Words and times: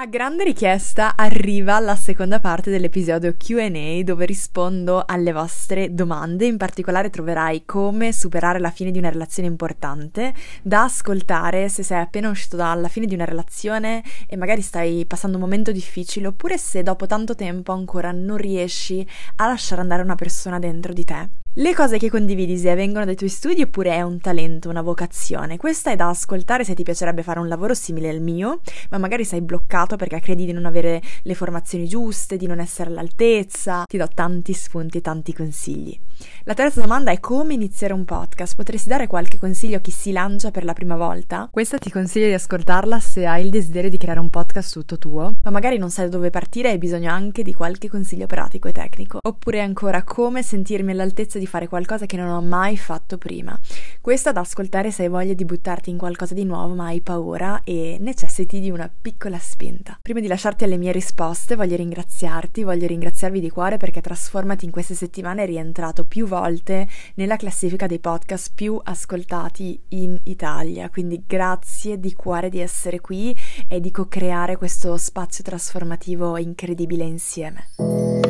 A 0.00 0.06
grande 0.06 0.44
richiesta 0.44 1.14
arriva 1.14 1.78
la 1.78 1.94
seconda 1.94 2.40
parte 2.40 2.70
dell'episodio 2.70 3.36
QA 3.36 4.02
dove 4.02 4.24
rispondo 4.24 5.04
alle 5.04 5.30
vostre 5.30 5.92
domande, 5.92 6.46
in 6.46 6.56
particolare 6.56 7.10
troverai 7.10 7.66
come 7.66 8.10
superare 8.10 8.58
la 8.60 8.70
fine 8.70 8.92
di 8.92 8.98
una 8.98 9.10
relazione 9.10 9.46
importante 9.46 10.32
da 10.62 10.84
ascoltare 10.84 11.68
se 11.68 11.82
sei 11.82 12.00
appena 12.00 12.30
uscito 12.30 12.56
dalla 12.56 12.88
fine 12.88 13.04
di 13.04 13.12
una 13.12 13.26
relazione 13.26 14.02
e 14.26 14.38
magari 14.38 14.62
stai 14.62 15.04
passando 15.04 15.36
un 15.36 15.42
momento 15.42 15.70
difficile 15.70 16.28
oppure 16.28 16.56
se 16.56 16.82
dopo 16.82 17.04
tanto 17.04 17.34
tempo 17.34 17.72
ancora 17.72 18.10
non 18.10 18.38
riesci 18.38 19.06
a 19.36 19.48
lasciare 19.48 19.82
andare 19.82 20.00
una 20.00 20.14
persona 20.14 20.58
dentro 20.58 20.94
di 20.94 21.04
te. 21.04 21.28
Le 21.54 21.74
cose 21.74 21.98
che 21.98 22.08
condividi 22.08 22.56
se 22.56 22.72
vengono 22.76 23.04
dai 23.04 23.16
tuoi 23.16 23.28
studi 23.28 23.62
oppure 23.62 23.90
è 23.90 24.02
un 24.02 24.20
talento, 24.20 24.68
una 24.68 24.82
vocazione. 24.82 25.56
Questa 25.56 25.90
è 25.90 25.96
da 25.96 26.08
ascoltare 26.08 26.62
se 26.62 26.74
ti 26.74 26.84
piacerebbe 26.84 27.24
fare 27.24 27.40
un 27.40 27.48
lavoro 27.48 27.74
simile 27.74 28.08
al 28.08 28.20
mio, 28.20 28.60
ma 28.90 28.98
magari 28.98 29.24
sei 29.24 29.40
bloccato 29.40 29.96
perché 29.96 30.20
credi 30.20 30.44
di 30.46 30.52
non 30.52 30.64
avere 30.64 31.02
le 31.22 31.34
formazioni 31.34 31.88
giuste, 31.88 32.36
di 32.36 32.46
non 32.46 32.60
essere 32.60 32.90
all'altezza. 32.90 33.82
Ti 33.84 33.96
do 33.96 34.06
tanti 34.06 34.52
spunti 34.52 34.98
e 34.98 35.00
tanti 35.00 35.34
consigli. 35.34 35.98
La 36.44 36.54
terza 36.54 36.80
domanda 36.80 37.10
è 37.10 37.18
come 37.18 37.54
iniziare 37.54 37.94
un 37.94 38.04
podcast. 38.04 38.54
Potresti 38.54 38.88
dare 38.88 39.08
qualche 39.08 39.36
consiglio 39.36 39.78
a 39.78 39.80
chi 39.80 39.90
si 39.90 40.12
lancia 40.12 40.52
per 40.52 40.62
la 40.62 40.72
prima 40.72 40.94
volta? 40.94 41.48
Questa 41.50 41.78
ti 41.78 41.90
consiglio 41.90 42.26
di 42.26 42.34
ascoltarla 42.34 43.00
se 43.00 43.26
hai 43.26 43.42
il 43.42 43.50
desiderio 43.50 43.90
di 43.90 43.96
creare 43.96 44.20
un 44.20 44.30
podcast 44.30 44.72
tutto 44.72 44.98
tuo, 44.98 45.34
ma 45.42 45.50
magari 45.50 45.78
non 45.78 45.90
sai 45.90 46.04
da 46.04 46.16
dove 46.16 46.30
partire 46.30 46.68
e 46.68 46.72
hai 46.72 46.78
bisogno 46.78 47.10
anche 47.10 47.42
di 47.42 47.52
qualche 47.52 47.88
consiglio 47.88 48.26
pratico 48.26 48.68
e 48.68 48.72
tecnico. 48.72 49.18
Oppure 49.20 49.60
ancora 49.60 50.04
come 50.04 50.44
sentirmi 50.44 50.92
all'altezza 50.92 51.38
di 51.40 51.46
fare 51.46 51.66
qualcosa 51.66 52.06
che 52.06 52.16
non 52.16 52.28
ho 52.28 52.40
mai 52.40 52.76
fatto 52.76 53.18
prima. 53.18 53.58
Questo 54.00 54.30
da 54.30 54.40
ascoltare 54.40 54.92
se 54.92 55.02
hai 55.02 55.08
voglia 55.08 55.34
di 55.34 55.44
buttarti 55.44 55.90
in 55.90 55.98
qualcosa 55.98 56.34
di 56.34 56.44
nuovo 56.44 56.74
ma 56.74 56.86
hai 56.86 57.00
paura 57.00 57.62
e 57.64 57.96
necessiti 57.98 58.60
di 58.60 58.70
una 58.70 58.88
piccola 58.88 59.38
spinta. 59.38 59.98
Prima 60.00 60.20
di 60.20 60.28
lasciarti 60.28 60.62
alle 60.64 60.76
mie 60.76 60.92
risposte 60.92 61.56
voglio 61.56 61.74
ringraziarti, 61.76 62.62
voglio 62.62 62.86
ringraziarvi 62.86 63.40
di 63.40 63.50
cuore 63.50 63.76
perché 63.76 64.00
Trasformati 64.00 64.64
in 64.64 64.70
queste 64.70 64.94
settimane 64.94 65.42
è 65.42 65.46
rientrato 65.46 66.04
più 66.04 66.26
volte 66.26 66.88
nella 67.14 67.36
classifica 67.36 67.86
dei 67.86 67.98
podcast 67.98 68.52
più 68.54 68.78
ascoltati 68.82 69.80
in 69.88 70.18
Italia, 70.24 70.90
quindi 70.90 71.22
grazie 71.26 71.98
di 71.98 72.14
cuore 72.14 72.48
di 72.50 72.60
essere 72.60 73.00
qui 73.00 73.36
e 73.68 73.80
di 73.80 73.90
co-creare 73.90 74.56
questo 74.56 74.96
spazio 74.96 75.42
trasformativo 75.42 76.36
incredibile 76.36 77.04
insieme. 77.04 78.29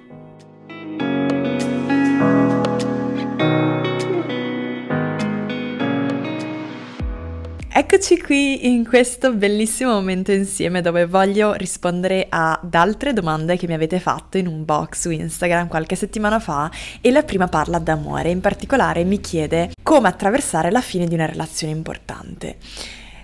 Eccoci 7.81 8.21
qui 8.21 8.67
in 8.71 8.87
questo 8.87 9.33
bellissimo 9.33 9.93
momento 9.93 10.31
insieme 10.31 10.81
dove 10.81 11.07
voglio 11.07 11.53
rispondere 11.53 12.27
ad 12.29 12.75
altre 12.75 13.11
domande 13.11 13.57
che 13.57 13.65
mi 13.65 13.73
avete 13.73 13.99
fatto 13.99 14.37
in 14.37 14.45
un 14.45 14.63
box 14.63 14.99
su 14.99 15.09
Instagram 15.09 15.67
qualche 15.67 15.95
settimana 15.95 16.39
fa 16.39 16.69
e 17.01 17.09
la 17.09 17.23
prima 17.23 17.47
parla 17.47 17.79
d'amore, 17.79 18.29
in 18.29 18.39
particolare 18.39 19.03
mi 19.03 19.19
chiede 19.19 19.71
come 19.81 20.09
attraversare 20.09 20.69
la 20.69 20.79
fine 20.79 21.07
di 21.07 21.15
una 21.15 21.25
relazione 21.25 21.73
importante. 21.73 22.57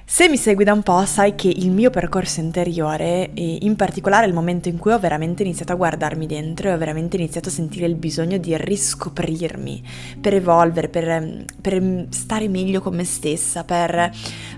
Se 0.10 0.30
mi 0.30 0.38
segui 0.38 0.64
da 0.64 0.72
un 0.72 0.84
po' 0.84 1.04
sai 1.06 1.36
che 1.36 1.50
il 1.50 1.70
mio 1.70 1.90
percorso 1.90 2.40
interiore, 2.40 3.34
e 3.34 3.58
in 3.60 3.76
particolare 3.76 4.26
il 4.26 4.34
momento 4.34 4.70
in 4.70 4.78
cui 4.78 4.94
ho 4.94 5.00
veramente 5.00 5.44
iniziato 5.44 5.74
a 5.74 5.76
guardarmi 5.76 6.26
dentro 6.26 6.70
e 6.70 6.74
ho 6.74 6.78
veramente 6.78 7.18
iniziato 7.18 7.50
a 7.50 7.52
sentire 7.52 7.88
il 7.88 7.96
bisogno 7.96 8.38
di 8.38 8.56
riscoprirmi, 8.56 9.84
per 10.22 10.34
evolvere, 10.34 10.88
per, 10.88 11.44
per 11.60 12.06
stare 12.12 12.48
meglio 12.48 12.80
con 12.80 12.96
me 12.96 13.04
stessa, 13.04 13.66
per 13.66 14.12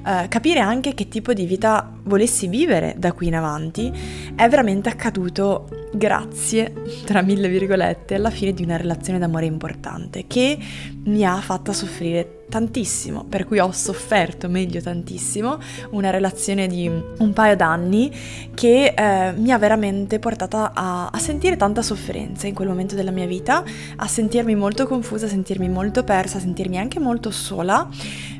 uh, 0.05 0.27
capire 0.27 0.59
anche 0.59 0.93
che 0.93 1.08
tipo 1.08 1.33
di 1.33 1.48
vita 1.48 1.93
volessi 2.04 2.45
vivere 2.45 2.93
da 2.95 3.11
qui 3.14 3.26
in 3.26 3.36
avanti, 3.36 3.92
è 4.36 4.48
veramente 4.48 4.89
accaduto 4.89 5.67
grazie, 5.92 6.73
tra 7.05 7.23
mille 7.23 7.49
virgolette, 7.49 8.14
alla 8.14 8.30
fine 8.30 8.54
di 8.54 8.61
una 8.61 8.77
relazione 8.77 9.17
d'amore 9.17 9.48
importante 9.48 10.26
che 10.27 10.59
mi 11.05 11.26
ha 11.26 11.42
fatta 11.42 11.73
soffrire 11.73 12.39
tantissimo, 12.49 13.23
per 13.23 13.45
cui 13.45 13.60
ho 13.60 13.71
sofferto 13.71 14.49
meglio 14.49 14.82
tantissimo, 14.82 15.60
una 15.92 16.10
relazione 16.10 16.67
di 16.67 16.89
un 16.89 17.33
paio 17.33 17.55
d'anni 17.55 18.11
che 18.54 18.93
eh, 18.95 19.32
mi 19.33 19.52
ha 19.52 19.58
veramente 19.58 20.20
portata 20.20 20.71
a, 20.73 21.08
a, 21.08 21.20
sentire 21.20 21.55
tanta 21.55 21.82
sofferenza 21.82 22.48
in 22.48 22.54
quel 22.54 22.67
momento 22.67 22.95
della 22.95 23.11
mia 23.11 23.27
vita, 23.27 23.64
a 23.95 24.08
sentirmi 24.08 24.55
molto 24.55 24.88
confusa, 24.88 25.27
a 25.27 25.30
sentirmi 25.30 25.70
molto 25.70 26.04
persa, 26.04 26.38
a 26.38 26.42
sentirmi 26.42 26.77
anche 26.77 26.99
molto 26.99 27.32
sola, 27.32 27.88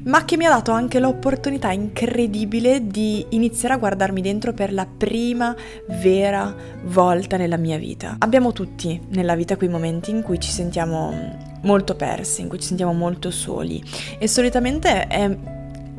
ma 0.04 0.26
che 0.26 0.36
mi 0.36 0.46
ha 0.46 0.50
dato 0.50 0.72
anche 0.72 1.00
l'opportunità 1.00 1.72
incredibile 1.72 2.88
di 2.88 3.26
iniziare 3.30 3.76
a 3.76 3.78
guardarmi 3.78 4.22
dentro 4.22 4.54
per 4.54 4.74
la 4.74 4.86
prima 4.86 5.56
vera 6.02 6.54
volta 6.86 7.38
nella 7.38 7.58
mia 7.58 7.78
vita. 7.78 8.16
Abbiamo 8.20 8.52
tutti 8.52 9.00
nella 9.10 9.36
vita 9.36 9.56
quei 9.56 9.70
momenti 9.70 10.10
in 10.12 10.24
cui 10.24 10.40
ci 10.40 10.50
sentiamo 10.50 11.48
molto 11.62 11.96
persi, 11.96 12.42
in 12.42 12.50
cui 12.50 12.60
ci 12.60 12.68
sentiamo 12.68 12.94
molto 12.94 13.32
soli. 13.32 13.84
E 14.18 14.28
solitamente 14.28 15.08
è 15.08 15.38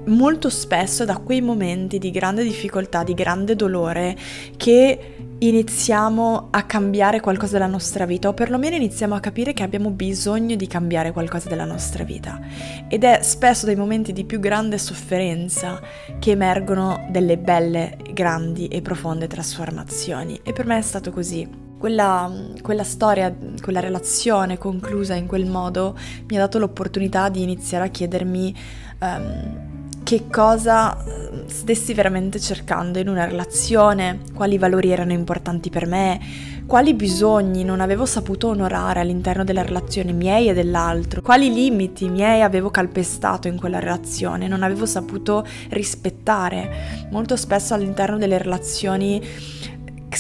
molto 0.07 0.49
spesso 0.49 1.05
da 1.05 1.19
quei 1.19 1.41
momenti 1.41 1.99
di 1.99 2.11
grande 2.11 2.43
difficoltà, 2.43 3.03
di 3.03 3.15
grande 3.15 3.55
dolore 3.55 4.17
che 4.57 5.17
iniziamo 5.39 6.49
a 6.51 6.63
cambiare 6.65 7.21
qualcosa 7.21 7.55
della 7.55 7.67
nostra 7.67 8.05
vita 8.05 8.29
o 8.29 8.35
perlomeno 8.35 8.77
iniziamo 8.77 9.15
a 9.15 9.21
capire 9.21 9.55
che 9.55 9.63
abbiamo 9.63 9.91
bisogno 9.91 10.55
di 10.55 10.67
cambiare 10.67 11.13
qualcosa 11.13 11.49
della 11.49 11.65
nostra 11.65 12.05
vita. 12.05 12.41
Ed 12.89 13.05
è 13.05 13.21
spesso 13.23 13.67
dai 13.67 13.77
momenti 13.77 14.13
di 14.13 14.25
più 14.25 14.39
grande 14.39 14.79
sofferenza 14.79 15.81
che 16.19 16.33
emergono 16.33 17.07
delle 17.11 17.39
belle, 17.39 17.97
grandi 18.13 18.69
e 18.69 18.83
profonde 18.83 19.27
trasformazioni. 19.27 20.41
E 20.43 20.53
per 20.53 20.67
me 20.67 20.79
è 20.79 20.83
stato 20.83 21.11
così. 21.11 21.70
Quella, 21.81 22.31
quella, 22.61 22.85
storia, 22.85 23.35
quella 23.63 23.81
relazione 23.81 24.59
conclusa 24.59 25.15
in 25.15 25.27
quel 25.27 25.47
modo 25.47 25.97
mi 26.29 26.37
ha 26.37 26.41
dato 26.41 26.59
l'opportunità 26.59 27.31
di 27.31 27.41
iniziare 27.41 27.87
a 27.87 27.89
chiedermi 27.89 28.55
um, 29.01 29.81
che 30.03 30.27
cosa 30.31 31.03
ehm, 31.03 31.47
stessi 31.47 31.95
veramente 31.95 32.39
cercando 32.39 32.99
in 32.99 33.09
una 33.09 33.25
relazione, 33.25 34.21
quali 34.35 34.59
valori 34.59 34.91
erano 34.91 35.13
importanti 35.13 35.71
per 35.71 35.87
me, 35.87 36.21
quali 36.67 36.93
bisogni 36.93 37.65
non 37.65 37.81
avevo 37.81 38.05
saputo 38.05 38.49
onorare 38.49 39.01
all'interno 39.01 39.43
della 39.43 39.63
relazione 39.63 40.13
miei 40.13 40.49
e 40.49 40.53
dell'altro, 40.53 41.23
quali 41.23 41.51
limiti 41.51 42.09
miei 42.09 42.43
avevo 42.43 42.71
calpestato 42.71 43.49
in 43.49 43.57
quella 43.57 43.79
relazione, 43.79 44.49
non 44.49 44.63
avevo 44.63 44.85
saputo 44.85 45.47
rispettare. 45.71 47.09
Molto 47.11 47.37
spesso 47.37 47.73
all'interno 47.73 48.19
delle 48.19 48.37
relazioni 48.37 49.23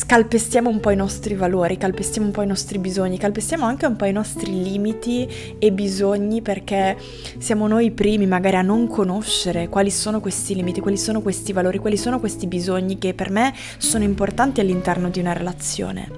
calpestiamo 0.06 0.70
un 0.70 0.78
po' 0.78 0.90
i 0.90 0.96
nostri 0.96 1.34
valori, 1.34 1.76
calpestiamo 1.76 2.28
un 2.28 2.32
po' 2.32 2.42
i 2.42 2.46
nostri 2.46 2.78
bisogni, 2.78 3.18
calpestiamo 3.18 3.64
anche 3.64 3.86
un 3.86 3.96
po' 3.96 4.04
i 4.04 4.12
nostri 4.12 4.62
limiti 4.62 5.28
e 5.58 5.72
bisogni 5.72 6.42
perché 6.42 6.96
siamo 7.38 7.66
noi 7.66 7.86
i 7.86 7.90
primi 7.90 8.26
magari 8.26 8.54
a 8.54 8.62
non 8.62 8.86
conoscere 8.86 9.68
quali 9.68 9.90
sono 9.90 10.20
questi 10.20 10.54
limiti, 10.54 10.80
quali 10.80 10.96
sono 10.96 11.20
questi 11.20 11.52
valori, 11.52 11.78
quali 11.78 11.96
sono 11.96 12.20
questi 12.20 12.46
bisogni 12.46 12.98
che 12.98 13.14
per 13.14 13.30
me 13.30 13.52
sono 13.78 14.04
importanti 14.04 14.60
all'interno 14.60 15.10
di 15.10 15.18
una 15.18 15.32
relazione. 15.32 16.08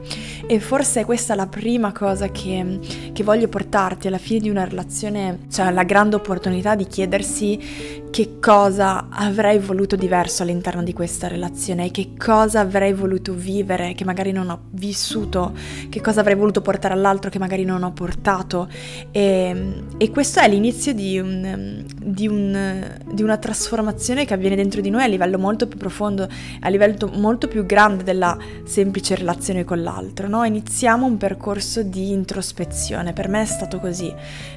E 0.46 0.60
forse 0.60 1.00
è 1.00 1.04
questa 1.06 1.34
la 1.34 1.46
prima 1.46 1.92
cosa 1.92 2.28
che, 2.28 2.78
che 3.12 3.24
voglio 3.24 3.48
portarti 3.48 4.06
alla 4.06 4.18
fine 4.18 4.40
di 4.40 4.50
una 4.50 4.64
relazione, 4.64 5.46
cioè 5.50 5.70
la 5.70 5.84
grande 5.84 6.16
opportunità 6.16 6.74
di 6.74 6.86
chiedersi 6.86 8.00
che 8.10 8.38
cosa 8.38 9.06
avrei 9.08 9.58
voluto 9.58 9.96
diverso 9.96 10.42
all'interno 10.42 10.82
di 10.82 10.92
questa 10.92 11.28
relazione 11.28 11.86
e 11.86 11.90
che 11.90 12.10
cosa 12.18 12.60
avrei 12.60 12.92
voluto 12.92 13.32
vivere 13.32 13.60
che 13.64 14.04
magari 14.04 14.32
non 14.32 14.50
ho 14.50 14.64
vissuto, 14.70 15.52
che 15.88 16.00
cosa 16.00 16.20
avrei 16.20 16.36
voluto 16.36 16.60
portare 16.60 16.94
all'altro 16.94 17.30
che 17.30 17.38
magari 17.38 17.64
non 17.64 17.82
ho 17.82 17.92
portato. 17.92 18.68
E, 19.10 19.84
e 19.96 20.10
questo 20.10 20.40
è 20.40 20.48
l'inizio 20.48 20.92
di, 20.92 21.18
un, 21.18 21.84
di, 22.02 22.26
un, 22.26 22.98
di, 23.12 23.22
una 23.22 23.36
trasformazione 23.36 24.24
che 24.24 24.34
avviene 24.34 24.56
dentro 24.56 24.80
di 24.80 24.90
noi 24.90 25.04
a 25.04 25.06
livello 25.06 25.38
molto 25.38 25.66
più 25.66 25.78
profondo, 25.78 26.28
a 26.60 26.68
livello 26.68 27.10
molto 27.14 27.48
più 27.48 27.64
grande 27.64 28.04
della 28.04 28.36
semplice 28.64 29.14
relazione 29.14 29.64
con 29.64 29.82
l'altro. 29.82 30.28
No? 30.28 30.44
Iniziamo 30.44 31.06
un 31.06 31.16
percorso 31.16 31.82
di 31.82 32.10
introspezione, 32.10 33.12
per 33.12 33.28
me 33.28 33.42
è 33.42 33.46
stato 33.46 33.78
così, 33.78 34.12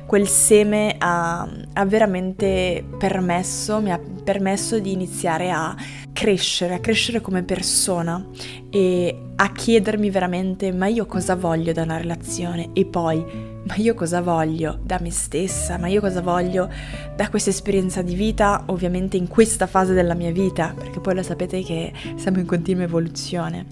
quel 0.06 0.28
seme 0.28 0.96
ha, 0.98 1.48
ha 1.74 1.86
veramente 1.86 2.86
permesso, 2.98 3.80
mi 3.80 3.92
ha 3.92 4.00
permesso 4.24 4.80
di 4.80 4.92
iniziare 4.92 5.51
a 5.51 5.75
crescere, 6.13 6.75
a 6.75 6.80
crescere 6.80 7.19
come 7.19 7.44
persona 7.44 8.25
e 8.69 8.94
a 9.36 9.51
chiedermi 9.51 10.09
veramente 10.09 10.71
ma 10.71 10.88
io 10.88 11.06
cosa 11.06 11.36
voglio 11.36 11.74
da 11.74 11.83
una 11.83 11.97
relazione? 11.97 12.69
E 12.74 12.86
poi 12.86 13.53
ma 13.65 13.75
io 13.77 13.95
cosa 13.95 14.21
voglio 14.21 14.77
da 14.83 15.00
me 15.01 15.09
stessa, 15.09 15.77
ma 15.77 15.88
io 15.88 16.00
cosa 16.00 16.21
voglio 16.21 16.69
da 17.15 17.30
questa 17.30 17.50
esperienza 17.50 18.01
di 18.03 18.13
vita, 18.13 18.63
ovviamente 18.68 19.18
in 19.18 19.27
questa 19.27 19.65
fase 19.65 19.94
della 19.94 20.13
mia 20.13 20.31
vita, 20.31 20.74
perché 20.77 21.00
poi 21.00 21.15
lo 21.15 21.24
sapete 21.24 21.63
che 21.63 21.92
siamo 22.15 22.39
in 22.39 22.45
continua 22.45 22.83
evoluzione. 22.83 23.65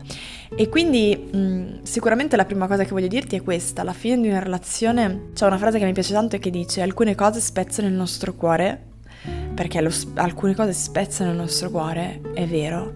E 0.55 0.67
quindi 0.69 1.15
mh, 1.15 1.83
sicuramente 1.83 2.35
la 2.35 2.45
prima 2.45 2.67
cosa 2.67 2.83
che 2.83 2.89
voglio 2.89 3.07
dirti 3.07 3.35
è 3.35 3.43
questa, 3.43 3.81
alla 3.81 3.93
fine 3.93 4.19
di 4.19 4.29
una 4.29 4.39
relazione 4.39 5.29
c'è 5.33 5.45
una 5.45 5.57
frase 5.57 5.77
che 5.77 5.85
mi 5.85 5.93
piace 5.93 6.13
tanto 6.13 6.35
e 6.35 6.39
che 6.39 6.49
dice 6.49 6.81
alcune 6.81 7.13
cose 7.13 7.39
spezzano 7.39 7.87
il 7.87 7.93
nostro 7.93 8.33
cuore, 8.33 8.81
perché 9.53 9.79
lo, 9.79 9.91
alcune 10.15 10.55
cose 10.55 10.73
spezzano 10.73 11.29
il 11.29 11.37
nostro 11.37 11.69
cuore, 11.69 12.19
è 12.33 12.47
vero, 12.47 12.93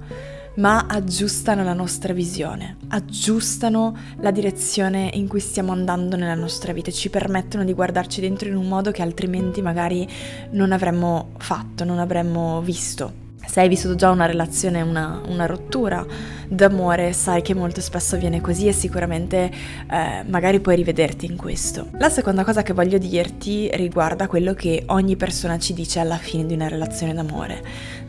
ma 0.57 0.85
aggiustano 0.87 1.63
la 1.63 1.73
nostra 1.73 2.13
visione, 2.13 2.77
aggiustano 2.89 3.95
la 4.19 4.31
direzione 4.31 5.09
in 5.13 5.27
cui 5.27 5.39
stiamo 5.39 5.71
andando 5.71 6.15
nella 6.15 6.35
nostra 6.35 6.73
vita, 6.73 6.91
ci 6.91 7.09
permettono 7.09 7.63
di 7.63 7.73
guardarci 7.73 8.21
dentro 8.21 8.47
in 8.49 8.55
un 8.55 8.67
modo 8.67 8.91
che 8.91 9.01
altrimenti 9.01 9.61
magari 9.61 10.07
non 10.51 10.71
avremmo 10.71 11.29
fatto, 11.37 11.83
non 11.83 11.99
avremmo 11.99 12.61
visto. 12.61 13.25
Se 13.47 13.61
hai 13.61 13.69
vissuto 13.69 13.95
già 13.95 14.09
una 14.09 14.25
relazione, 14.25 14.81
una, 14.81 15.21
una 15.27 15.45
rottura 15.45 16.05
d'amore, 16.49 17.13
sai 17.13 17.41
che 17.41 17.53
molto 17.53 17.79
spesso 17.79 18.15
avviene 18.15 18.41
così 18.41 18.67
e 18.67 18.73
sicuramente 18.73 19.49
eh, 19.89 20.23
magari 20.27 20.59
puoi 20.59 20.75
rivederti 20.75 21.25
in 21.25 21.37
questo. 21.37 21.87
La 21.93 22.09
seconda 22.09 22.43
cosa 22.43 22.61
che 22.61 22.73
voglio 22.73 22.97
dirti 22.97 23.69
riguarda 23.73 24.27
quello 24.27 24.53
che 24.53 24.83
ogni 24.87 25.15
persona 25.15 25.57
ci 25.59 25.73
dice 25.73 25.99
alla 25.99 26.17
fine 26.17 26.45
di 26.45 26.55
una 26.55 26.67
relazione 26.67 27.13
d'amore 27.13 27.63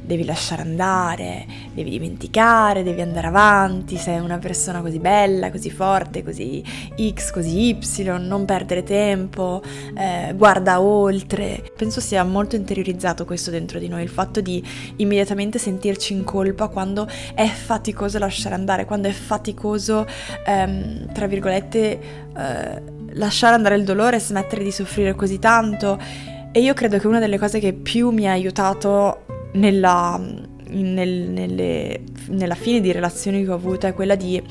devi 0.09 0.25
lasciare 0.25 0.63
andare, 0.63 1.45
devi 1.75 1.91
dimenticare, 1.91 2.83
devi 2.83 3.03
andare 3.03 3.27
avanti, 3.27 3.99
sei 3.99 4.19
una 4.19 4.39
persona 4.39 4.81
così 4.81 4.99
bella, 4.99 5.51
così 5.51 5.71
forte, 5.71 6.25
così 6.25 6.65
X, 7.13 7.31
così 7.31 7.69
Y, 7.69 8.05
non 8.19 8.47
perdere 8.47 8.83
tempo, 8.83 9.63
eh, 9.95 10.33
guarda 10.35 10.81
oltre. 10.81 11.63
Penso 11.77 12.01
sia 12.01 12.25
molto 12.25 12.57
interiorizzato 12.57 13.27
questo 13.27 13.51
dentro 13.51 13.79
di 13.79 13.89
noi, 13.89 14.03
il 14.03 14.09
fatto 14.09 14.41
di 14.41 14.67
immediatamente 14.97 15.59
sentirci 15.59 16.15
in 16.15 16.25
colpa 16.25 16.69
quando 16.69 17.07
è 17.35 17.47
faticoso 17.47 18.19
lasciare 18.19 18.55
andare, 18.55 18.87
quando 18.87 19.09
è 19.09 19.13
faticoso, 19.13 20.07
ehm, 20.47 21.13
tra 21.13 21.27
virgolette, 21.27 22.01
eh, 22.35 22.83
lasciare 23.13 23.55
andare 23.55 23.77
il 23.77 23.85
dolore 23.85 24.19
smettere 24.19 24.65
di 24.65 24.73
soffrire 24.73 25.15
così 25.15 25.39
tanto. 25.39 25.99
E 26.51 26.61
io 26.61 26.73
credo 26.73 26.97
che 26.99 27.07
una 27.07 27.19
delle 27.19 27.39
cose 27.39 27.59
che 27.59 27.75
più 27.75 28.09
mi 28.09 28.27
ha 28.27 28.33
aiutato 28.33 29.27
nella, 29.59 30.21
nel, 30.71 31.31
nelle, 31.31 32.01
nella 32.29 32.55
fine 32.55 32.81
di 32.81 32.93
relazioni 32.93 33.45
che 33.45 33.51
ho 33.51 33.55
avuto 33.55 33.87
è 33.87 33.95
quella 33.95 34.15
di, 34.15 34.43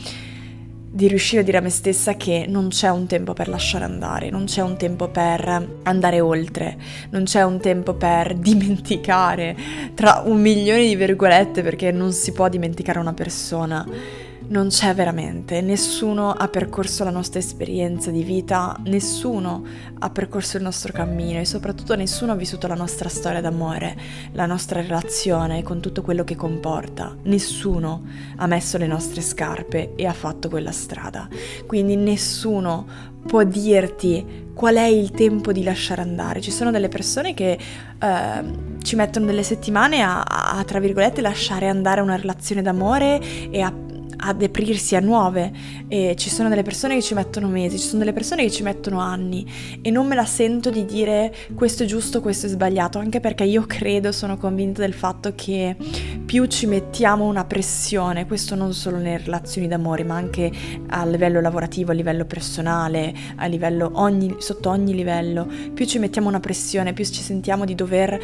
di 0.90 1.08
riuscire 1.08 1.42
a 1.42 1.44
dire 1.44 1.58
a 1.58 1.62
me 1.62 1.70
stessa 1.70 2.16
che 2.16 2.46
non 2.48 2.68
c'è 2.70 2.90
un 2.90 3.08
tempo 3.08 3.34
per 3.34 3.48
lasciare 3.48 3.86
andare, 3.86 4.30
non 4.30 4.46
c'è 4.46 4.62
un 4.62 4.78
tempo 4.78 5.08
per 5.08 5.80
andare 5.84 6.20
oltre, 6.20 6.78
non 7.12 7.24
c'è 7.24 7.44
un 7.44 7.60
tempo 7.60 7.94
per 7.94 8.36
dimenticare 8.38 9.56
tra 9.94 10.24
un 10.26 10.42
milione 10.42 10.86
di 10.86 10.96
virgolette 10.96 11.62
perché 11.62 11.92
non 11.92 12.12
si 12.12 12.32
può 12.32 12.50
dimenticare 12.50 13.00
una 13.00 13.14
persona 13.14 13.86
non 14.50 14.70
c'è 14.70 14.94
veramente, 14.94 15.62
nessuno 15.62 16.32
ha 16.32 16.48
percorso 16.48 17.04
la 17.04 17.10
nostra 17.10 17.40
esperienza 17.40 18.12
di 18.12 18.24
vita, 18.24 18.76
nessuno 18.86 19.66
ha 20.00 20.10
percorso 20.10 20.58
il 20.58 20.64
nostro 20.64 20.94
cammino 20.94 21.40
e 21.40 21.46
soprattutto 21.46 21.96
nessuno 21.96 22.32
ha 22.32 22.36
vissuto 22.36 22.68
la 22.68 22.76
nostra 22.76 23.10
storia 23.10 23.42
d'amore, 23.42 23.98
la 24.34 24.46
nostra 24.46 24.82
relazione 24.82 25.64
con 25.64 25.82
tutto 25.82 26.02
quello 26.02 26.24
che 26.24 26.36
comporta. 26.36 27.16
Nessuno 27.24 28.04
ha 28.38 28.48
messo 28.48 28.78
le 28.78 28.88
nostre 28.88 29.22
scarpe 29.22 29.96
e 29.96 30.06
ha 30.06 30.14
fatto 30.14 30.50
quella 30.50 30.72
strada. 30.72 31.28
Quindi 31.66 31.96
nessuno 31.96 32.86
può 33.28 33.44
dirti 33.44 34.46
qual 34.54 34.76
è 34.76 34.86
il 34.86 35.12
tempo 35.12 35.52
di 35.52 35.64
lasciare 35.64 36.02
andare. 36.02 36.40
Ci 36.42 36.52
sono 36.52 36.72
delle 36.72 36.88
persone 36.88 37.34
che 37.34 37.52
eh, 38.00 38.44
ci 38.82 38.96
mettono 38.96 39.26
delle 39.26 39.44
settimane 39.44 40.02
a, 40.02 40.22
a, 40.22 40.64
tra 40.64 40.80
virgolette, 40.80 41.22
lasciare 41.22 41.68
andare 41.68 42.00
una 42.00 42.16
relazione 42.16 42.62
d'amore 42.62 43.20
e 43.52 43.62
a 43.62 43.72
ad 44.18 44.42
aprirsi 44.42 44.96
a 44.96 45.00
nuove. 45.00 45.52
E 45.88 46.16
ci 46.18 46.30
sono 46.30 46.50
delle 46.50 46.64
persone 46.64 46.96
che 46.96 47.02
ci 47.02 47.14
mettono 47.14 47.48
mesi, 47.48 47.80
ci 47.80 47.86
sono 47.86 48.00
delle 48.00 48.14
persone 48.14 48.44
che 48.44 48.52
ci 48.52 48.64
mettono 48.64 49.00
anni. 49.00 49.46
E 49.82 49.90
non 49.90 50.08
me 50.08 50.16
la 50.16 50.26
sento 50.26 50.70
di 50.70 50.86
dire 50.86 51.34
questo 51.56 51.84
è 51.84 51.86
giusto, 51.86 52.22
questo 52.22 52.48
è 52.48 52.50
sbagliato, 52.50 53.00
anche 53.00 53.20
perché 53.20 53.44
io 53.44 53.66
credo, 53.66 54.12
sono 54.12 54.38
convinta 54.38 54.82
del 54.82 54.94
fatto 54.94 55.34
che 55.36 55.76
più 56.26 56.46
ci 56.46 56.66
mettiamo 56.66 57.26
una 57.26 57.46
pressione, 57.46 58.26
questo 58.28 58.56
non 58.56 58.74
solo 58.74 58.98
nelle 58.98 59.18
relazioni 59.18 59.68
d'amore, 59.68 60.04
ma 60.04 60.16
anche 60.16 60.52
a 60.88 61.06
livello 61.06 61.40
lavorativo, 61.40 61.92
a 61.92 61.94
livello 61.94 62.26
personale, 62.26 63.14
a 63.36 63.46
livello 63.46 63.92
ogni, 63.94 64.36
sotto 64.40 64.70
ogni 64.70 64.94
livello, 64.94 65.48
più 65.74 65.86
ci 65.86 66.00
mettiamo 66.00 66.28
una 66.28 66.40
pressione, 66.40 66.94
più 66.94 67.06
ci 67.06 67.22
sentiamo 67.22 67.64
di 67.64 67.76
dover 67.76 68.20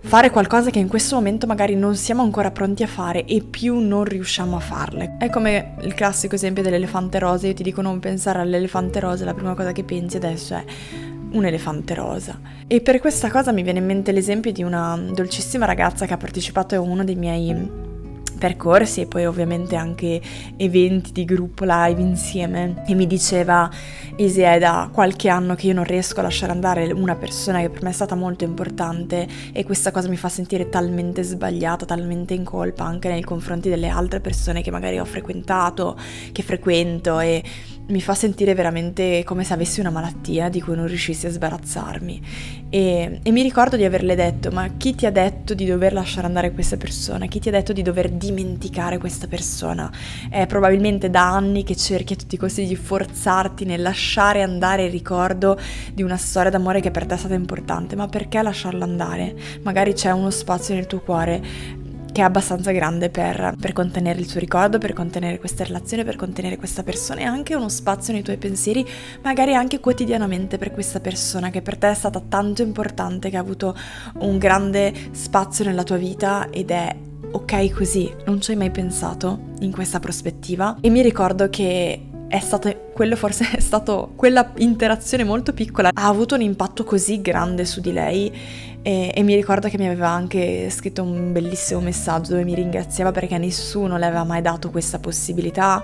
fare 0.00 0.30
qualcosa 0.30 0.70
che 0.70 0.78
in 0.78 0.88
questo 0.88 1.14
momento 1.14 1.46
magari 1.46 1.74
non 1.74 1.96
siamo 1.96 2.22
ancora 2.22 2.50
pronti 2.50 2.82
a 2.82 2.86
fare 2.86 3.24
e 3.24 3.42
più 3.42 3.78
non 3.78 4.04
riusciamo 4.04 4.56
a 4.56 4.60
farle. 4.60 5.16
È 5.18 5.28
come 5.30 5.74
il 5.82 5.94
classico 5.94 6.34
esempio 6.34 6.62
dell'elefante 6.62 7.18
rosa, 7.18 7.46
io 7.46 7.54
ti 7.54 7.62
dico 7.62 7.82
non 7.82 7.98
pensare 7.98 8.40
all'elefante 8.40 9.00
rosa, 9.00 9.24
la 9.24 9.34
prima 9.34 9.54
cosa 9.54 9.72
che 9.72 9.84
pensi 9.84 10.16
adesso 10.16 10.54
è 10.54 10.64
un 11.32 11.44
elefante 11.44 11.94
rosa. 11.94 12.38
E 12.66 12.80
per 12.80 13.00
questa 13.00 13.30
cosa 13.30 13.52
mi 13.52 13.62
viene 13.62 13.78
in 13.78 13.86
mente 13.86 14.12
l'esempio 14.12 14.52
di 14.52 14.62
una 14.62 14.96
dolcissima 15.12 15.66
ragazza 15.66 16.06
che 16.06 16.14
ha 16.14 16.18
partecipato 16.18 16.74
a 16.74 16.80
uno 16.80 17.04
dei 17.04 17.16
miei 17.16 17.50
percorsi 18.36 19.02
e 19.02 19.06
poi 19.06 19.26
ovviamente 19.26 19.76
anche 19.76 20.20
eventi 20.56 21.12
di 21.12 21.24
gruppo 21.24 21.64
live 21.66 22.00
insieme. 22.00 22.84
E 22.86 22.94
mi 22.94 23.06
diceva 23.06 23.70
Isi 24.18 24.40
è 24.40 24.58
da 24.58 24.88
qualche 24.90 25.28
anno 25.28 25.54
che 25.54 25.66
io 25.66 25.74
non 25.74 25.84
riesco 25.84 26.20
a 26.20 26.22
lasciare 26.22 26.50
andare 26.50 26.90
una 26.90 27.16
persona 27.16 27.60
che 27.60 27.68
per 27.68 27.82
me 27.82 27.90
è 27.90 27.92
stata 27.92 28.14
molto 28.14 28.44
importante 28.44 29.28
e 29.52 29.62
questa 29.62 29.90
cosa 29.90 30.08
mi 30.08 30.16
fa 30.16 30.30
sentire 30.30 30.70
talmente 30.70 31.22
sbagliata, 31.22 31.84
talmente 31.84 32.32
in 32.32 32.42
colpa 32.42 32.84
anche 32.84 33.10
nei 33.10 33.22
confronti 33.22 33.68
delle 33.68 33.88
altre 33.88 34.20
persone 34.20 34.62
che 34.62 34.70
magari 34.70 34.98
ho 34.98 35.04
frequentato, 35.04 35.98
che 36.32 36.42
frequento 36.42 37.20
e 37.20 37.42
mi 37.88 38.00
fa 38.00 38.14
sentire 38.14 38.54
veramente 38.54 39.22
come 39.24 39.44
se 39.44 39.52
avessi 39.52 39.78
una 39.78 39.90
malattia 39.90 40.48
di 40.48 40.60
cui 40.60 40.74
non 40.74 40.86
riuscissi 40.86 41.26
a 41.26 41.30
sbarazzarmi. 41.30 42.22
E, 42.68 43.20
e, 43.22 43.30
mi 43.30 43.42
ricordo 43.42 43.76
di 43.76 43.84
averle 43.84 44.16
detto, 44.16 44.50
ma 44.50 44.68
chi 44.76 44.94
ti 44.94 45.06
ha 45.06 45.12
detto 45.12 45.54
di 45.54 45.64
dover 45.64 45.92
lasciare 45.92 46.26
andare 46.26 46.52
questa 46.52 46.76
persona? 46.76 47.26
Chi 47.26 47.38
ti 47.38 47.48
ha 47.48 47.52
detto 47.52 47.72
di 47.72 47.82
dover 47.82 48.10
dimenticare 48.10 48.98
questa 48.98 49.28
persona? 49.28 49.90
È 50.28 50.46
probabilmente 50.46 51.10
da 51.10 51.32
anni 51.32 51.62
che 51.62 51.76
cerchi 51.76 52.14
a 52.14 52.16
tutti 52.16 52.34
i 52.34 52.38
costi 52.38 52.66
di 52.66 52.74
forzarti 52.74 53.64
nel 53.64 53.82
lasciare 53.82 54.42
andare 54.42 54.86
il 54.86 54.90
ricordo 54.90 55.58
di 55.92 56.02
una 56.02 56.16
storia 56.16 56.50
d'amore 56.50 56.80
che 56.80 56.90
per 56.90 57.06
te 57.06 57.14
è 57.14 57.18
stata 57.18 57.34
importante, 57.34 57.94
ma 57.94 58.08
perché 58.08 58.42
lasciarla 58.42 58.84
andare? 58.84 59.36
Magari 59.62 59.92
c'è 59.92 60.10
uno 60.10 60.30
spazio 60.30 60.74
nel 60.74 60.86
tuo 60.86 61.00
cuore 61.00 61.84
che 62.16 62.22
è 62.22 62.24
abbastanza 62.24 62.72
grande 62.72 63.10
per, 63.10 63.56
per, 63.60 63.74
contenere 63.74 64.18
il 64.18 64.26
suo 64.26 64.40
ricordo, 64.40 64.78
per 64.78 64.94
contenere 64.94 65.38
questa 65.38 65.64
relazione, 65.64 66.02
per 66.02 66.16
contenere 66.16 66.56
questa 66.56 66.82
persona 66.82 67.20
e 67.20 67.24
anche 67.24 67.54
uno 67.54 67.68
spazio 67.68 68.14
nei 68.14 68.22
tuoi 68.22 68.38
pensieri, 68.38 68.86
magari 69.22 69.54
anche 69.54 69.80
quotidianamente 69.80 70.56
per 70.56 70.72
questa 70.72 70.98
persona 71.00 71.50
che 71.50 71.60
per 71.60 71.76
te 71.76 71.90
è 71.90 71.94
stata 71.94 72.22
tanto 72.26 72.62
importante, 72.62 73.28
che 73.28 73.36
ha 73.36 73.40
avuto 73.40 73.76
un 74.20 74.38
grande 74.38 74.94
spazio 75.10 75.66
nella 75.66 75.82
tua 75.82 75.98
vita 75.98 76.48
ed 76.48 76.70
è 76.70 76.96
ok 77.32 77.70
così, 77.72 78.10
non 78.24 78.40
ci 78.40 78.52
hai 78.52 78.56
mai 78.56 78.70
pensato 78.70 79.52
in 79.58 79.70
questa 79.70 80.00
prospettiva? 80.00 80.78
E 80.80 80.88
mi 80.88 81.02
ricordo 81.02 81.50
che 81.50 82.00
è 82.28 82.40
stato 82.40 82.90
quello 82.92 83.14
forse 83.14 83.50
è 83.54 83.60
stato 83.60 84.12
quella 84.16 84.52
interazione 84.56 85.22
molto 85.22 85.52
piccola 85.52 85.90
ha 85.92 86.08
avuto 86.08 86.34
un 86.34 86.40
impatto 86.40 86.82
così 86.82 87.20
grande 87.20 87.64
su 87.64 87.80
di 87.80 87.92
lei 87.92 88.32
e, 88.86 89.10
e, 89.12 89.22
mi 89.24 89.34
ricordo 89.34 89.68
che 89.68 89.78
mi 89.78 89.86
aveva 89.86 90.10
anche 90.10 90.70
scritto 90.70 91.02
un 91.02 91.32
bellissimo 91.32 91.80
messaggio 91.80 92.30
dove 92.30 92.44
mi 92.44 92.54
ringraziava 92.54 93.10
perché 93.10 93.36
nessuno 93.36 93.98
le 93.98 94.06
aveva 94.06 94.22
mai 94.22 94.42
dato 94.42 94.70
questa 94.70 95.00
possibilità 95.00 95.82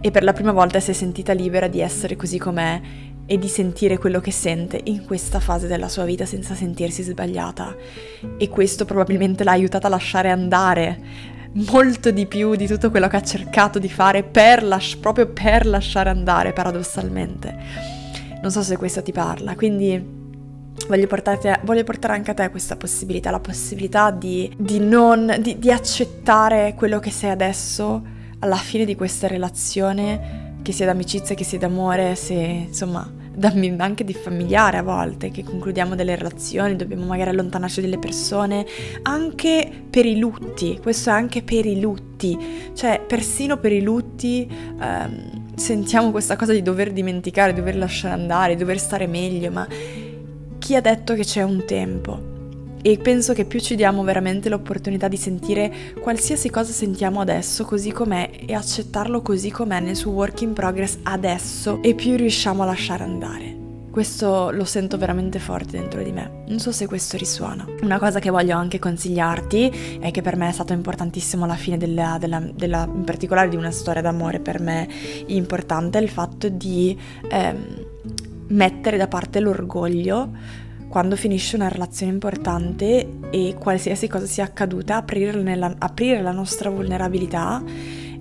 e 0.00 0.10
per 0.10 0.22
la 0.22 0.32
prima 0.32 0.50
volta 0.50 0.80
si 0.80 0.92
è 0.92 0.94
sentita 0.94 1.34
libera 1.34 1.68
di 1.68 1.80
essere 1.80 2.16
così 2.16 2.38
com'è 2.38 2.80
e 3.26 3.38
di 3.38 3.48
sentire 3.48 3.98
quello 3.98 4.20
che 4.20 4.30
sente 4.30 4.80
in 4.84 5.04
questa 5.04 5.40
fase 5.40 5.66
della 5.66 5.90
sua 5.90 6.06
vita 6.06 6.24
senza 6.24 6.54
sentirsi 6.54 7.02
sbagliata. 7.02 7.76
E 8.38 8.48
questo 8.48 8.86
probabilmente 8.86 9.44
l'ha 9.44 9.52
aiutata 9.52 9.88
a 9.88 9.90
lasciare 9.90 10.30
andare 10.30 11.00
molto 11.70 12.10
di 12.10 12.24
più 12.24 12.54
di 12.54 12.66
tutto 12.66 12.90
quello 12.90 13.08
che 13.08 13.16
ha 13.16 13.22
cercato 13.22 13.78
di 13.78 13.90
fare 13.90 14.22
per 14.22 14.62
las- 14.62 14.96
proprio 14.96 15.26
per 15.26 15.66
lasciare 15.66 16.08
andare, 16.08 16.54
paradossalmente. 16.54 17.54
Non 18.40 18.50
so 18.50 18.62
se 18.62 18.78
questo 18.78 19.02
ti 19.02 19.12
parla, 19.12 19.54
quindi 19.54 20.20
Voglio, 20.86 21.08
voglio, 21.62 21.84
portare 21.84 22.14
anche 22.14 22.30
a 22.30 22.34
te 22.34 22.50
questa 22.50 22.76
possibilità, 22.76 23.30
la 23.30 23.40
possibilità 23.40 24.10
di, 24.10 24.52
di, 24.56 24.78
non, 24.78 25.36
di, 25.40 25.58
di 25.58 25.70
accettare 25.70 26.74
quello 26.74 26.98
che 26.98 27.10
sei 27.10 27.30
adesso 27.30 28.02
alla 28.40 28.56
fine 28.56 28.84
di 28.84 28.94
questa 28.94 29.26
relazione, 29.26 30.58
che 30.62 30.72
sia 30.72 30.86
d'amicizia, 30.86 31.34
che 31.34 31.44
sia 31.44 31.58
d'amore, 31.58 32.14
se 32.14 32.34
insomma 32.34 33.20
anche 33.78 34.04
di 34.04 34.12
familiare 34.12 34.78
a 34.78 34.82
volte, 34.82 35.30
che 35.30 35.42
concludiamo 35.42 35.94
delle 35.94 36.16
relazioni, 36.16 36.76
dobbiamo 36.76 37.06
magari 37.06 37.30
allontanarci 37.30 37.80
delle 37.80 37.98
persone, 37.98 38.66
anche 39.02 39.70
per 39.88 40.04
i 40.04 40.18
lutti, 40.18 40.78
questo 40.82 41.10
è 41.10 41.12
anche 41.12 41.42
per 41.42 41.64
i 41.64 41.80
lutti, 41.80 42.36
cioè 42.74 43.00
persino 43.00 43.56
per 43.56 43.72
i 43.72 43.82
lutti 43.82 44.46
ehm, 44.80 45.56
sentiamo 45.56 46.10
questa 46.10 46.36
cosa 46.36 46.52
di 46.52 46.62
dover 46.62 46.92
dimenticare, 46.92 47.54
dover 47.54 47.76
lasciare 47.76 48.14
andare, 48.14 48.56
dover 48.56 48.78
stare 48.78 49.06
meglio, 49.06 49.50
ma 49.50 49.66
chi 50.62 50.76
ha 50.76 50.80
detto 50.80 51.14
che 51.14 51.24
c'è 51.24 51.42
un 51.42 51.64
tempo? 51.64 52.30
e 52.84 52.98
penso 52.98 53.32
che 53.32 53.44
più 53.44 53.60
ci 53.60 53.76
diamo 53.76 54.02
veramente 54.02 54.48
l'opportunità 54.48 55.06
di 55.06 55.16
sentire 55.16 55.72
qualsiasi 56.00 56.50
cosa 56.50 56.72
sentiamo 56.72 57.20
adesso 57.20 57.64
così 57.64 57.92
com'è 57.92 58.28
e 58.44 58.54
accettarlo 58.54 59.22
così 59.22 59.52
com'è 59.52 59.78
nel 59.78 59.94
suo 59.94 60.10
work 60.10 60.40
in 60.40 60.52
progress 60.52 60.98
adesso 61.04 61.80
e 61.80 61.94
più 61.94 62.16
riusciamo 62.16 62.62
a 62.62 62.66
lasciare 62.66 63.04
andare. 63.04 63.60
Questo 63.88 64.50
lo 64.50 64.64
sento 64.64 64.98
veramente 64.98 65.38
forte 65.38 65.78
dentro 65.78 66.02
di 66.02 66.10
me. 66.10 66.44
Non 66.48 66.58
so 66.58 66.72
se 66.72 66.86
questo 66.86 67.16
risuona. 67.16 67.64
Una 67.82 68.00
cosa 68.00 68.18
che 68.18 68.30
voglio 68.30 68.56
anche 68.56 68.80
consigliarti 68.80 69.98
e 70.00 70.10
che 70.10 70.22
per 70.22 70.34
me 70.34 70.48
è 70.48 70.52
stato 70.52 70.72
importantissimo 70.72 71.44
alla 71.44 71.54
fine 71.54 71.76
della, 71.76 72.16
della, 72.18 72.40
della 72.40 72.88
in 72.92 73.04
particolare 73.04 73.48
di 73.48 73.56
una 73.56 73.70
storia 73.70 74.02
d'amore 74.02 74.40
per 74.40 74.60
me 74.60 74.88
importante, 75.26 75.98
è 75.98 76.02
il 76.02 76.08
fatto 76.08 76.48
di 76.48 76.98
ehm, 77.30 77.91
mettere 78.52 78.96
da 78.96 79.08
parte 79.08 79.40
l'orgoglio 79.40 80.30
quando 80.88 81.16
finisce 81.16 81.56
una 81.56 81.68
relazione 81.68 82.12
importante 82.12 83.18
e 83.30 83.56
qualsiasi 83.58 84.08
cosa 84.08 84.26
sia 84.26 84.44
accaduta, 84.44 84.96
aprire, 84.96 85.40
nella, 85.40 85.74
aprire 85.78 86.20
la 86.20 86.32
nostra 86.32 86.68
vulnerabilità 86.68 87.62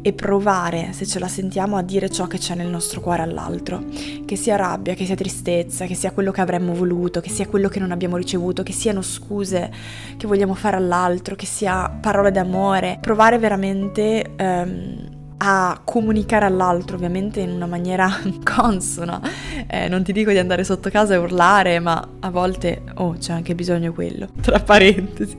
e 0.02 0.14
provare, 0.14 0.94
se 0.94 1.06
ce 1.06 1.20
la 1.20 1.28
sentiamo, 1.28 1.76
a 1.76 1.84
dire 1.84 2.10
ciò 2.10 2.28
che 2.28 2.38
c'è 2.38 2.56
nel 2.56 2.70
nostro 2.70 3.02
cuore 3.02 3.24
all'altro, 3.24 3.84
che 4.26 4.36
sia 4.38 4.56
rabbia, 4.56 4.94
che 4.94 5.06
sia 5.06 5.16
tristezza, 5.16 5.86
che 5.86 5.96
sia 5.96 6.12
quello 6.12 6.32
che 6.32 6.40
avremmo 6.40 6.74
voluto, 6.74 7.20
che 7.20 7.30
sia 7.30 7.46
quello 7.46 7.68
che 7.68 7.80
non 7.80 7.92
abbiamo 7.92 8.16
ricevuto, 8.16 8.64
che 8.64 8.72
siano 8.74 9.02
scuse 9.02 9.70
che 10.16 10.26
vogliamo 10.26 10.56
fare 10.56 10.78
all'altro, 10.78 11.36
che 11.36 11.46
sia 11.46 11.90
parole 11.90 12.32
d'amore, 12.32 13.00
provare 13.02 13.38
veramente... 13.38 14.34
Um, 14.40 15.11
a 15.44 15.82
comunicare 15.84 16.46
all'altro, 16.46 16.96
ovviamente 16.98 17.40
in 17.40 17.50
una 17.50 17.66
maniera 17.66 18.10
consona. 18.46 19.20
Eh, 19.68 19.88
non 19.88 20.04
ti 20.04 20.14
dico 20.14 20.30
di 20.32 20.38
andare 20.38 20.64
sotto 20.64 20.90
casa 20.90 21.16
e 21.16 21.18
urlare, 21.18 21.80
ma 21.80 22.10
a 22.20 22.30
volte, 22.30 22.84
oh, 22.96 23.14
c'è 23.18 23.34
anche 23.34 23.56
bisogno 23.56 23.92
quello, 23.92 24.28
tra 24.40 24.60
parentesi. 24.60 25.38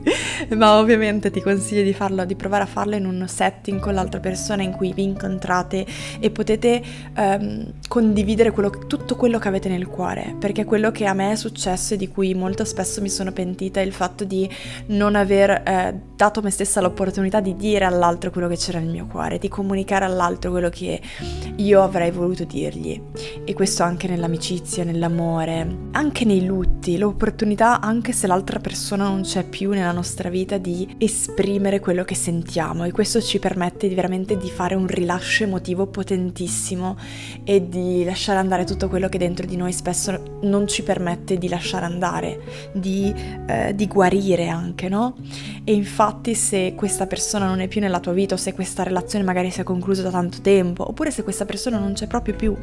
ma 0.55 0.77
ovviamente 0.77 1.31
ti 1.31 1.41
consiglio 1.41 1.83
di 1.83 1.93
farlo, 1.93 2.25
di 2.25 2.35
provare 2.35 2.63
a 2.63 2.67
farlo 2.67 2.95
in 2.95 3.05
un 3.05 3.25
setting 3.27 3.79
con 3.79 3.93
l'altra 3.93 4.19
persona 4.19 4.61
in 4.61 4.71
cui 4.71 4.91
vi 4.91 5.03
incontrate 5.03 5.85
e 6.19 6.29
potete 6.31 6.81
ehm, 7.15 7.73
condividere 7.87 8.51
quello, 8.51 8.71
tutto 8.85 9.15
quello 9.15 9.39
che 9.39 9.47
avete 9.47 9.69
nel 9.69 9.87
cuore, 9.87 10.35
perché 10.37 10.65
quello 10.65 10.91
che 10.91 11.05
a 11.05 11.13
me 11.13 11.31
è 11.31 11.35
successo 11.35 11.93
e 11.93 11.97
di 11.97 12.09
cui 12.09 12.33
molto 12.33 12.65
spesso 12.65 13.01
mi 13.01 13.09
sono 13.09 13.31
pentita 13.31 13.79
è 13.79 13.83
il 13.83 13.93
fatto 13.93 14.25
di 14.25 14.49
non 14.87 15.15
aver 15.15 15.49
eh, 15.65 15.97
dato 16.13 16.41
a 16.41 16.43
me 16.43 16.49
stessa 16.49 16.81
l'opportunità 16.81 17.39
di 17.39 17.55
dire 17.55 17.85
all'altro 17.85 18.31
quello 18.31 18.49
che 18.49 18.57
c'era 18.57 18.79
nel 18.79 18.89
mio 18.89 19.05
cuore, 19.05 19.37
di 19.37 19.47
comunicare 19.47 19.92
comunicare 19.93 20.05
all'altro 20.05 20.51
quello 20.51 20.69
che 20.69 20.99
io 21.57 21.81
avrei 21.81 22.11
voluto 22.11 22.43
dirgli. 22.43 22.99
E 23.45 23.53
questo 23.53 23.83
anche 23.83 24.07
nell'amicizia, 24.07 24.83
nell'amore, 24.83 25.89
anche 25.91 26.25
nei 26.25 26.45
lutti, 26.45 26.97
l'opportunità, 26.97 27.79
anche 27.79 28.11
se 28.11 28.27
l'altra 28.27 28.59
persona 28.59 29.07
non 29.07 29.21
c'è 29.21 29.43
più 29.43 29.71
nella 29.71 29.91
nostra 29.91 30.29
vita, 30.29 30.57
di 30.57 30.95
esprimere 30.97 31.79
quello 31.79 32.03
che 32.03 32.15
sentiamo. 32.15 32.85
E 32.85 32.91
questo 32.91 33.21
ci 33.21 33.39
permette 33.39 33.87
di 33.87 33.95
veramente 33.95 34.37
di 34.37 34.49
fare 34.49 34.75
un 34.75 34.87
rilascio 34.87 35.43
emotivo 35.43 35.87
potentissimo 35.87 36.97
e 37.43 37.67
di 37.67 38.03
lasciare 38.03 38.39
andare 38.39 38.65
tutto 38.65 38.89
quello 38.89 39.09
che 39.09 39.17
dentro 39.17 39.45
di 39.45 39.55
noi 39.55 39.73
spesso 39.73 40.39
non 40.41 40.67
ci 40.67 40.83
permette 40.83 41.37
di 41.37 41.47
lasciare 41.47 41.85
andare, 41.85 42.41
di, 42.73 43.13
eh, 43.47 43.75
di 43.75 43.87
guarire 43.87 44.47
anche, 44.47 44.89
no? 44.89 45.15
E 45.63 45.73
infatti 45.73 46.33
se 46.35 46.73
questa 46.75 47.05
persona 47.07 47.47
non 47.47 47.59
è 47.59 47.67
più 47.67 47.79
nella 47.79 47.99
tua 47.99 48.13
vita 48.13 48.33
o 48.33 48.37
se 48.37 48.53
questa 48.53 48.83
relazione 48.83 49.23
magari 49.23 49.51
si 49.51 49.61
è 49.61 49.63
conclusa 49.63 49.82
concluso 49.83 50.01
da 50.01 50.11
tanto 50.11 50.39
tempo, 50.39 50.87
oppure 50.87 51.11
se 51.11 51.23
questa 51.23 51.43
persona 51.43 51.77
non 51.77 51.91
c'è 51.93 52.07
proprio 52.07 52.35
più. 52.35 52.55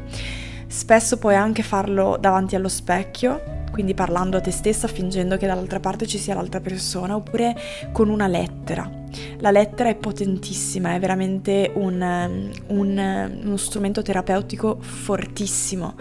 Spesso 0.67 1.19
puoi 1.19 1.35
anche 1.35 1.63
farlo 1.63 2.17
davanti 2.19 2.57
allo 2.57 2.69
specchio, 2.69 3.65
quindi 3.71 3.93
parlando 3.93 4.39
a 4.39 4.41
te 4.41 4.51
stessa, 4.51 4.89
fingendo 4.89 5.37
che 5.37 5.47
dall'altra 5.47 5.81
parte 5.81 6.07
ci 6.07 6.17
sia 6.17 6.35
l'altra 6.35 6.61
persona, 6.61 7.15
oppure 7.15 7.55
con 7.93 8.09
una 8.09 8.27
lettera. 8.27 9.00
La 9.39 9.51
lettera 9.51 9.89
è 9.89 9.95
potentissima, 9.97 10.95
è 10.95 10.99
veramente 10.99 11.71
un, 11.75 12.51
un, 12.69 13.41
uno 13.43 13.57
strumento 13.57 14.03
terapeutico 14.03 14.79
fortissimo 14.81 15.95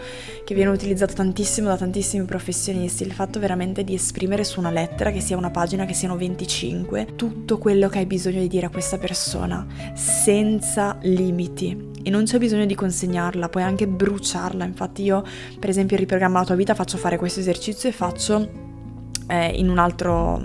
che 0.43 0.53
viene 0.55 0.71
utilizzato 0.71 1.13
tantissimo 1.13 1.67
da 1.67 1.77
tantissimi 1.77 2.25
professionisti. 2.25 3.03
Il 3.03 3.11
fatto 3.11 3.39
veramente 3.39 3.83
di 3.83 3.93
esprimere 3.93 4.43
su 4.43 4.59
una 4.59 4.71
lettera, 4.71 5.11
che 5.11 5.19
sia 5.21 5.37
una 5.37 5.51
pagina, 5.51 5.85
che 5.85 5.93
siano 5.93 6.17
25, 6.17 7.15
tutto 7.15 7.57
quello 7.57 7.87
che 7.87 7.99
hai 7.99 8.05
bisogno 8.05 8.39
di 8.39 8.47
dire 8.47 8.65
a 8.65 8.69
questa 8.69 8.97
persona, 8.97 9.65
senza 9.93 10.97
limiti. 11.01 11.87
E 12.01 12.09
non 12.09 12.23
c'è 12.23 12.37
bisogno 12.37 12.65
di 12.65 12.75
consegnarla, 12.75 13.49
puoi 13.49 13.63
anche 13.63 13.87
bruciarla. 13.87 14.65
Infatti 14.65 15.03
io, 15.03 15.23
per 15.59 15.69
esempio, 15.69 15.95
in 15.95 16.01
riprogramma 16.01 16.39
la 16.39 16.45
tua 16.45 16.55
vita 16.55 16.73
faccio 16.73 16.97
fare 16.97 17.17
questo 17.17 17.39
esercizio 17.39 17.89
e 17.89 17.91
faccio 17.91 18.67
eh, 19.27 19.47
in 19.47 19.69
un 19.69 19.77
altro 19.77 20.41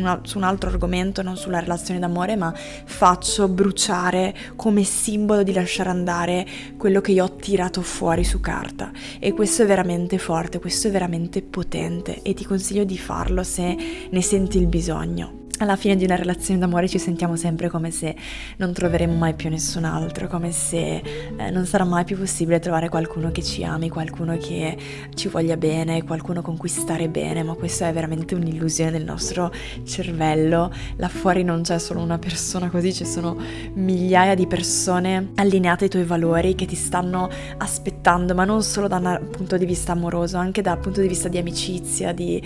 una, 0.00 0.20
su 0.22 0.38
un 0.38 0.44
altro 0.44 0.70
argomento, 0.70 1.22
non 1.22 1.36
sulla 1.36 1.60
relazione 1.60 2.00
d'amore, 2.00 2.36
ma 2.36 2.52
faccio 2.54 3.48
bruciare 3.48 4.34
come 4.56 4.84
simbolo 4.84 5.42
di 5.42 5.52
lasciare 5.52 5.90
andare 5.90 6.46
quello 6.76 7.00
che 7.00 7.12
io 7.12 7.24
ho 7.24 7.36
tirato 7.36 7.82
fuori 7.82 8.24
su 8.24 8.40
carta. 8.40 8.90
E 9.18 9.32
questo 9.32 9.62
è 9.62 9.66
veramente 9.66 10.18
forte, 10.18 10.58
questo 10.58 10.88
è 10.88 10.90
veramente 10.90 11.42
potente 11.42 12.22
e 12.22 12.34
ti 12.34 12.44
consiglio 12.44 12.84
di 12.84 12.98
farlo 12.98 13.42
se 13.42 13.76
ne 14.10 14.22
senti 14.22 14.58
il 14.58 14.66
bisogno 14.66 15.41
alla 15.62 15.76
fine 15.76 15.96
di 15.96 16.04
una 16.04 16.16
relazione 16.16 16.58
d'amore 16.58 16.88
ci 16.88 16.98
sentiamo 16.98 17.36
sempre 17.36 17.68
come 17.68 17.90
se 17.90 18.14
non 18.56 18.72
troveremo 18.72 19.14
mai 19.14 19.34
più 19.34 19.48
nessun 19.48 19.84
altro, 19.84 20.26
come 20.26 20.52
se 20.52 21.02
eh, 21.36 21.50
non 21.50 21.66
sarà 21.66 21.84
mai 21.84 22.04
più 22.04 22.18
possibile 22.18 22.58
trovare 22.58 22.88
qualcuno 22.88 23.30
che 23.30 23.42
ci 23.42 23.64
ami, 23.64 23.88
qualcuno 23.88 24.36
che 24.36 24.76
ci 25.14 25.28
voglia 25.28 25.56
bene, 25.56 26.04
qualcuno 26.04 26.42
con 26.42 26.56
cui 26.56 26.68
stare 26.68 27.08
bene, 27.08 27.42
ma 27.42 27.54
questa 27.54 27.88
è 27.88 27.92
veramente 27.92 28.34
un'illusione 28.34 28.90
del 28.90 29.04
nostro 29.04 29.52
cervello. 29.84 30.72
Là 30.96 31.08
fuori 31.08 31.42
non 31.42 31.62
c'è 31.62 31.78
solo 31.78 32.00
una 32.00 32.18
persona 32.18 32.68
così, 32.68 32.92
ci 32.92 33.06
sono 33.06 33.36
migliaia 33.74 34.34
di 34.34 34.46
persone 34.46 35.30
allineate 35.36 35.84
ai 35.84 35.90
tuoi 35.90 36.04
valori 36.04 36.54
che 36.54 36.66
ti 36.66 36.76
stanno 36.76 37.28
aspettando, 37.58 38.34
ma 38.34 38.44
non 38.44 38.62
solo 38.62 38.88
da 38.88 38.96
un 38.96 39.28
punto 39.30 39.56
di 39.56 39.64
vista 39.64 39.92
amoroso, 39.92 40.36
anche 40.36 40.62
dal 40.62 40.78
punto 40.78 41.00
di 41.00 41.08
vista 41.08 41.28
di 41.28 41.38
amicizia, 41.38 42.12
di, 42.12 42.42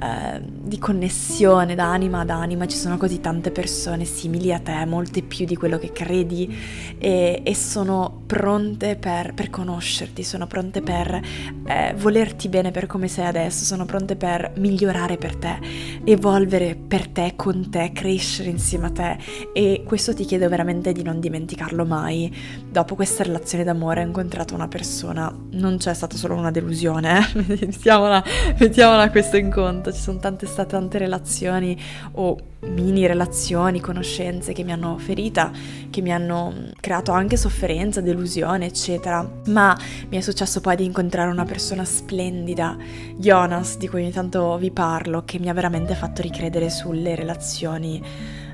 eh, 0.00 0.40
di 0.42 0.78
connessione 0.78 1.74
da 1.74 1.90
anima 1.90 2.20
ad 2.20 2.30
anima 2.30 2.60
ma 2.60 2.66
ci 2.66 2.76
sono 2.76 2.98
così 2.98 3.20
tante 3.20 3.50
persone 3.50 4.04
simili 4.04 4.52
a 4.52 4.58
te, 4.58 4.84
molte 4.84 5.22
più 5.22 5.46
di 5.46 5.56
quello 5.56 5.78
che 5.78 5.92
credi 5.92 6.54
e, 6.98 7.40
e 7.42 7.54
sono 7.54 8.20
pronte 8.26 8.96
per, 8.96 9.32
per, 9.32 9.48
conoscerti, 9.48 10.22
sono 10.22 10.46
pronte 10.46 10.82
per 10.82 11.20
eh, 11.64 11.94
volerti 11.96 12.50
bene 12.50 12.70
per 12.70 12.86
come 12.86 13.08
sei 13.08 13.24
adesso, 13.24 13.64
sono 13.64 13.86
pronte 13.86 14.14
per 14.14 14.52
migliorare 14.56 15.16
per 15.16 15.36
te, 15.36 15.58
evolvere 16.04 16.76
per 16.76 17.08
te, 17.08 17.32
con 17.34 17.70
te, 17.70 17.92
crescere 17.94 18.50
insieme 18.50 18.88
a 18.88 18.90
te 18.90 19.18
e 19.54 19.82
questo 19.86 20.12
ti 20.12 20.26
chiedo 20.26 20.46
veramente 20.50 20.92
di 20.92 21.02
non 21.02 21.18
dimenticarlo 21.18 21.86
mai. 21.86 22.30
Dopo 22.68 22.94
questa 22.94 23.22
relazione 23.22 23.64
d'amore 23.64 24.02
ho 24.02 24.06
incontrato 24.06 24.54
una 24.54 24.68
persona, 24.68 25.34
non 25.52 25.78
c'è 25.78 25.94
stata 25.94 26.16
solo 26.16 26.34
una 26.34 26.50
delusione, 26.50 27.18
eh? 27.18 27.56
mettiamola, 27.66 28.22
mettiamola 28.58 29.10
questo 29.10 29.38
in 29.38 29.50
conto, 29.50 29.89
ci 29.92 30.00
sono 30.00 30.18
tante 30.18 30.46
state 30.46 30.70
tante 30.70 30.98
relazioni 30.98 31.76
o 32.12 32.36
mini 32.60 33.06
relazioni, 33.06 33.80
conoscenze 33.80 34.52
che 34.52 34.62
mi 34.62 34.72
hanno 34.72 34.98
ferita, 34.98 35.50
che 35.90 36.00
mi 36.00 36.12
hanno 36.12 36.52
creato 36.80 37.12
anche 37.12 37.36
sofferenza, 37.36 38.00
delusione, 38.00 38.66
eccetera. 38.66 39.28
Ma 39.46 39.76
mi 40.08 40.16
è 40.16 40.20
successo 40.20 40.60
poi 40.60 40.76
di 40.76 40.84
incontrare 40.84 41.30
una 41.30 41.44
persona 41.44 41.84
splendida, 41.84 42.76
Jonas, 43.16 43.76
di 43.76 43.88
cui 43.88 44.02
ogni 44.02 44.12
tanto 44.12 44.56
vi 44.58 44.70
parlo, 44.70 45.22
che 45.24 45.38
mi 45.38 45.48
ha 45.48 45.54
veramente 45.54 45.94
fatto 45.94 46.22
ricredere 46.22 46.70
sulle 46.70 47.14
relazioni 47.14 48.02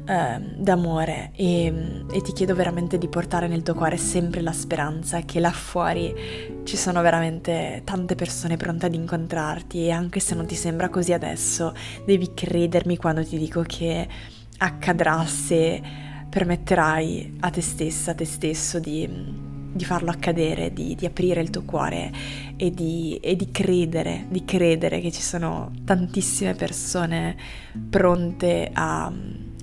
eh, 0.07 0.41
d'amore 0.57 1.31
e, 1.35 2.05
e 2.11 2.21
ti 2.23 2.33
chiedo 2.33 2.55
veramente 2.55 2.99
di 2.99 3.09
portare 3.09 3.49
nel 3.49 3.63
tuo 3.63 3.75
cuore 3.75 3.97
sempre 3.97 4.41
la 4.41 4.53
speranza 4.53 5.21
che 5.23 5.41
là 5.41 5.51
fuori 5.51 6.15
ci 6.65 6.77
sono 6.77 7.03
veramente 7.03 7.83
tante 7.85 8.15
persone 8.15 8.57
pronte 8.57 8.87
ad 8.87 8.95
incontrarti 8.95 9.87
e 9.87 9.91
anche 9.91 10.21
se 10.21 10.35
non 10.35 10.47
ti 10.47 10.55
sembra 10.55 10.89
così 10.89 11.13
adesso, 11.13 11.75
devi 12.05 12.33
credermi 12.35 12.97
quando 12.97 13.25
ti 13.25 13.37
dico 13.39 13.63
che 13.63 14.07
accadrà 14.59 15.25
se 15.27 15.83
permetterai 16.29 17.39
a 17.41 17.51
te 17.51 17.61
stessa, 17.61 18.13
a 18.13 18.15
te 18.15 18.25
stesso 18.25 18.79
di, 18.79 19.09
di 19.73 19.85
farlo 19.85 20.11
accadere, 20.11 20.73
di, 20.73 20.95
di, 20.95 21.07
aprire 21.07 21.41
il 21.41 21.51
tuo 21.51 21.63
cuore 21.63 22.13
e 22.57 22.71
di, 22.73 23.19
e 23.23 23.37
di 23.37 23.51
credere, 23.51 24.27
di 24.29 24.45
credere 24.45 25.01
che 25.01 25.11
ci 25.11 25.23
sono 25.23 25.71
tantissime 25.85 26.55
persone 26.55 27.37
pronte 27.89 28.71
a 28.73 29.13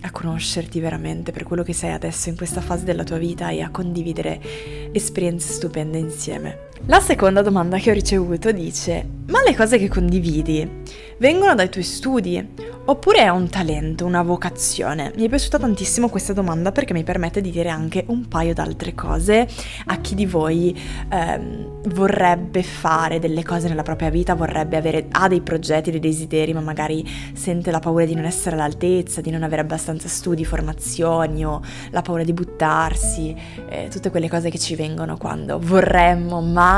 a 0.05 0.11
conoscerti 0.11 0.79
veramente 0.79 1.31
per 1.31 1.43
quello 1.43 1.63
che 1.63 1.73
sei 1.73 1.91
adesso 1.91 2.29
in 2.29 2.35
questa 2.35 2.61
fase 2.61 2.83
della 2.83 3.03
tua 3.03 3.17
vita 3.17 3.49
e 3.49 3.61
a 3.61 3.69
condividere 3.69 4.39
esperienze 4.91 5.53
stupende 5.53 5.97
insieme. 5.97 6.71
La 6.87 6.99
seconda 6.99 7.41
domanda 7.41 7.77
che 7.77 7.91
ho 7.91 7.93
ricevuto 7.93 8.51
dice: 8.51 9.07
Ma 9.27 9.41
le 9.41 9.55
cose 9.55 9.77
che 9.77 9.87
condividi 9.87 10.81
vengono 11.17 11.55
dai 11.55 11.69
tuoi 11.69 11.83
studi 11.85 12.45
oppure 12.85 13.19
è 13.19 13.29
un 13.29 13.47
talento, 13.47 14.05
una 14.05 14.21
vocazione? 14.21 15.13
Mi 15.15 15.23
è 15.23 15.29
piaciuta 15.29 15.59
tantissimo 15.59 16.09
questa 16.09 16.33
domanda 16.33 16.73
perché 16.73 16.91
mi 16.91 17.05
permette 17.05 17.39
di 17.39 17.51
dire 17.51 17.69
anche 17.69 18.03
un 18.07 18.27
paio 18.27 18.53
d'altre 18.53 18.93
cose 18.93 19.47
a 19.85 19.97
chi 19.99 20.13
di 20.13 20.25
voi 20.25 20.77
ehm, 21.09 21.83
vorrebbe 21.87 22.63
fare 22.63 23.19
delle 23.19 23.43
cose 23.43 23.69
nella 23.69 23.83
propria 23.83 24.09
vita, 24.09 24.35
vorrebbe 24.35 24.75
avere, 24.75 25.07
ha 25.09 25.29
dei 25.29 25.39
progetti, 25.39 25.89
dei 25.89 26.01
desideri, 26.01 26.53
ma 26.53 26.59
magari 26.59 27.07
sente 27.33 27.71
la 27.71 27.79
paura 27.79 28.03
di 28.03 28.13
non 28.13 28.25
essere 28.25 28.55
all'altezza, 28.55 29.21
di 29.21 29.31
non 29.31 29.43
avere 29.43 29.61
abbastanza 29.61 30.09
studi, 30.09 30.43
formazioni 30.43 31.45
o 31.45 31.61
la 31.91 32.01
paura 32.01 32.25
di 32.25 32.33
buttarsi, 32.33 33.33
eh, 33.69 33.87
tutte 33.89 34.09
quelle 34.09 34.27
cose 34.27 34.49
che 34.49 34.59
ci 34.59 34.75
vengono 34.75 35.15
quando 35.15 35.59
vorremmo, 35.59 36.41
ma 36.41 36.72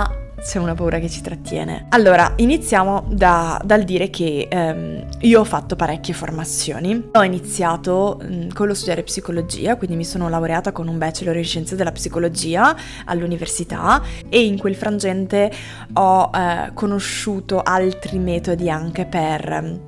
c'è 0.46 0.60
una 0.60 0.76
paura 0.76 1.00
che 1.00 1.10
ci 1.10 1.22
trattiene. 1.22 1.88
Allora, 1.90 2.34
iniziamo 2.36 3.06
da, 3.10 3.60
dal 3.64 3.84
dire 3.84 4.10
che 4.10 4.48
ehm, 4.50 5.08
io 5.22 5.40
ho 5.40 5.44
fatto 5.44 5.76
parecchie 5.76 6.14
formazioni. 6.14 7.10
Ho 7.14 7.24
iniziato 7.24 8.20
mh, 8.22 8.50
con 8.54 8.68
lo 8.68 8.74
studiare 8.74 9.04
psicologia, 9.04 9.76
quindi 9.76 9.96
mi 9.96 10.06
sono 10.06 10.30
laureata 10.30 10.72
con 10.72 10.88
un 10.88 10.98
bachelor 10.98 11.38
in 11.38 11.44
scienze 11.44 11.76
della 11.76 11.92
psicologia 11.92 12.76
all'università 13.06 14.02
e 14.30 14.46
in 14.46 14.58
quel 14.58 14.76
frangente 14.76 15.52
ho 15.94 16.30
eh, 16.34 16.72
conosciuto 16.74 17.62
altri 17.62 18.20
metodi 18.20 18.70
anche 18.70 19.06
per 19.06 19.85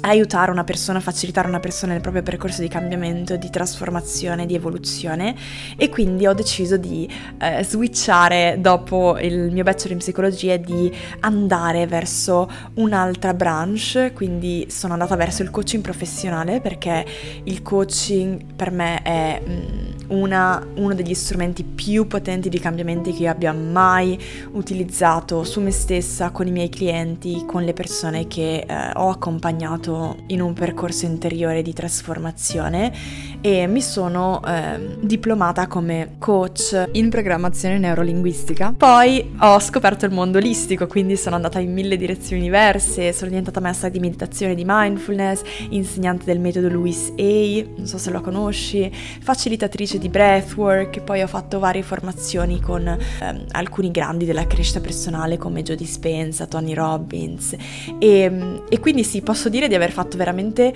aiutare 0.00 0.50
una 0.50 0.64
persona, 0.64 1.00
facilitare 1.00 1.48
una 1.48 1.60
persona 1.60 1.92
nel 1.92 2.00
proprio 2.00 2.22
percorso 2.22 2.60
di 2.60 2.68
cambiamento, 2.68 3.36
di 3.36 3.50
trasformazione, 3.50 4.46
di 4.46 4.54
evoluzione. 4.54 5.34
E 5.76 5.88
quindi 5.88 6.26
ho 6.26 6.34
deciso 6.34 6.76
di 6.76 7.08
eh, 7.38 7.64
switchare 7.64 8.58
dopo 8.60 9.18
il 9.18 9.50
mio 9.52 9.62
bachelor 9.62 9.92
in 9.92 9.98
psicologia 9.98 10.56
di 10.56 10.92
andare 11.20 11.86
verso 11.86 12.48
un'altra 12.74 13.34
branch, 13.34 14.12
quindi 14.14 14.66
sono 14.70 14.92
andata 14.92 15.16
verso 15.16 15.42
il 15.42 15.50
coaching 15.50 15.82
professionale 15.82 16.60
perché 16.60 17.04
il 17.44 17.62
coaching 17.62 18.54
per 18.54 18.70
me 18.70 19.02
è 19.02 19.42
mm, 19.46 19.88
una, 20.08 20.64
uno 20.76 20.94
degli 20.94 21.14
strumenti 21.14 21.64
più 21.64 22.06
potenti 22.06 22.48
di 22.48 22.58
cambiamenti 22.58 23.12
che 23.12 23.24
io 23.24 23.30
abbia 23.30 23.52
mai 23.52 24.18
utilizzato 24.52 25.44
su 25.44 25.60
me 25.60 25.70
stessa, 25.70 26.30
con 26.30 26.46
i 26.46 26.50
miei 26.50 26.68
clienti, 26.68 27.44
con 27.46 27.62
le 27.62 27.72
persone 27.72 28.26
che 28.26 28.64
eh, 28.66 28.90
ho 28.94 29.10
accompagnato 29.10 29.87
in 30.26 30.40
un 30.40 30.52
percorso 30.52 31.06
interiore 31.06 31.62
di 31.62 31.72
trasformazione 31.72 32.92
e 33.40 33.66
mi 33.66 33.80
sono 33.80 34.42
eh, 34.44 34.96
diplomata 35.00 35.66
come 35.66 36.16
coach 36.18 36.88
in 36.92 37.08
programmazione 37.08 37.78
neurolinguistica. 37.78 38.74
Poi 38.76 39.34
ho 39.38 39.58
scoperto 39.60 40.04
il 40.04 40.12
mondo 40.12 40.38
olistico, 40.38 40.86
quindi 40.86 41.16
sono 41.16 41.36
andata 41.36 41.58
in 41.58 41.72
mille 41.72 41.96
direzioni 41.96 42.42
diverse, 42.42 43.12
sono 43.12 43.30
diventata 43.30 43.60
maestra 43.60 43.88
di 43.88 44.00
meditazione 44.00 44.54
di 44.54 44.64
mindfulness, 44.66 45.42
insegnante 45.70 46.24
del 46.24 46.40
metodo 46.40 46.68
Louis 46.68 47.12
A, 47.16 47.66
non 47.76 47.86
so 47.86 47.98
se 47.98 48.10
lo 48.10 48.20
conosci, 48.20 48.90
facilitatrice 49.20 49.98
di 49.98 50.08
breathwork, 50.08 51.00
poi 51.00 51.22
ho 51.22 51.26
fatto 51.26 51.58
varie 51.58 51.82
formazioni 51.82 52.60
con 52.60 52.86
ehm, 52.86 53.44
alcuni 53.52 53.90
grandi 53.90 54.24
della 54.24 54.46
crescita 54.46 54.80
personale 54.80 55.36
come 55.38 55.62
Joe 55.62 55.76
Dispenza, 55.76 56.46
Tony 56.46 56.74
Robbins 56.74 57.54
e, 57.98 58.60
e 58.68 58.80
quindi 58.80 59.04
sì, 59.04 59.22
posso 59.22 59.48
dire 59.48 59.68
di 59.68 59.74
aver 59.78 59.92
fatto 59.92 60.16
veramente 60.16 60.74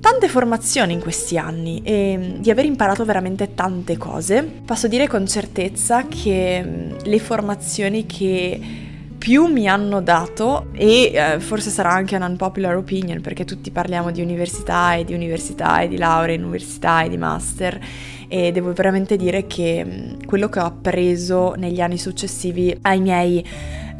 tante 0.00 0.28
formazioni 0.28 0.92
in 0.92 1.00
questi 1.00 1.36
anni 1.36 1.82
e 1.82 2.36
di 2.38 2.50
aver 2.50 2.64
imparato 2.64 3.04
veramente 3.04 3.54
tante 3.54 3.96
cose. 3.96 4.42
Posso 4.64 4.88
dire 4.88 5.08
con 5.08 5.26
certezza 5.26 6.06
che 6.06 6.62
mm, 6.64 6.90
le 7.04 7.18
formazioni 7.18 8.06
che 8.06 8.84
più 9.18 9.46
mi 9.46 9.66
hanno 9.68 10.00
dato 10.00 10.68
e 10.72 11.10
eh, 11.12 11.40
forse 11.40 11.70
sarà 11.70 11.90
anche 11.90 12.14
un 12.14 12.22
unpopular 12.22 12.76
opinion 12.76 13.20
perché 13.20 13.44
tutti 13.44 13.72
parliamo 13.72 14.12
di 14.12 14.20
università 14.20 14.94
e 14.94 15.04
di 15.04 15.14
università 15.14 15.80
e 15.80 15.88
di 15.88 15.96
laurea 15.96 16.36
in 16.36 16.42
università 16.44 17.02
e 17.02 17.08
di 17.08 17.16
master 17.16 17.80
e 18.28 18.52
devo 18.52 18.72
veramente 18.72 19.16
dire 19.16 19.48
che 19.48 19.84
mm, 19.84 20.26
quello 20.26 20.48
che 20.48 20.60
ho 20.60 20.66
appreso 20.66 21.54
negli 21.56 21.80
anni 21.80 21.98
successivi 21.98 22.76
ai 22.82 23.00
miei 23.00 23.44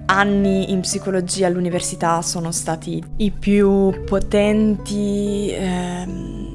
anni 0.06 0.70
in 0.70 0.80
psicologia 0.80 1.46
all'università 1.46 2.22
sono 2.22 2.52
stati 2.52 3.02
i 3.16 3.30
più 3.30 4.04
potenti. 4.04 5.50
Ehm, 5.52 6.46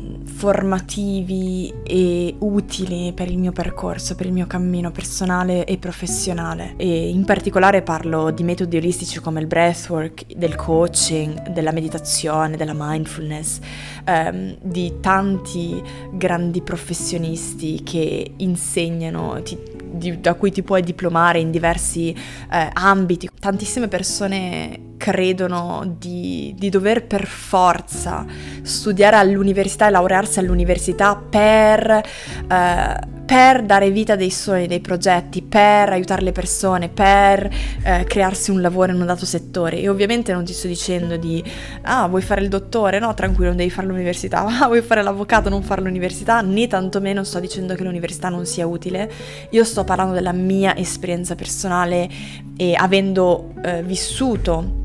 formativi 0.41 1.71
e 1.83 2.33
utili 2.39 3.13
per 3.13 3.29
il 3.29 3.37
mio 3.37 3.51
percorso, 3.51 4.15
per 4.15 4.25
il 4.25 4.31
mio 4.31 4.47
cammino 4.47 4.89
personale 4.89 5.65
e 5.65 5.77
professionale. 5.77 6.73
E 6.77 7.09
in 7.09 7.25
particolare 7.25 7.83
parlo 7.83 8.31
di 8.31 8.41
metodi 8.41 8.75
olistici 8.75 9.19
come 9.19 9.39
il 9.39 9.45
breathwork, 9.45 10.33
del 10.35 10.55
coaching, 10.55 11.49
della 11.49 11.71
meditazione, 11.71 12.57
della 12.57 12.73
mindfulness, 12.75 13.59
ehm, 14.03 14.57
di 14.63 14.95
tanti 14.99 15.79
grandi 16.11 16.63
professionisti 16.63 17.83
che 17.83 18.33
insegnano, 18.37 19.43
ti, 19.43 19.55
di, 19.91 20.19
da 20.19 20.33
cui 20.33 20.51
ti 20.51 20.63
puoi 20.63 20.81
diplomare 20.81 21.37
in 21.37 21.51
diversi 21.51 22.09
eh, 22.09 22.69
ambiti. 22.73 23.29
Tantissime 23.41 23.87
persone 23.87 24.93
credono 24.97 25.95
di, 25.97 26.53
di, 26.55 26.69
dover 26.69 27.07
per 27.07 27.25
forza 27.25 28.23
studiare 28.61 29.15
all'università 29.15 29.87
e 29.87 29.89
laurearsi 29.89 30.37
all'università 30.37 31.15
per, 31.15 31.89
eh, 31.89 32.99
per, 33.31 33.63
dare 33.63 33.91
vita 33.91 34.11
a 34.11 34.15
dei 34.17 34.29
sogni, 34.29 34.67
dei 34.67 34.81
progetti, 34.81 35.41
per 35.41 35.87
aiutare 35.87 36.21
le 36.21 36.33
persone, 36.33 36.89
per 36.89 37.49
eh, 37.81 38.03
crearsi 38.03 38.51
un 38.51 38.59
lavoro 38.59 38.91
in 38.91 38.99
un 38.99 39.05
dato 39.05 39.25
settore. 39.25 39.79
E 39.79 39.87
ovviamente 39.87 40.33
non 40.33 40.43
ti 40.43 40.51
sto 40.51 40.67
dicendo 40.67 41.15
di, 41.15 41.41
ah, 41.83 42.09
vuoi 42.09 42.21
fare 42.23 42.41
il 42.41 42.49
dottore? 42.49 42.99
No, 42.99 43.13
tranquillo, 43.13 43.47
non 43.47 43.55
devi 43.55 43.69
fare 43.69 43.87
l'università. 43.87 44.39
Ah, 44.61 44.67
vuoi 44.67 44.81
fare 44.81 45.01
l'avvocato? 45.01 45.47
Non 45.47 45.63
fare 45.63 45.81
l'università? 45.81 46.41
Né 46.41 46.67
tantomeno 46.67 47.23
sto 47.23 47.39
dicendo 47.39 47.73
che 47.73 47.83
l'università 47.83 48.27
non 48.27 48.45
sia 48.45 48.67
utile. 48.67 49.09
Io 49.51 49.63
sto 49.63 49.85
parlando 49.85 50.13
della 50.13 50.33
mia 50.33 50.75
esperienza 50.75 51.33
personale 51.33 52.09
e 52.57 52.73
avendo 52.75 53.53
eh, 53.63 53.81
vissuto 53.81 54.79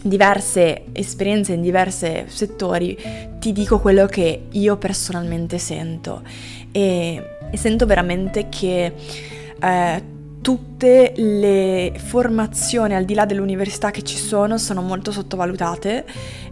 diverse 0.00 0.84
esperienze 0.92 1.54
in 1.54 1.60
diversi 1.60 2.22
settori, 2.26 2.96
ti 3.40 3.52
dico 3.52 3.80
quello 3.80 4.06
che 4.06 4.46
io 4.48 4.76
personalmente 4.76 5.58
sento 5.58 6.22
e, 6.72 7.22
e 7.50 7.56
sento 7.56 7.86
veramente 7.86 8.48
che 8.48 8.92
eh, 9.60 10.02
tutte 10.40 11.12
le 11.16 11.92
formazioni 11.96 12.94
al 12.94 13.04
di 13.04 13.14
là 13.14 13.26
dell'università 13.26 13.90
che 13.90 14.02
ci 14.02 14.16
sono 14.16 14.56
sono 14.56 14.80
molto 14.80 15.12
sottovalutate 15.12 16.04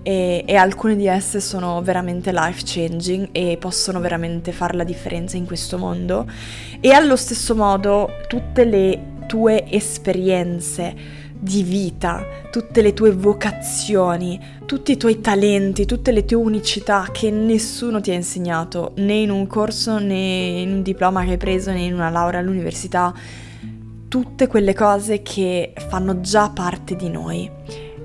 e, 0.03 0.45
e, 0.47 0.55
alcune 0.57 0.95
di 0.95 1.07
esse 1.07 1.41
sono 1.41 1.81
veramente 1.81 2.31
life 2.33 2.63
changing 2.65 3.31
e 3.33 3.57
possono 3.59 4.01
veramente 4.01 4.53
fare 4.53 4.77
la 4.77 4.85
differenza 4.85 5.37
in 5.37 5.47
questo 5.47 5.79
mondo. 5.79 6.27
E 6.81 6.91
allo 6.93 7.17
stesso 7.17 7.55
modo 7.55 8.11
tutte 8.29 8.65
le 8.65 9.17
tue 9.27 9.65
esperienze 9.71 10.95
di 11.39 11.63
vita, 11.63 12.25
tutte 12.51 12.83
le 12.83 12.93
tue 12.93 13.13
vocazioni, 13.13 14.41
tutti 14.67 14.93
i 14.93 14.97
tuoi 14.97 15.21
talenti, 15.21 15.87
tutte 15.87 16.11
le 16.11 16.25
tue 16.25 16.37
unicità 16.37 17.07
che 17.13 17.31
nessuno 17.31 18.01
ti 18.01 18.11
ha 18.11 18.15
insegnato, 18.15 18.93
né 18.97 19.15
in 19.15 19.31
un 19.31 19.47
corso 19.47 19.99
né 19.99 20.61
in 20.61 20.73
un 20.73 20.83
diploma 20.83 21.25
che 21.25 21.33
hai 21.33 21.37
preso 21.37 21.71
né 21.71 21.81
in 21.81 21.95
una 21.95 22.11
laurea 22.11 22.41
all'università, 22.41 23.15
tutte 24.09 24.47
quelle 24.47 24.75
cose 24.75 25.23
che 25.23 25.73
fanno 25.89 26.21
già 26.21 26.51
parte 26.51 26.97
di 26.97 27.09
noi 27.09 27.51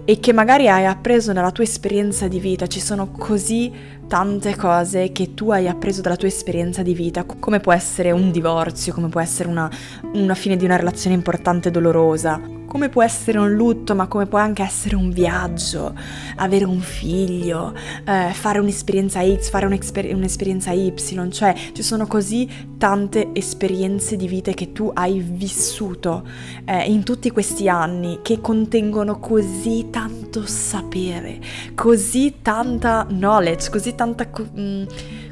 e 0.06 0.20
che 0.20 0.34
magari 0.34 0.68
hai 0.68 0.86
appreso 0.86 1.32
nella 1.32 1.52
tua 1.52 1.64
esperienza 1.64 2.28
di 2.28 2.40
vita, 2.40 2.68
ci 2.68 2.82
sono 2.82 3.10
così 3.12 3.72
tante 4.06 4.56
cose 4.56 5.14
che 5.14 5.34
tu 5.34 5.50
hai 5.52 5.68
appreso 5.68 6.02
dalla 6.02 6.18
tua 6.18 6.28
esperienza 6.28 6.84
di 6.84 6.94
vita, 6.94 7.24
come 7.24 7.62
può 7.62 7.72
essere 7.72 8.12
un 8.12 8.30
divorzio, 8.30 8.94
come 8.94 9.08
può 9.08 9.22
essere 9.22 9.48
una, 9.48 9.72
una 10.14 10.36
fine 10.36 10.58
di 10.58 10.66
una 10.66 10.76
relazione 10.76 11.16
importante 11.16 11.70
e 11.70 11.72
dolorosa, 11.72 12.40
come 12.66 12.90
può 12.90 13.04
essere 13.04 13.38
un 13.38 13.54
lutto, 13.54 13.96
ma 13.96 14.08
come 14.08 14.26
può 14.26 14.40
anche 14.40 14.64
essere 14.64 14.96
un 14.96 15.10
viaggio, 15.10 15.94
avere 16.38 16.66
un 16.66 16.80
figlio, 16.80 17.74
eh, 18.06 18.32
fare 18.34 18.60
un'esperienza 18.60 19.22
X, 19.24 19.50
fare 19.50 19.66
un'esper- 19.66 20.14
un'esperienza 20.14 20.72
Y, 20.72 20.94
cioè 21.32 21.54
ci 21.74 21.84
sono 21.84 22.08
così 22.08 22.50
tante 22.78 23.30
esperienze 23.34 24.16
di 24.16 24.28
vita 24.28 24.52
che 24.52 24.72
tu 24.72 24.92
hai 24.94 25.20
vissuto 25.20 26.28
eh, 26.66 26.90
in 26.92 27.04
tutti 27.04 27.32
questi 27.32 27.70
anni 27.70 28.20
che 28.22 28.42
contengono 28.42 29.20
così 29.20 29.88
tanto 29.90 30.46
sapere, 30.46 31.40
così 31.76 32.36
tanta 32.42 33.06
knowledge, 33.08 33.70
così 33.70 33.96
tanta... 33.96 34.30
Co- 34.30 34.48
mh, 34.54 34.62
mm, 34.62 34.84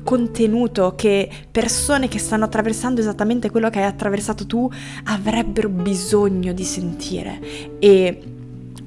contenuto 0.04 0.94
che 0.96 1.30
persone 1.52 2.08
che 2.08 2.20
stanno 2.20 2.46
attraversando 2.46 3.02
esattamente 3.02 3.50
quello 3.50 3.70
che 3.70 3.80
hai 3.80 3.86
attraversato 3.86 4.46
tu 4.46 4.70
avrebbero 5.06 5.70
bisogno 5.70 6.54
di 6.54 6.64
sentire 6.64 7.21
e 7.80 8.22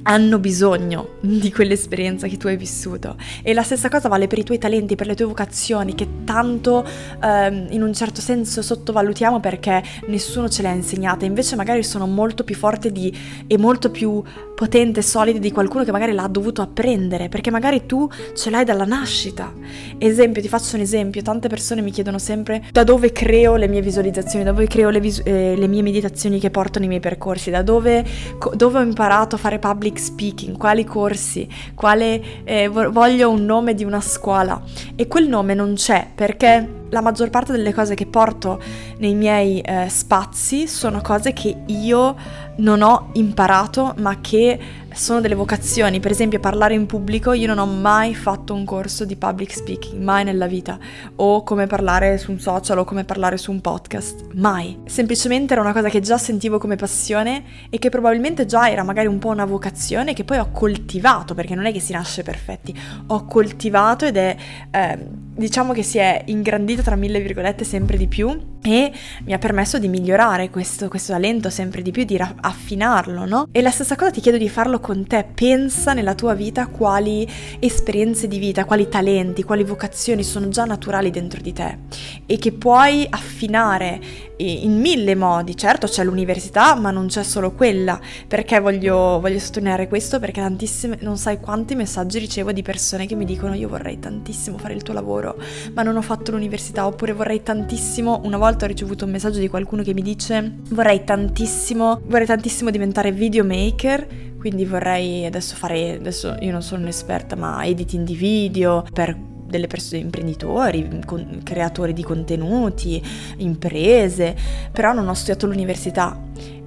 hanno 0.06 0.38
bisogno 0.38 1.14
di 1.20 1.50
quell'esperienza 1.52 2.26
che 2.26 2.36
tu 2.36 2.46
hai 2.46 2.56
vissuto. 2.56 3.16
E 3.42 3.54
la 3.54 3.62
stessa 3.62 3.88
cosa 3.88 4.08
vale 4.08 4.26
per 4.26 4.38
i 4.38 4.44
tuoi 4.44 4.58
talenti, 4.58 4.96
per 4.96 5.06
le 5.06 5.14
tue 5.14 5.26
vocazioni, 5.26 5.94
che 5.94 6.06
tanto 6.24 6.84
ehm, 7.22 7.68
in 7.70 7.82
un 7.82 7.92
certo 7.94 8.20
senso 8.20 8.62
sottovalutiamo 8.62 9.40
perché 9.40 9.82
nessuno 10.06 10.48
ce 10.48 10.62
le 10.62 10.68
ha 10.68 10.72
insegnate, 10.72 11.24
invece 11.24 11.56
magari 11.56 11.82
sono 11.82 12.06
molto 12.06 12.44
più 12.44 12.54
forti 12.54 12.92
di, 12.92 13.16
e 13.46 13.56
molto 13.58 13.90
più 13.90 14.22
potente, 14.54 15.02
solide 15.02 15.38
di 15.38 15.50
qualcuno 15.50 15.84
che 15.84 15.92
magari 15.92 16.12
l'ha 16.12 16.26
dovuto 16.28 16.62
apprendere, 16.62 17.28
perché 17.28 17.50
magari 17.50 17.86
tu 17.86 18.08
ce 18.34 18.50
l'hai 18.50 18.64
dalla 18.64 18.84
nascita. 18.84 19.52
Esempio, 19.98 20.40
ti 20.40 20.48
faccio 20.48 20.76
un 20.76 20.82
esempio, 20.82 21.22
tante 21.22 21.48
persone 21.48 21.82
mi 21.82 21.90
chiedono 21.90 22.18
sempre 22.18 22.64
da 22.72 22.84
dove 22.84 23.12
creo 23.12 23.56
le 23.56 23.68
mie 23.68 23.80
visualizzazioni, 23.80 24.44
da 24.44 24.52
dove 24.52 24.66
creo 24.66 24.90
le, 24.90 25.00
vis- 25.00 25.22
eh, 25.24 25.56
le 25.56 25.66
mie 25.66 25.82
meditazioni 25.82 26.38
che 26.38 26.50
porto 26.50 26.78
nei 26.78 26.88
miei 26.88 27.00
percorsi, 27.00 27.50
da 27.50 27.62
dove, 27.62 28.04
co- 28.38 28.54
dove, 28.54 28.78
ho 28.78 28.82
imparato 28.82 29.34
a 29.34 29.38
fare 29.38 29.58
public 29.58 29.98
speaking, 29.98 30.56
quali 30.56 30.84
corsi, 30.84 31.48
quale 31.74 32.44
eh, 32.44 32.68
voglio 32.68 33.30
un 33.30 33.44
nome 33.44 33.74
di 33.74 33.84
una 33.84 34.00
scuola. 34.00 34.62
E 34.94 35.06
quel 35.06 35.28
nome 35.28 35.54
non 35.54 35.74
c'è 35.74 36.06
perché 36.14 36.82
la 36.94 37.00
maggior 37.00 37.28
parte 37.28 37.50
delle 37.50 37.74
cose 37.74 37.96
che 37.96 38.06
porto 38.06 38.62
nei 38.98 39.14
miei 39.14 39.60
eh, 39.60 39.88
spazi 39.88 40.68
sono 40.68 41.00
cose 41.02 41.32
che 41.32 41.62
io 41.66 42.14
non 42.56 42.82
ho 42.82 43.10
imparato 43.14 43.94
ma 43.98 44.20
che 44.20 44.58
sono 44.94 45.20
delle 45.20 45.34
vocazioni, 45.34 45.98
per 45.98 46.12
esempio 46.12 46.38
parlare 46.38 46.74
in 46.74 46.86
pubblico, 46.86 47.32
io 47.32 47.48
non 47.48 47.58
ho 47.58 47.66
mai 47.66 48.14
fatto 48.14 48.54
un 48.54 48.64
corso 48.64 49.04
di 49.04 49.16
public 49.16 49.52
speaking, 49.52 50.00
mai 50.00 50.22
nella 50.22 50.46
vita, 50.46 50.78
o 51.16 51.42
come 51.42 51.66
parlare 51.66 52.16
su 52.16 52.30
un 52.30 52.38
social 52.38 52.78
o 52.78 52.84
come 52.84 53.04
parlare 53.04 53.36
su 53.36 53.50
un 53.50 53.60
podcast, 53.60 54.26
mai. 54.34 54.78
Semplicemente 54.86 55.52
era 55.52 55.62
una 55.62 55.72
cosa 55.72 55.88
che 55.88 56.00
già 56.00 56.16
sentivo 56.16 56.58
come 56.58 56.76
passione 56.76 57.42
e 57.70 57.78
che 57.78 57.88
probabilmente 57.88 58.46
già 58.46 58.70
era 58.70 58.84
magari 58.84 59.08
un 59.08 59.18
po' 59.18 59.30
una 59.30 59.44
vocazione 59.44 60.14
che 60.14 60.22
poi 60.22 60.38
ho 60.38 60.50
coltivato, 60.52 61.34
perché 61.34 61.56
non 61.56 61.66
è 61.66 61.72
che 61.72 61.80
si 61.80 61.92
nasce 61.92 62.22
perfetti, 62.22 62.72
ho 63.08 63.24
coltivato 63.24 64.04
ed 64.04 64.16
è, 64.16 64.36
eh, 64.70 64.98
diciamo 65.34 65.72
che 65.72 65.82
si 65.82 65.98
è 65.98 66.22
ingrandita 66.26 66.82
tra 66.82 66.96
mille 66.96 67.20
virgolette 67.20 67.64
sempre 67.64 67.96
di 67.96 68.06
più 68.06 68.52
e 68.62 68.92
mi 69.24 69.32
ha 69.32 69.38
permesso 69.38 69.78
di 69.78 69.88
migliorare 69.88 70.48
questo, 70.48 70.88
questo 70.88 71.12
talento 71.12 71.50
sempre 71.50 71.82
di 71.82 71.90
più, 71.90 72.04
di 72.04 72.18
affinarlo, 72.18 73.26
no? 73.26 73.48
E 73.52 73.60
la 73.60 73.70
stessa 73.70 73.96
cosa 73.96 74.10
ti 74.10 74.20
chiedo 74.20 74.38
di 74.38 74.48
farlo 74.48 74.80
con 74.80 75.06
te, 75.06 75.26
pensa 75.34 75.92
nella 75.92 76.14
tua 76.14 76.34
vita 76.34 76.66
quali 76.68 77.28
esperienze 77.58 78.26
di 78.26 78.38
vita, 78.38 78.64
quali 78.64 78.88
talenti, 78.88 79.42
quali 79.42 79.64
vocazioni 79.64 80.22
sono 80.22 80.48
già 80.48 80.64
naturali 80.64 81.10
dentro 81.10 81.40
di 81.40 81.52
te 81.52 81.78
e 82.24 82.38
che 82.38 82.52
puoi 82.52 83.06
affinare 83.08 84.00
in 84.36 84.80
mille 84.80 85.14
modi. 85.14 85.56
Certo 85.56 85.86
c'è 85.86 86.04
l'università, 86.04 86.74
ma 86.74 86.90
non 86.90 87.06
c'è 87.06 87.22
solo 87.22 87.52
quella. 87.52 88.00
Perché 88.26 88.58
voglio, 88.60 89.20
voglio 89.20 89.38
sottolineare 89.38 89.88
questo? 89.88 90.18
Perché 90.18 90.40
tantissime, 90.40 90.98
non 91.00 91.16
sai 91.16 91.40
quanti 91.40 91.74
messaggi 91.74 92.18
ricevo 92.18 92.52
di 92.52 92.62
persone 92.62 93.06
che 93.06 93.14
mi 93.14 93.24
dicono 93.24 93.54
io 93.54 93.68
vorrei 93.68 93.98
tantissimo 93.98 94.58
fare 94.58 94.74
il 94.74 94.82
tuo 94.82 94.94
lavoro, 94.94 95.36
ma 95.72 95.82
non 95.82 95.96
ho 95.96 96.02
fatto 96.02 96.32
l'università, 96.32 96.86
oppure 96.86 97.12
vorrei 97.12 97.42
tantissimo, 97.42 98.20
una 98.24 98.38
volta 98.38 98.64
ho 98.64 98.68
ricevuto 98.68 99.04
un 99.04 99.10
messaggio 99.10 99.38
di 99.38 99.48
qualcuno 99.48 99.82
che 99.82 99.94
mi 99.94 100.02
dice 100.02 100.58
vorrei 100.70 101.04
tantissimo, 101.04 102.00
vorrei 102.06 102.26
tantissimo 102.26 102.70
diventare 102.70 103.12
videomaker, 103.12 104.06
quindi 104.38 104.64
vorrei 104.64 105.24
adesso 105.24 105.54
fare, 105.56 105.94
adesso 105.94 106.36
io 106.40 106.52
non 106.52 106.62
sono 106.62 106.82
un'esperta, 106.82 107.36
ma 107.36 107.64
editing 107.64 108.04
di 108.04 108.14
video 108.14 108.84
per 108.92 109.32
delle 109.54 109.66
persone, 109.68 110.00
imprenditori, 110.00 111.00
con, 111.06 111.40
creatori 111.44 111.92
di 111.92 112.02
contenuti, 112.02 113.02
imprese, 113.38 114.34
però 114.72 114.92
non 114.92 115.08
ho 115.08 115.14
studiato 115.14 115.46
l'università. 115.46 116.18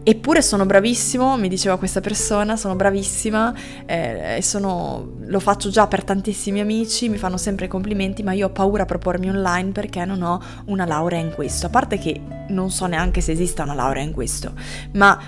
Eppure 0.03 0.41
sono 0.41 0.65
bravissimo, 0.65 1.35
mi 1.35 1.49
diceva 1.49 1.77
questa 1.77 1.99
persona, 1.99 2.55
sono 2.55 2.77
bravissima 2.77 3.53
eh, 3.85 4.39
sono, 4.41 5.15
lo 5.19 5.39
faccio 5.41 5.69
già 5.69 5.85
per 5.87 6.05
tantissimi 6.05 6.61
amici, 6.61 7.09
mi 7.09 7.17
fanno 7.17 7.35
sempre 7.35 7.67
complimenti, 7.67 8.23
ma 8.23 8.31
io 8.31 8.47
ho 8.47 8.51
paura 8.51 8.83
a 8.83 8.85
propormi 8.85 9.27
online 9.27 9.71
perché 9.71 10.05
non 10.05 10.21
ho 10.21 10.41
una 10.67 10.85
laurea 10.85 11.19
in 11.19 11.33
questo. 11.35 11.65
A 11.65 11.69
parte 11.69 11.97
che 11.97 12.21
non 12.47 12.71
so 12.71 12.85
neanche 12.85 13.19
se 13.19 13.33
esista 13.33 13.63
una 13.63 13.73
laurea 13.73 14.01
in 14.01 14.13
questo, 14.13 14.53
ma 14.93 15.19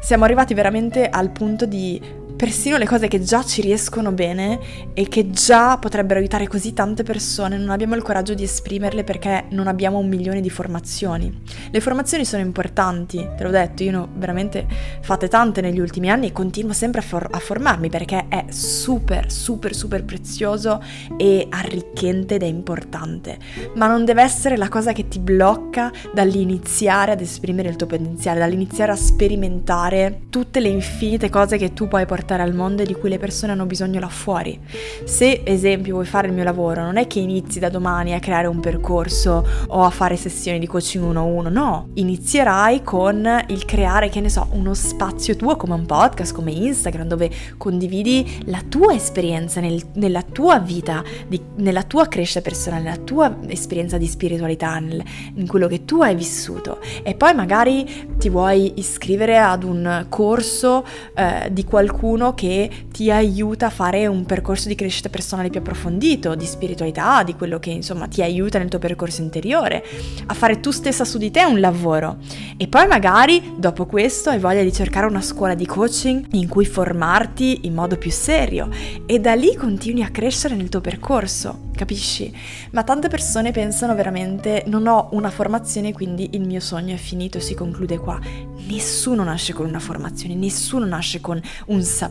siamo 0.00 0.22
arrivati 0.22 0.54
veramente 0.54 1.08
al 1.08 1.30
punto 1.30 1.66
di 1.66 2.00
persino 2.38 2.76
le 2.76 2.86
cose 2.86 3.08
che 3.08 3.20
già 3.20 3.44
ci 3.44 3.60
riescono 3.60 4.12
bene 4.12 4.60
e 4.94 5.08
che 5.08 5.28
già 5.30 5.76
potrebbero 5.76 6.20
aiutare 6.20 6.46
così 6.46 6.72
tante 6.72 7.02
persone, 7.02 7.58
non 7.58 7.70
abbiamo 7.70 7.96
il 7.96 8.02
coraggio 8.02 8.32
di 8.32 8.44
esprimerle 8.44 9.02
perché 9.02 9.46
non 9.50 9.66
abbiamo 9.66 9.98
un 9.98 10.08
milione 10.08 10.40
di 10.40 10.48
formazioni. 10.48 11.36
Le 11.68 11.80
formazioni 11.80 12.24
sono 12.24 12.40
importanti, 12.40 13.26
te 13.36 13.42
l'ho 13.42 13.50
detto, 13.50 13.82
io 13.82 13.90
no, 13.90 14.08
veramente 14.14 14.68
fate 15.00 15.26
tante 15.26 15.60
negli 15.60 15.80
ultimi 15.80 16.10
anni 16.10 16.28
e 16.28 16.32
continuo 16.32 16.72
sempre 16.72 17.00
a, 17.00 17.02
for- 17.02 17.28
a 17.28 17.38
formarmi 17.40 17.88
perché 17.90 18.26
è 18.28 18.44
super, 18.50 19.32
super, 19.32 19.74
super 19.74 20.04
prezioso 20.04 20.80
e 21.16 21.44
arricchente 21.50 22.36
ed 22.36 22.44
è 22.44 22.46
importante, 22.46 23.36
ma 23.74 23.88
non 23.88 24.04
deve 24.04 24.22
essere 24.22 24.56
la 24.56 24.68
cosa 24.68 24.92
che 24.92 25.08
ti 25.08 25.18
blocca 25.18 25.90
dall'iniziare 26.14 27.10
ad 27.10 27.20
esprimere 27.20 27.68
il 27.68 27.74
tuo 27.74 27.88
potenziale, 27.88 28.38
dall'iniziare 28.38 28.92
a 28.92 28.96
sperimentare 28.96 30.20
tutte 30.30 30.60
le 30.60 30.68
infinite 30.68 31.30
cose 31.30 31.56
che 31.56 31.72
tu 31.72 31.88
puoi 31.88 32.06
portare 32.06 32.26
portare 32.28 32.42
al 32.42 32.54
mondo 32.54 32.82
e 32.82 32.84
di 32.84 32.92
cui 32.92 33.08
le 33.08 33.18
persone 33.18 33.52
hanno 33.52 33.64
bisogno 33.64 33.98
là 34.00 34.08
fuori. 34.08 34.60
Se, 35.04 35.40
esempio, 35.44 35.94
vuoi 35.94 36.04
fare 36.04 36.26
il 36.26 36.34
mio 36.34 36.44
lavoro, 36.44 36.82
non 36.82 36.98
è 36.98 37.06
che 37.06 37.20
inizi 37.20 37.58
da 37.58 37.70
domani 37.70 38.12
a 38.12 38.18
creare 38.18 38.46
un 38.46 38.60
percorso 38.60 39.46
o 39.68 39.82
a 39.82 39.88
fare 39.88 40.16
sessioni 40.16 40.58
di 40.58 40.66
coaching 40.66 41.04
1-1, 41.10 41.50
no, 41.50 41.88
inizierai 41.94 42.82
con 42.82 43.44
il 43.46 43.64
creare, 43.64 44.10
che 44.10 44.20
ne 44.20 44.28
so, 44.28 44.48
uno 44.50 44.74
spazio 44.74 45.36
tuo 45.36 45.56
come 45.56 45.72
un 45.72 45.86
podcast, 45.86 46.34
come 46.34 46.52
Instagram, 46.52 47.06
dove 47.06 47.30
condividi 47.56 48.42
la 48.44 48.62
tua 48.68 48.92
esperienza 48.92 49.60
nel, 49.60 49.82
nella 49.94 50.22
tua 50.22 50.58
vita, 50.58 51.02
di, 51.26 51.40
nella 51.56 51.84
tua 51.84 52.08
crescita 52.08 52.42
personale, 52.42 52.82
nella 52.82 52.96
tua 52.98 53.38
esperienza 53.46 53.96
di 53.96 54.06
spiritualità, 54.06 54.78
nel, 54.78 55.02
in 55.36 55.46
quello 55.46 55.66
che 55.66 55.86
tu 55.86 56.02
hai 56.02 56.14
vissuto. 56.14 56.80
E 57.02 57.14
poi 57.14 57.32
magari 57.32 58.16
ti 58.18 58.28
vuoi 58.28 58.74
iscrivere 58.76 59.38
ad 59.38 59.62
un 59.62 60.06
corso 60.10 60.84
eh, 61.14 61.48
di 61.50 61.64
qualcuno 61.64 62.17
qualcuno 62.18 62.34
che 62.34 62.68
ti 62.90 63.10
aiuta 63.10 63.66
a 63.66 63.70
fare 63.70 64.06
un 64.08 64.24
percorso 64.26 64.68
di 64.68 64.74
crescita 64.74 65.08
personale 65.08 65.50
più 65.50 65.60
approfondito, 65.60 66.34
di 66.34 66.44
spiritualità, 66.44 67.22
di 67.22 67.34
quello 67.34 67.60
che 67.60 67.70
insomma 67.70 68.08
ti 68.08 68.22
aiuta 68.22 68.58
nel 68.58 68.68
tuo 68.68 68.80
percorso 68.80 69.22
interiore, 69.22 69.84
a 70.26 70.34
fare 70.34 70.58
tu 70.58 70.72
stessa 70.72 71.04
su 71.04 71.16
di 71.16 71.30
te 71.30 71.44
un 71.44 71.60
lavoro. 71.60 72.16
E 72.56 72.66
poi 72.66 72.86
magari 72.88 73.54
dopo 73.56 73.86
questo 73.86 74.30
hai 74.30 74.38
voglia 74.38 74.62
di 74.62 74.72
cercare 74.72 75.06
una 75.06 75.22
scuola 75.22 75.54
di 75.54 75.64
coaching 75.66 76.26
in 76.32 76.48
cui 76.48 76.66
formarti 76.66 77.60
in 77.62 77.74
modo 77.74 77.96
più 77.96 78.10
serio 78.10 78.68
e 79.06 79.20
da 79.20 79.34
lì 79.34 79.54
continui 79.54 80.02
a 80.02 80.10
crescere 80.10 80.56
nel 80.56 80.68
tuo 80.68 80.80
percorso 80.80 81.66
capisci? 81.78 82.34
Ma 82.72 82.82
tante 82.82 83.06
persone 83.08 83.52
pensano 83.52 83.94
veramente 83.94 84.64
non 84.66 84.88
ho 84.88 85.10
una 85.12 85.30
formazione 85.30 85.92
quindi 85.92 86.30
il 86.32 86.44
mio 86.44 86.58
sogno 86.58 86.94
è 86.94 86.98
finito, 86.98 87.38
si 87.38 87.54
conclude 87.54 87.98
qua. 87.98 88.18
Nessuno 88.66 89.22
nasce 89.22 89.52
con 89.52 89.66
una 89.66 89.78
formazione, 89.78 90.34
nessuno 90.34 90.84
nasce 90.84 91.20
con 91.20 91.40
un 91.66 91.82
sapere 91.82 92.07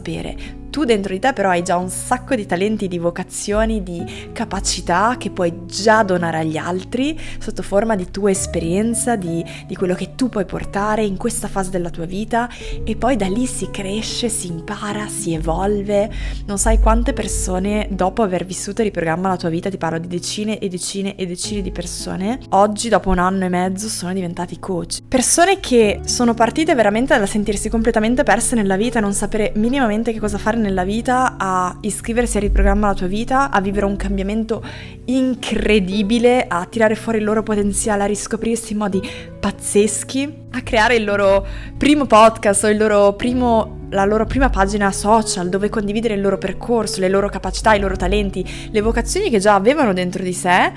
tu 0.77 0.83
dentro 0.83 1.11
di 1.11 1.19
te 1.19 1.33
però 1.33 1.49
hai 1.49 1.63
già 1.63 1.75
un 1.75 1.89
sacco 1.89 2.35
di 2.35 2.45
talenti, 2.45 2.87
di 2.87 2.99
vocazioni, 2.99 3.81
di 3.81 4.29
capacità 4.31 5.15
che 5.17 5.31
puoi 5.31 5.65
già 5.65 6.03
donare 6.03 6.37
agli 6.37 6.55
altri 6.55 7.19
sotto 7.39 7.63
forma 7.63 7.95
di 7.95 8.11
tua 8.11 8.29
esperienza, 8.29 9.15
di, 9.15 9.43
di 9.65 9.75
quello 9.75 9.95
che 9.95 10.13
tu 10.13 10.29
puoi 10.29 10.45
portare 10.45 11.03
in 11.03 11.17
questa 11.17 11.47
fase 11.47 11.71
della 11.71 11.89
tua 11.89 12.05
vita 12.05 12.47
e 12.83 12.95
poi 12.95 13.15
da 13.15 13.25
lì 13.25 13.47
si 13.47 13.71
cresce, 13.71 14.29
si 14.29 14.49
impara, 14.49 15.07
si 15.07 15.33
evolve. 15.33 16.11
Non 16.45 16.59
sai 16.59 16.79
quante 16.79 17.11
persone 17.11 17.87
dopo 17.89 18.21
aver 18.21 18.45
vissuto 18.45 18.81
e 18.81 18.85
riprogramma 18.85 19.29
la 19.29 19.37
tua 19.37 19.49
vita, 19.49 19.69
ti 19.69 19.77
parlo 19.77 19.97
di 19.97 20.07
decine 20.07 20.59
e 20.59 20.67
decine 20.67 21.15
e 21.15 21.25
decine 21.25 21.63
di 21.63 21.71
persone, 21.71 22.37
oggi 22.49 22.89
dopo 22.89 23.09
un 23.09 23.17
anno 23.17 23.45
e 23.45 23.49
mezzo 23.49 23.87
sono 23.87 24.13
diventati 24.13 24.59
coach. 24.59 24.99
Persone 25.07 25.59
che 25.59 26.01
sono 26.03 26.35
partite 26.35 26.75
veramente 26.75 27.17
dal 27.17 27.27
sentirsi 27.27 27.67
completamente 27.67 28.21
perse 28.21 28.53
nella 28.53 28.77
vita, 28.77 28.99
non 28.99 29.13
sapere 29.13 29.53
minimamente 29.55 29.76
che 29.77 30.19
cosa 30.19 30.37
fare 30.39 30.57
nella 30.57 30.83
vita, 30.83 31.35
a 31.37 31.77
iscriversi 31.81 32.37
a 32.37 32.39
riprogramma 32.39 32.87
la 32.87 32.93
tua 32.95 33.07
vita, 33.07 33.51
a 33.51 33.61
vivere 33.61 33.85
un 33.85 33.95
cambiamento 33.95 34.63
incredibile, 35.05 36.45
a 36.47 36.65
tirare 36.65 36.95
fuori 36.95 37.19
il 37.19 37.23
loro 37.23 37.43
potenziale, 37.43 38.03
a 38.03 38.05
riscoprirsi 38.07 38.73
in 38.73 38.79
modi 38.79 39.01
pazzeschi, 39.39 40.33
a 40.51 40.61
creare 40.61 40.95
il 40.95 41.03
loro 41.03 41.45
primo 41.77 42.05
podcast 42.05 42.63
o 42.63 42.71
loro 42.71 43.13
primo, 43.13 43.81
la 43.91 44.05
loro 44.05 44.25
prima 44.25 44.49
pagina 44.49 44.91
social 44.91 45.49
dove 45.49 45.69
condividere 45.69 46.15
il 46.15 46.21
loro 46.21 46.39
percorso, 46.39 46.99
le 46.99 47.09
loro 47.09 47.29
capacità, 47.29 47.75
i 47.75 47.79
loro 47.79 47.95
talenti, 47.95 48.43
le 48.71 48.81
vocazioni 48.81 49.29
che 49.29 49.39
già 49.39 49.53
avevano 49.53 49.93
dentro 49.93 50.23
di 50.23 50.33
sé 50.33 50.71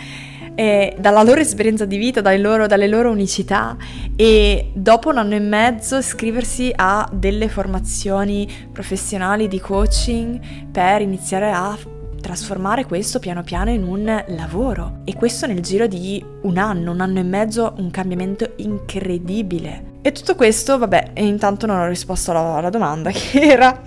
eh, 0.61 0.95
dalla 0.99 1.23
loro 1.23 1.41
esperienza 1.41 1.87
di 1.87 1.97
vita, 1.97 2.21
loro, 2.37 2.67
dalle 2.67 2.87
loro 2.87 3.11
unicità 3.11 3.79
e 4.15 4.73
dopo 4.75 5.09
un 5.09 5.17
anno 5.17 5.35
e 5.35 5.39
mezzo 5.39 5.97
iscriversi 5.97 6.71
a 6.77 7.09
delle 7.11 7.49
formazioni 7.49 8.47
professionali 8.71 9.49
di 9.49 9.59
coaching 9.59 10.39
per 10.71 11.01
iniziare 11.01 11.51
a 11.51 11.79
trasformare 12.21 12.85
questo 12.85 13.19
piano 13.21 13.43
piano 13.43 13.71
in 13.71 13.85
un 13.85 14.23
lavoro 14.37 14.99
e 15.05 15.15
questo 15.15 15.47
nel 15.47 15.61
giro 15.61 15.87
di 15.87 16.23
un 16.43 16.59
anno, 16.59 16.91
un 16.91 17.01
anno 17.01 17.21
e 17.21 17.25
mezzo, 17.25 17.73
un 17.79 17.91
cambiamento 17.91 18.53
incredibile. 18.57 19.85
E 20.03 20.13
tutto 20.13 20.35
questo, 20.35 20.77
vabbè, 20.77 21.13
intanto 21.15 21.65
non 21.65 21.79
ho 21.79 21.89
risposto 21.89 22.33
alla, 22.33 22.57
alla 22.57 22.69
domanda 22.69 23.09
che 23.17 23.41
era 23.41 23.81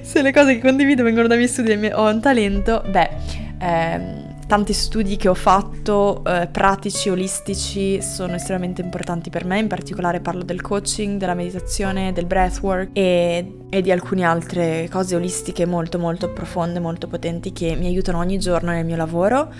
se 0.00 0.22
le 0.22 0.32
cose 0.32 0.54
che 0.54 0.60
condivido 0.60 1.02
vengono 1.02 1.26
dai 1.26 1.38
miei 1.38 1.50
studi 1.50 1.72
e 1.72 1.92
ho 1.92 2.08
un 2.08 2.20
talento, 2.20 2.84
beh, 2.88 3.10
ehm, 3.58 4.29
tanti 4.50 4.72
studi 4.72 5.14
che 5.14 5.28
ho 5.28 5.34
fatto, 5.34 6.24
eh, 6.24 6.48
pratici, 6.48 7.08
olistici, 7.08 8.02
sono 8.02 8.34
estremamente 8.34 8.82
importanti 8.82 9.30
per 9.30 9.44
me, 9.44 9.60
in 9.60 9.68
particolare 9.68 10.18
parlo 10.18 10.42
del 10.42 10.60
coaching, 10.60 11.20
della 11.20 11.34
meditazione, 11.34 12.12
del 12.12 12.26
breathwork 12.26 12.88
e, 12.92 13.58
e 13.70 13.80
di 13.80 13.92
alcune 13.92 14.24
altre 14.24 14.88
cose 14.90 15.14
olistiche 15.14 15.66
molto 15.66 16.00
molto 16.00 16.32
profonde, 16.32 16.80
molto 16.80 17.06
potenti 17.06 17.52
che 17.52 17.76
mi 17.76 17.86
aiutano 17.86 18.18
ogni 18.18 18.40
giorno 18.40 18.72
nel 18.72 18.84
mio 18.84 18.96
lavoro, 18.96 19.52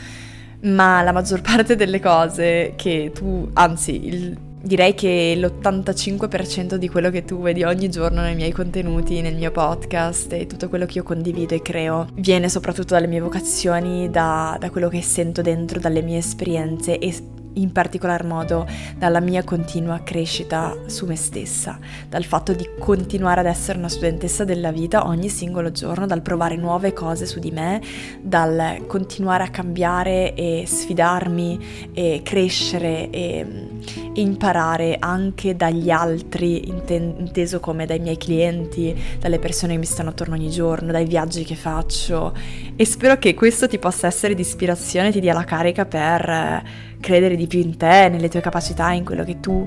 ma 0.62 1.02
la 1.02 1.12
maggior 1.12 1.40
parte 1.40 1.76
delle 1.76 2.00
cose 2.00 2.72
che 2.74 3.12
tu, 3.14 3.48
anzi 3.52 4.06
il 4.08 4.36
Direi 4.62 4.94
che 4.94 5.34
l'85% 5.36 6.74
di 6.74 6.88
quello 6.88 7.08
che 7.08 7.24
tu 7.24 7.40
vedi 7.40 7.62
ogni 7.62 7.88
giorno 7.88 8.20
nei 8.20 8.34
miei 8.34 8.52
contenuti, 8.52 9.22
nel 9.22 9.34
mio 9.34 9.50
podcast 9.50 10.34
e 10.34 10.46
tutto 10.46 10.68
quello 10.68 10.84
che 10.84 10.98
io 10.98 11.02
condivido 11.02 11.54
e 11.54 11.62
creo 11.62 12.08
viene 12.14 12.50
soprattutto 12.50 12.92
dalle 12.92 13.06
mie 13.06 13.20
vocazioni, 13.20 14.10
da, 14.10 14.58
da 14.60 14.70
quello 14.70 14.88
che 14.88 15.00
sento 15.00 15.40
dentro, 15.40 15.80
dalle 15.80 16.02
mie 16.02 16.18
esperienze 16.18 16.98
e 16.98 17.10
in 17.54 17.72
particolar 17.72 18.24
modo 18.24 18.66
dalla 18.96 19.20
mia 19.20 19.42
continua 19.42 20.00
crescita 20.04 20.76
su 20.86 21.06
me 21.06 21.16
stessa, 21.16 21.78
dal 22.08 22.24
fatto 22.24 22.52
di 22.52 22.68
continuare 22.78 23.40
ad 23.40 23.46
essere 23.46 23.78
una 23.78 23.88
studentessa 23.88 24.44
della 24.44 24.70
vita 24.70 25.06
ogni 25.06 25.28
singolo 25.28 25.72
giorno, 25.72 26.06
dal 26.06 26.22
provare 26.22 26.56
nuove 26.56 26.92
cose 26.92 27.26
su 27.26 27.38
di 27.38 27.50
me, 27.50 27.80
dal 28.20 28.84
continuare 28.86 29.44
a 29.44 29.48
cambiare 29.48 30.34
e 30.34 30.64
sfidarmi 30.66 31.90
e 31.92 32.20
crescere 32.22 33.10
e, 33.10 33.68
imparare 34.14 34.96
anche 34.98 35.56
dagli 35.56 35.90
altri, 35.90 36.68
inteso 36.68 37.60
come 37.60 37.86
dai 37.86 38.00
miei 38.00 38.16
clienti, 38.16 38.96
dalle 39.18 39.38
persone 39.38 39.74
che 39.74 39.78
mi 39.78 39.84
stanno 39.84 40.10
attorno 40.10 40.34
ogni 40.34 40.50
giorno, 40.50 40.92
dai 40.92 41.06
viaggi 41.06 41.44
che 41.44 41.54
faccio 41.54 42.34
e 42.74 42.84
spero 42.84 43.18
che 43.18 43.34
questo 43.34 43.68
ti 43.68 43.78
possa 43.78 44.06
essere 44.06 44.34
di 44.34 44.42
ispirazione, 44.42 45.12
ti 45.12 45.20
dia 45.20 45.32
la 45.32 45.44
carica 45.44 45.84
per 45.84 46.62
credere 47.00 47.36
di 47.36 47.46
più 47.46 47.60
in 47.60 47.76
te, 47.76 48.08
nelle 48.08 48.28
tue 48.28 48.40
capacità, 48.40 48.90
in 48.90 49.04
quello 49.04 49.24
che 49.24 49.40
tu 49.40 49.66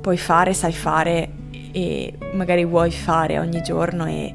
puoi 0.00 0.16
fare, 0.16 0.52
sai 0.52 0.72
fare 0.72 1.30
e 1.72 2.14
magari 2.32 2.64
vuoi 2.64 2.90
fare 2.90 3.38
ogni 3.38 3.62
giorno 3.62 4.06
e 4.06 4.32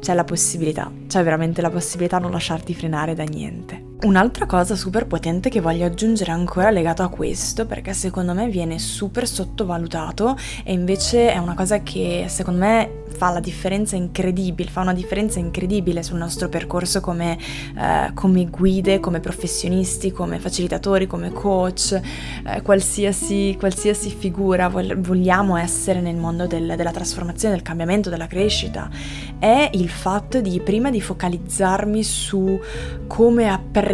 c'è 0.00 0.14
la 0.14 0.24
possibilità, 0.24 0.90
c'è 1.08 1.22
veramente 1.22 1.60
la 1.60 1.70
possibilità 1.70 2.18
di 2.18 2.22
non 2.22 2.32
lasciarti 2.32 2.74
frenare 2.74 3.14
da 3.14 3.24
niente. 3.24 3.94
Un'altra 3.98 4.44
cosa 4.44 4.76
super 4.76 5.06
potente 5.06 5.48
che 5.48 5.62
voglio 5.62 5.86
aggiungere 5.86 6.30
ancora 6.30 6.70
legato 6.70 7.02
a 7.02 7.08
questo, 7.08 7.64
perché 7.64 7.94
secondo 7.94 8.34
me 8.34 8.46
viene 8.48 8.78
super 8.78 9.26
sottovalutato 9.26 10.36
e 10.64 10.74
invece 10.74 11.32
è 11.32 11.38
una 11.38 11.54
cosa 11.54 11.80
che 11.80 12.26
secondo 12.28 12.60
me 12.60 13.04
fa 13.16 13.30
la 13.30 13.40
differenza 13.40 13.96
incredibile, 13.96 14.68
fa 14.68 14.82
una 14.82 14.92
differenza 14.92 15.38
incredibile 15.38 16.02
sul 16.02 16.18
nostro 16.18 16.50
percorso 16.50 17.00
come, 17.00 17.38
eh, 17.74 18.10
come 18.12 18.44
guide, 18.44 19.00
come 19.00 19.20
professionisti, 19.20 20.12
come 20.12 20.38
facilitatori, 20.40 21.06
come 21.06 21.32
coach, 21.32 21.98
eh, 22.46 22.60
qualsiasi, 22.60 23.56
qualsiasi, 23.58 24.10
figura 24.10 24.68
vogliamo 24.68 25.56
essere 25.56 26.02
nel 26.02 26.16
mondo 26.16 26.46
del, 26.46 26.74
della 26.76 26.90
trasformazione, 26.90 27.54
del 27.54 27.62
cambiamento, 27.62 28.10
della 28.10 28.26
crescita, 28.26 28.90
è 29.38 29.70
il 29.72 29.88
fatto 29.88 30.42
di 30.42 30.60
prima 30.60 30.90
di 30.90 31.00
focalizzarmi 31.00 32.02
su 32.02 32.60
come 33.06 33.48
apprendere 33.48 33.84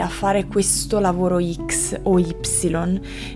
a 0.00 0.08
fare 0.08 0.46
questo 0.46 0.98
lavoro 0.98 1.38
X 1.40 2.00
o 2.02 2.18
Y, 2.18 2.34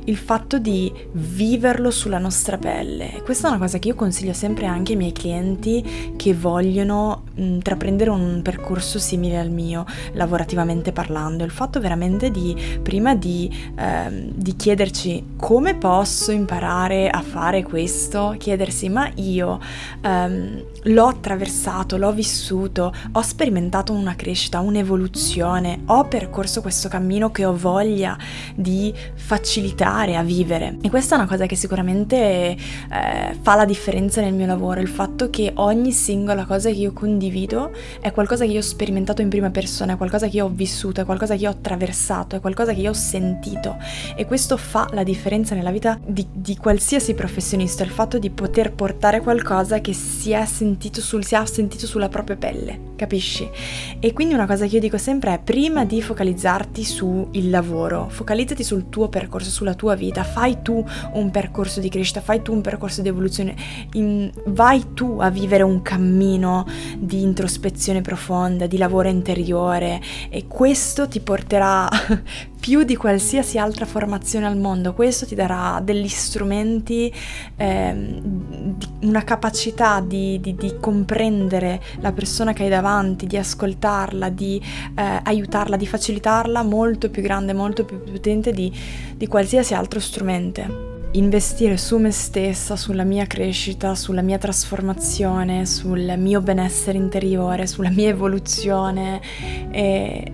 il 0.07 0.17
fatto 0.17 0.59
di 0.59 0.93
viverlo 1.13 1.93
sulla 1.93 2.19
nostra 2.19 2.59
pelle. 2.59 3.23
Questa 3.23 3.47
è 3.47 3.51
una 3.51 3.61
cosa 3.61 3.79
che 3.79 3.89
io 3.89 3.95
consiglio 3.95 4.33
sempre 4.33 4.67
anche 4.67 4.93
ai 4.93 4.99
miei 4.99 5.13
clienti 5.13 6.15
che 6.17 6.35
vogliono 6.35 7.23
intraprendere 7.37 8.11
un 8.11 8.41
percorso 8.43 8.99
simile 8.99 9.39
al 9.39 9.51
mio, 9.51 9.85
lavorativamente 10.15 10.91
parlando. 10.91 11.45
Il 11.45 11.53
fatto 11.53 11.79
veramente 11.79 12.33
di, 12.33 12.57
prima 12.83 13.15
di, 13.15 13.49
ehm, 13.77 14.33
di 14.35 14.57
chiederci 14.57 15.35
come 15.37 15.77
posso 15.77 16.33
imparare 16.33 17.09
a 17.09 17.23
fare 17.23 17.63
questo, 17.63 18.35
chiedersi 18.37 18.89
ma 18.89 19.09
io 19.15 19.61
ehm, 20.01 20.65
l'ho 20.85 21.07
attraversato, 21.07 21.97
l'ho 21.97 22.13
vissuto, 22.13 22.93
ho 23.13 23.23
sperimentato 23.23 23.93
una 23.93 24.15
crescita, 24.15 24.61
un'evoluzione, 24.61 25.83
ho 25.87 26.05
percorso 26.05 26.61
questo 26.61 26.89
cammino 26.89 27.31
che 27.31 27.45
ho 27.45 27.57
voglia 27.57 28.17
di 28.55 28.95
facilitare 29.15 30.17
a 30.17 30.23
vivere. 30.23 30.77
E 30.83 30.91
questa 30.91 31.17
è 31.17 31.19
una 31.19 31.27
cosa 31.27 31.47
che 31.47 31.57
sicuramente 31.57 32.17
eh, 32.17 32.57
fa 33.41 33.55
la 33.55 33.65
differenza 33.65 34.21
nel 34.21 34.35
mio 34.35 34.47
lavoro, 34.47 34.81
il 34.81 34.89
fatto 34.89 35.31
che 35.31 35.53
ogni 35.57 35.93
singola 35.93 36.45
cosa 36.45 36.71
che 36.71 36.77
io 36.77 36.93
condivido 36.93 37.73
è 38.01 38.13
qualcosa 38.13 38.45
che 38.45 38.53
io 38.53 38.61
ho 38.61 38.63
sperimentato 38.63 39.23
in 39.23 39.29
prima 39.29 39.51
persona, 39.51 39.95
è 39.95 39.97
qualcosa 39.97 40.29
che 40.29 40.37
io 40.37 40.47
ho 40.47 40.53
vissuto, 40.53 41.01
è 41.01 41.05
qualcosa 41.05 41.35
che 41.35 41.43
io 41.43 41.49
ho 41.49 41.53
attraversato, 41.53 42.37
è 42.37 42.41
qualcosa 42.41 42.73
che 42.73 42.81
io 42.81 42.91
ho 42.91 42.95
sentito. 42.95 43.77
E 44.17 44.27
questo 44.27 44.57
fa 44.57 44.89
la 44.93 45.03
differenza 45.03 45.55
nella 45.55 45.71
vita 45.71 45.99
di, 46.05 46.27
di 46.33 46.57
qualsiasi 46.57 47.15
professionista, 47.15 47.83
il 47.83 47.91
fatto 47.91 48.19
di 48.19 48.31
poter 48.31 48.73
portare 48.73 49.21
qualcosa 49.21 49.81
che 49.81 49.93
si 49.93 50.31
è 50.31 50.45
sentito 50.45 50.68
sentito, 50.69 51.01
sul, 51.01 51.25
si 51.25 51.35
ha 51.35 51.47
sentito 51.47 51.87
sulla 51.87 52.09
propria 52.09 52.37
pelle, 52.37 52.93
capisci? 52.97 53.49
E 53.99 54.13
quindi 54.13 54.35
una 54.35 54.47
cosa 54.47 54.67
che 54.67 54.75
io 54.75 54.81
dico 54.81 54.99
sempre 54.99 55.35
è 55.35 55.39
prima 55.39 55.87
di 55.87 56.03
focalizzarti 56.03 56.85
sul 56.85 57.29
lavoro, 57.49 58.09
focalizzati 58.11 58.63
sul 58.63 58.91
tuo 58.91 59.09
percorso, 59.09 59.49
sulla 59.49 59.75
tua 59.75 59.95
vita, 59.95 60.25
fai 60.25 60.59
tu 60.63 60.85
un 61.15 61.31
percorso 61.31 61.81
di 61.81 61.89
crescita, 61.89 62.21
fai 62.21 62.43
tu 62.43 62.53
un 62.53 62.61
percorso 62.61 63.01
di 63.01 63.09
evoluzione, 63.09 63.57
in, 63.93 64.31
vai 64.47 64.93
tu 64.93 65.19
a 65.21 65.31
vivere 65.31 65.63
un 65.63 65.81
cammino 65.81 66.67
di 66.99 67.23
introspezione 67.23 68.03
profonda, 68.03 68.67
di 68.67 68.77
lavoro 68.77 69.09
interiore 69.09 70.01
e 70.29 70.47
questo 70.47 71.09
ti 71.09 71.21
porterà 71.21 71.89
più 72.59 72.83
di 72.83 72.97
qualsiasi 72.97 73.59
altra 73.59 73.87
formazione 73.87 74.47
al 74.47 74.57
mondo. 74.57 74.95
Questo 74.95 75.27
ti 75.27 75.35
darà 75.35 75.81
degli 75.83 76.09
strumenti, 76.09 77.13
eh, 77.57 78.21
una 79.01 79.25
capacità 79.25 80.01
di, 80.01 80.41
di, 80.41 80.55
di, 80.55 80.77
comprendere 80.81 81.81
la 82.01 82.13
persona 82.13 82.53
che 82.53 82.65
hai 82.65 82.69
davanti, 82.69 83.27
di 83.27 83.37
ascoltarla, 83.37 84.29
di 84.29 84.61
eh, 84.95 85.21
aiutarla, 85.23 85.77
di 85.77 85.87
facilitarla 85.87 86.63
molto 86.63 87.11
più 87.11 87.23
grande, 87.23 87.53
molto 87.53 87.85
più 87.85 88.03
potente 88.03 88.53
di, 88.53 88.73
di 89.15 89.27
qualsiasi 89.27 89.75
altro 89.75 90.01
strumento 90.01 90.87
investire 91.13 91.79
su 91.79 91.97
me 91.97 92.11
stessa, 92.11 92.77
sulla 92.77 93.05
mia 93.05 93.27
crescita, 93.27 93.95
sulla 93.95 94.21
mia 94.21 94.37
trasformazione, 94.37 95.65
sul 95.65 96.15
mio 96.19 96.43
benessere 96.43 96.99
interiore, 96.99 97.67
sulla 97.67 97.89
mia 97.89 98.09
evoluzione 98.09 99.21
e 99.71 100.33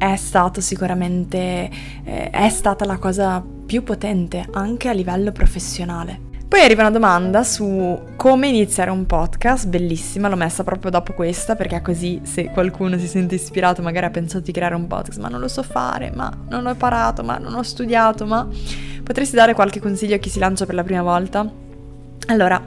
è 0.00 0.16
stato 0.16 0.62
sicuramente, 0.62 1.68
eh, 2.04 2.30
è 2.30 2.48
stata 2.48 2.86
la 2.86 2.96
cosa 2.96 3.44
più 3.66 3.82
potente 3.82 4.46
anche 4.52 4.88
a 4.88 4.92
livello 4.92 5.30
professionale. 5.30 6.28
Poi 6.48 6.62
arriva 6.62 6.80
una 6.80 6.90
domanda 6.90 7.44
su 7.44 8.00
come 8.16 8.48
iniziare 8.48 8.90
un 8.90 9.04
podcast, 9.04 9.68
bellissima, 9.68 10.28
l'ho 10.28 10.36
messa 10.36 10.64
proprio 10.64 10.90
dopo 10.90 11.12
questa 11.12 11.54
perché 11.54 11.82
così 11.82 12.18
se 12.22 12.46
qualcuno 12.46 12.96
si 12.96 13.06
sente 13.06 13.34
ispirato 13.34 13.82
magari 13.82 14.06
ha 14.06 14.10
pensato 14.10 14.44
di 14.44 14.52
creare 14.52 14.74
un 14.74 14.86
podcast, 14.86 15.20
ma 15.20 15.28
non 15.28 15.38
lo 15.38 15.48
so 15.48 15.62
fare, 15.62 16.10
ma 16.14 16.34
non 16.48 16.64
ho 16.64 16.70
imparato, 16.70 17.22
ma 17.22 17.36
non 17.36 17.54
ho 17.54 17.62
studiato, 17.62 18.24
ma 18.24 18.48
potresti 19.02 19.36
dare 19.36 19.52
qualche 19.52 19.80
consiglio 19.80 20.14
a 20.14 20.18
chi 20.18 20.30
si 20.30 20.38
lancia 20.38 20.64
per 20.64 20.76
la 20.76 20.82
prima 20.82 21.02
volta? 21.02 21.46
Allora, 22.28 22.62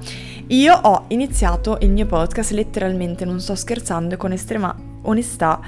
io 0.48 0.74
ho 0.76 1.06
iniziato 1.10 1.78
il 1.82 1.90
mio 1.90 2.06
podcast 2.06 2.52
letteralmente, 2.52 3.26
non 3.26 3.40
sto 3.40 3.56
scherzando, 3.56 4.18
con 4.18 4.32
estrema 4.32 4.76
onestà 5.04 5.60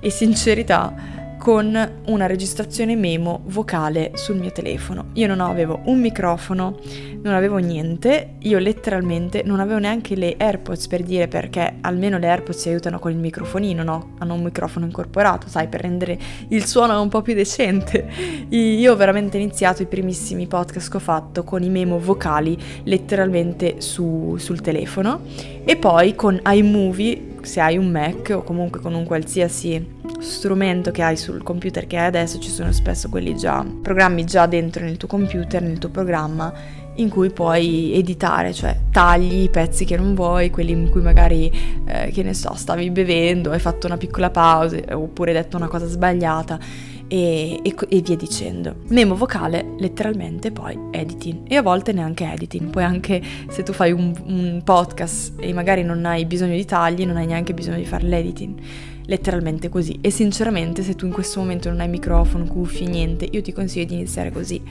e 0.00 0.10
sincerità 0.10 1.22
con 1.44 2.00
una 2.06 2.24
registrazione 2.24 2.96
memo 2.96 3.42
vocale 3.48 4.12
sul 4.14 4.36
mio 4.36 4.50
telefono. 4.50 5.08
Io 5.12 5.26
non 5.26 5.40
avevo 5.40 5.80
un 5.84 6.00
microfono, 6.00 6.78
non 7.20 7.34
avevo 7.34 7.58
niente, 7.58 8.36
io 8.38 8.58
letteralmente 8.58 9.42
non 9.44 9.60
avevo 9.60 9.78
neanche 9.78 10.16
le 10.16 10.36
AirPods 10.38 10.86
per 10.86 11.02
dire 11.02 11.28
perché 11.28 11.74
almeno 11.82 12.16
le 12.16 12.28
AirPods 12.28 12.58
si 12.58 12.70
aiutano 12.70 12.98
con 12.98 13.10
il 13.10 13.18
microfonino, 13.18 13.82
no? 13.82 14.14
Hanno 14.20 14.32
un 14.32 14.42
microfono 14.42 14.86
incorporato, 14.86 15.46
sai, 15.46 15.68
per 15.68 15.82
rendere 15.82 16.18
il 16.48 16.64
suono 16.64 16.98
un 16.98 17.10
po' 17.10 17.20
più 17.20 17.34
decente. 17.34 18.08
Io 18.48 18.92
ho 18.92 18.96
veramente 18.96 19.36
iniziato 19.36 19.82
i 19.82 19.86
primissimi 19.86 20.46
podcast 20.46 20.90
che 20.90 20.96
ho 20.96 21.00
fatto 21.00 21.44
con 21.44 21.62
i 21.62 21.68
memo 21.68 21.98
vocali 21.98 22.56
letteralmente 22.84 23.82
su, 23.82 24.36
sul 24.38 24.62
telefono 24.62 25.20
e 25.62 25.76
poi 25.76 26.14
con 26.14 26.40
iMovie 26.42 27.32
se 27.44 27.60
hai 27.60 27.76
un 27.76 27.90
Mac 27.90 28.32
o 28.34 28.42
comunque 28.42 28.80
con 28.80 28.94
un 28.94 29.04
qualsiasi 29.04 30.02
strumento 30.20 30.90
che 30.90 31.02
hai 31.02 31.16
sul 31.16 31.42
computer 31.42 31.86
che 31.86 31.98
hai 31.98 32.06
adesso, 32.06 32.38
ci 32.38 32.50
sono 32.50 32.72
spesso 32.72 33.08
quelli 33.08 33.36
già, 33.36 33.64
programmi 33.82 34.24
già 34.24 34.46
dentro 34.46 34.84
nel 34.84 34.96
tuo 34.96 35.08
computer, 35.08 35.62
nel 35.62 35.78
tuo 35.78 35.90
programma 35.90 36.52
in 36.96 37.08
cui 37.08 37.30
puoi 37.30 37.92
editare, 37.94 38.52
cioè 38.52 38.76
tagli 38.90 39.42
i 39.42 39.48
pezzi 39.48 39.84
che 39.84 39.96
non 39.96 40.14
vuoi, 40.14 40.50
quelli 40.50 40.72
in 40.72 40.88
cui 40.90 41.00
magari, 41.00 41.50
eh, 41.84 42.10
che 42.12 42.22
ne 42.22 42.34
so, 42.34 42.54
stavi 42.54 42.90
bevendo, 42.90 43.50
hai 43.50 43.58
fatto 43.58 43.86
una 43.86 43.96
piccola 43.96 44.30
pausa 44.30 44.78
oppure 44.92 45.32
hai 45.32 45.42
detto 45.42 45.56
una 45.56 45.68
cosa 45.68 45.86
sbagliata 45.86 46.58
e, 47.08 47.60
e, 47.62 47.74
e, 47.88 48.00
via 48.00 48.16
dicendo. 48.16 48.76
Memo 48.88 49.14
vocale, 49.14 49.74
letteralmente, 49.78 50.50
poi 50.50 50.78
editing 50.90 51.42
e 51.48 51.56
a 51.56 51.62
volte 51.62 51.92
neanche 51.92 52.30
editing. 52.30 52.70
Poi 52.70 52.82
anche 52.82 53.22
se 53.48 53.62
tu 53.62 53.72
fai 53.72 53.92
un, 53.92 54.12
un 54.26 54.62
podcast 54.64 55.34
e 55.38 55.52
magari 55.52 55.82
non 55.82 56.04
hai 56.06 56.24
bisogno 56.24 56.54
di 56.54 56.64
tagli, 56.64 57.04
non 57.04 57.16
hai 57.16 57.26
neanche 57.26 57.54
bisogno 57.54 57.76
di 57.76 57.86
fare 57.86 58.06
l'editing 58.06 58.60
letteralmente 59.06 59.68
così. 59.68 59.98
E 60.00 60.10
sinceramente, 60.10 60.82
se 60.82 60.94
tu 60.94 61.06
in 61.06 61.12
questo 61.12 61.40
momento 61.40 61.68
non 61.68 61.80
hai 61.80 61.88
microfono, 61.88 62.44
cuffie, 62.44 62.88
niente, 62.88 63.26
io 63.30 63.42
ti 63.42 63.52
consiglio 63.52 63.86
di 63.86 63.94
iniziare 63.94 64.30
così. 64.30 64.62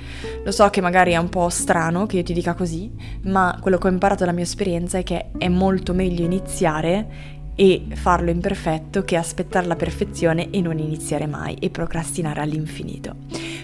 Lo 0.43 0.51
so 0.51 0.69
che 0.69 0.81
magari 0.81 1.11
è 1.11 1.17
un 1.17 1.29
po' 1.29 1.49
strano 1.49 2.05
che 2.05 2.17
io 2.17 2.23
ti 2.23 2.33
dica 2.33 2.53
così, 2.53 2.91
ma 3.23 3.57
quello 3.61 3.77
che 3.77 3.87
ho 3.87 3.91
imparato 3.91 4.21
dalla 4.21 4.35
mia 4.35 4.43
esperienza 4.43 4.97
è 4.97 5.03
che 5.03 5.31
è 5.37 5.47
molto 5.47 5.93
meglio 5.93 6.23
iniziare 6.23 7.41
e 7.55 7.85
farlo 7.93 8.29
imperfetto 8.29 9.03
che 9.03 9.15
aspettare 9.15 9.67
la 9.67 9.75
perfezione 9.75 10.49
e 10.49 10.61
non 10.61 10.79
iniziare 10.79 11.27
mai 11.27 11.55
e 11.55 11.69
procrastinare 11.69 12.41
all'infinito. 12.41 13.15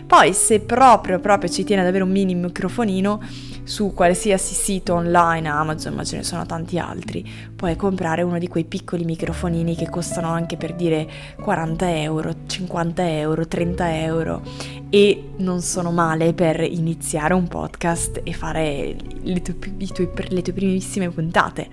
Poi 0.06 0.34
se 0.34 0.60
proprio 0.62 1.20
proprio 1.20 1.50
ci 1.50 1.64
tiene 1.64 1.82
ad 1.84 1.88
avere 1.88 2.04
un 2.04 2.10
mini 2.10 2.34
microfonino 2.34 3.22
su 3.64 3.94
qualsiasi 3.94 4.56
sito 4.56 4.96
online, 4.96 5.48
Amazon, 5.48 5.94
ma 5.94 6.04
ce 6.04 6.18
ne 6.18 6.24
sono 6.24 6.48
tanti 6.48 6.80
altri, 6.80 7.24
puoi 7.56 7.76
comprare 7.76 8.24
uno 8.24 8.40
di 8.40 8.48
quei 8.48 8.64
piccoli 8.64 9.04
microfonini 9.04 9.76
che 9.76 9.88
costano 9.88 10.30
anche 10.30 10.58
per 10.58 10.74
dire 10.74 11.08
40 11.40 11.98
euro, 12.02 12.34
50 12.48 13.10
euro, 13.20 13.48
30 13.48 14.02
euro 14.02 14.42
e 14.90 15.32
non 15.38 15.62
sono 15.62 15.92
male 15.92 16.34
per 16.34 16.62
iniziare 16.62 17.34
un 17.34 17.48
podcast 17.48 18.22
e 18.24 18.34
fare 18.34 18.96
le 19.22 19.42
tue, 19.42 19.58
tue, 19.94 20.12
le 20.30 20.42
tue 20.42 20.54
primissime 20.54 21.10
puntate. 21.10 21.68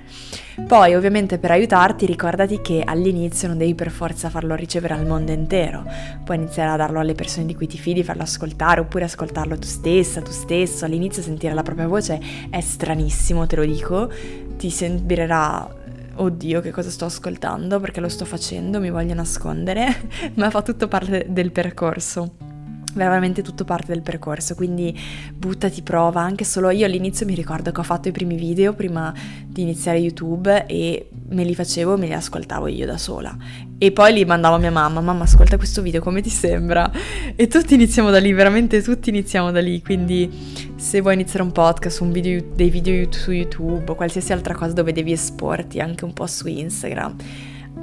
Poi 0.67 0.95
ovviamente 0.95 1.39
per 1.39 1.51
aiutarti 1.51 2.05
ricordati 2.05 2.61
che 2.61 2.83
all'inizio 2.85 3.49
non 3.49 3.59
devi 3.59 3.75
per 3.75 3.91
forza 3.91 4.29
farlo 4.29 4.55
ricevere 4.55 4.95
al 4.95 5.07
mondo 5.07 5.33
intero, 5.33 5.85
puoi 6.25 6.37
iniziare 6.37 6.71
a 6.71 6.77
darlo 6.77 7.01
alle 7.01 7.15
persone 7.15 7.47
di 7.47 7.55
cui 7.55 7.67
ti 7.67 7.79
fidi, 7.79 8.05
farlo 8.05 8.23
ascoltare 8.23 8.81
oppure 8.81 9.05
ascoltarlo 9.05 9.59
tu 9.59 9.67
stessa, 9.67 10.21
tu 10.21 10.33
stesso, 10.33 10.85
all'inizio 10.85 11.23
sentire 11.23 11.55
la 11.55 11.63
propria 11.63 11.87
voce 11.87 12.21
è 12.51 12.61
stranissimo, 12.61 13.47
te 13.47 13.57
lo 13.57 13.65
dico, 13.65 14.11
ti 14.57 14.71
sembrerà 14.71 15.85
oddio 16.19 16.63
che 16.63 16.71
cosa 16.71 16.89
sto 16.89 17.05
ascoltando? 17.07 17.79
Perché 17.79 18.01
lo 18.01 18.09
sto 18.09 18.25
facendo, 18.25 18.81
mi 18.81 18.91
voglio 18.91 19.15
nascondere, 19.15 20.09
ma 20.35 20.51
fa 20.51 20.63
tutto 20.63 20.89
parte 20.89 21.27
del 21.29 21.53
percorso 21.53 22.56
veramente 23.05 23.43
tutto 23.43 23.65
parte 23.65 23.93
del 23.93 24.03
percorso, 24.03 24.55
quindi 24.55 24.99
buttati, 25.35 25.83
prova, 25.83 26.23
anche 26.23 26.45
solo 26.45 26.71
io 26.71 26.87
all'inizio 26.87 27.27
mi 27.27 27.35
ricordo 27.35 27.73
che 27.73 27.81
ho 27.81 27.85
fatto 27.85 28.09
i 28.09 28.13
primi 28.13 28.37
video 28.37 28.73
prima 28.73 29.13
di 29.47 29.63
iniziare 29.63 29.99
YouTube 29.99 30.67
e 30.67 31.09
me 31.29 31.45
li 31.45 31.55
facevo 31.55 31.95
e 31.95 31.99
me 31.99 32.07
li 32.07 32.13
ascoltavo 32.13 32.67
io 32.69 32.87
da 32.87 32.97
sola 32.99 33.37
e 33.79 33.93
poi 33.93 34.15
li 34.15 34.25
mandavo 34.25 34.55
a 34.55 34.59
mia 34.59 34.71
mamma, 34.71 35.01
mamma 35.01 35.25
ascolta 35.25 35.59
questo 35.59 35.83
video 35.83 36.01
come 36.01 36.23
ti 36.23 36.31
sembra? 36.31 36.91
E 37.35 37.47
tutti 37.47 37.75
iniziamo 37.75 38.11
da 38.11 38.19
lì, 38.19 38.33
veramente 38.33 38.81
tutti 38.83 39.11
iniziamo 39.11 39.51
da 39.51 39.61
lì, 39.61 39.83
quindi 39.83 40.31
se 40.77 41.01
vuoi 41.03 41.15
iniziare 41.15 41.45
un 41.45 41.53
podcast, 41.53 42.01
un 42.01 42.11
video, 42.11 42.43
dei 42.55 42.71
video 42.71 43.11
su 43.13 43.33
YouTube 43.33 43.91
o 43.91 43.95
qualsiasi 43.95 44.33
altra 44.33 44.55
cosa 44.55 44.73
dove 44.73 44.93
devi 44.93 45.13
esporti 45.13 45.81
anche 45.81 46.05
un 46.05 46.15
po' 46.15 46.27
su 46.27 46.49
Instagram, 46.49 47.17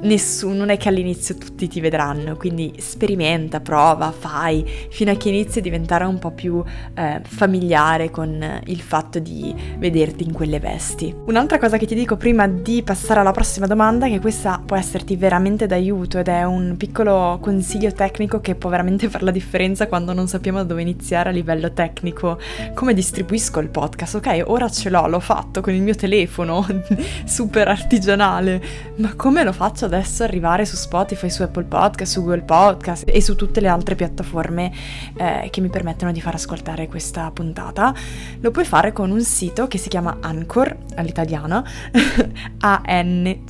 nessuno, 0.00 0.54
non 0.54 0.70
è 0.70 0.76
che 0.76 0.88
all'inizio 0.88 1.36
tutti 1.36 1.68
ti 1.68 1.80
vedranno, 1.80 2.36
quindi 2.36 2.74
sperimenta, 2.78 3.60
prova, 3.60 4.12
fai, 4.12 4.64
fino 4.90 5.10
a 5.10 5.14
che 5.16 5.28
inizi 5.28 5.58
a 5.58 5.62
diventare 5.62 6.04
un 6.04 6.18
po' 6.18 6.30
più 6.30 6.62
eh, 6.94 7.20
familiare 7.24 8.10
con 8.10 8.60
il 8.66 8.80
fatto 8.80 9.18
di 9.18 9.54
vederti 9.78 10.24
in 10.24 10.32
quelle 10.32 10.60
vesti. 10.60 11.14
Un'altra 11.26 11.58
cosa 11.58 11.78
che 11.78 11.86
ti 11.86 11.94
dico 11.94 12.16
prima 12.16 12.46
di 12.46 12.82
passare 12.82 13.20
alla 13.20 13.32
prossima 13.32 13.66
domanda 13.66 14.08
che 14.08 14.20
questa 14.20 14.60
può 14.64 14.76
esserti 14.76 15.16
veramente 15.16 15.66
d'aiuto 15.66 16.18
ed 16.18 16.28
è 16.28 16.44
un 16.44 16.74
piccolo 16.76 17.38
consiglio 17.40 17.92
tecnico 17.92 18.40
che 18.40 18.54
può 18.54 18.70
veramente 18.70 19.08
fare 19.08 19.24
la 19.24 19.30
differenza 19.30 19.86
quando 19.86 20.12
non 20.12 20.28
sappiamo 20.28 20.58
da 20.58 20.64
dove 20.64 20.82
iniziare 20.82 21.28
a 21.28 21.32
livello 21.32 21.72
tecnico. 21.72 22.38
Come 22.74 22.94
distribuisco 22.94 23.60
il 23.60 23.68
podcast? 23.68 24.16
Ok, 24.16 24.42
ora 24.46 24.68
ce 24.68 24.90
l'ho, 24.90 25.06
l'ho 25.06 25.20
fatto 25.20 25.60
con 25.60 25.72
il 25.72 25.82
mio 25.82 25.94
telefono, 25.94 26.66
super 27.24 27.68
artigianale, 27.68 28.62
ma 28.96 29.14
come 29.14 29.44
lo 29.44 29.52
faccio 29.52 29.83
adesso 29.84 30.22
arrivare 30.22 30.64
su 30.64 30.76
Spotify, 30.76 31.30
su 31.30 31.42
Apple 31.42 31.64
Podcast, 31.64 32.12
su 32.12 32.22
Google 32.22 32.42
Podcast 32.42 33.04
e 33.06 33.20
su 33.20 33.36
tutte 33.36 33.60
le 33.60 33.68
altre 33.68 33.94
piattaforme 33.94 34.72
eh, 35.16 35.48
che 35.50 35.60
mi 35.60 35.68
permettono 35.68 36.12
di 36.12 36.20
far 36.20 36.34
ascoltare 36.34 36.86
questa 36.88 37.30
puntata. 37.30 37.94
Lo 38.40 38.50
puoi 38.50 38.64
fare 38.64 38.92
con 38.92 39.10
un 39.10 39.22
sito 39.22 39.66
che 39.68 39.78
si 39.78 39.88
chiama 39.88 40.18
Anchor 40.20 40.76
all'italiana, 40.96 41.64
A-N-C-H-O-R. 42.60 43.42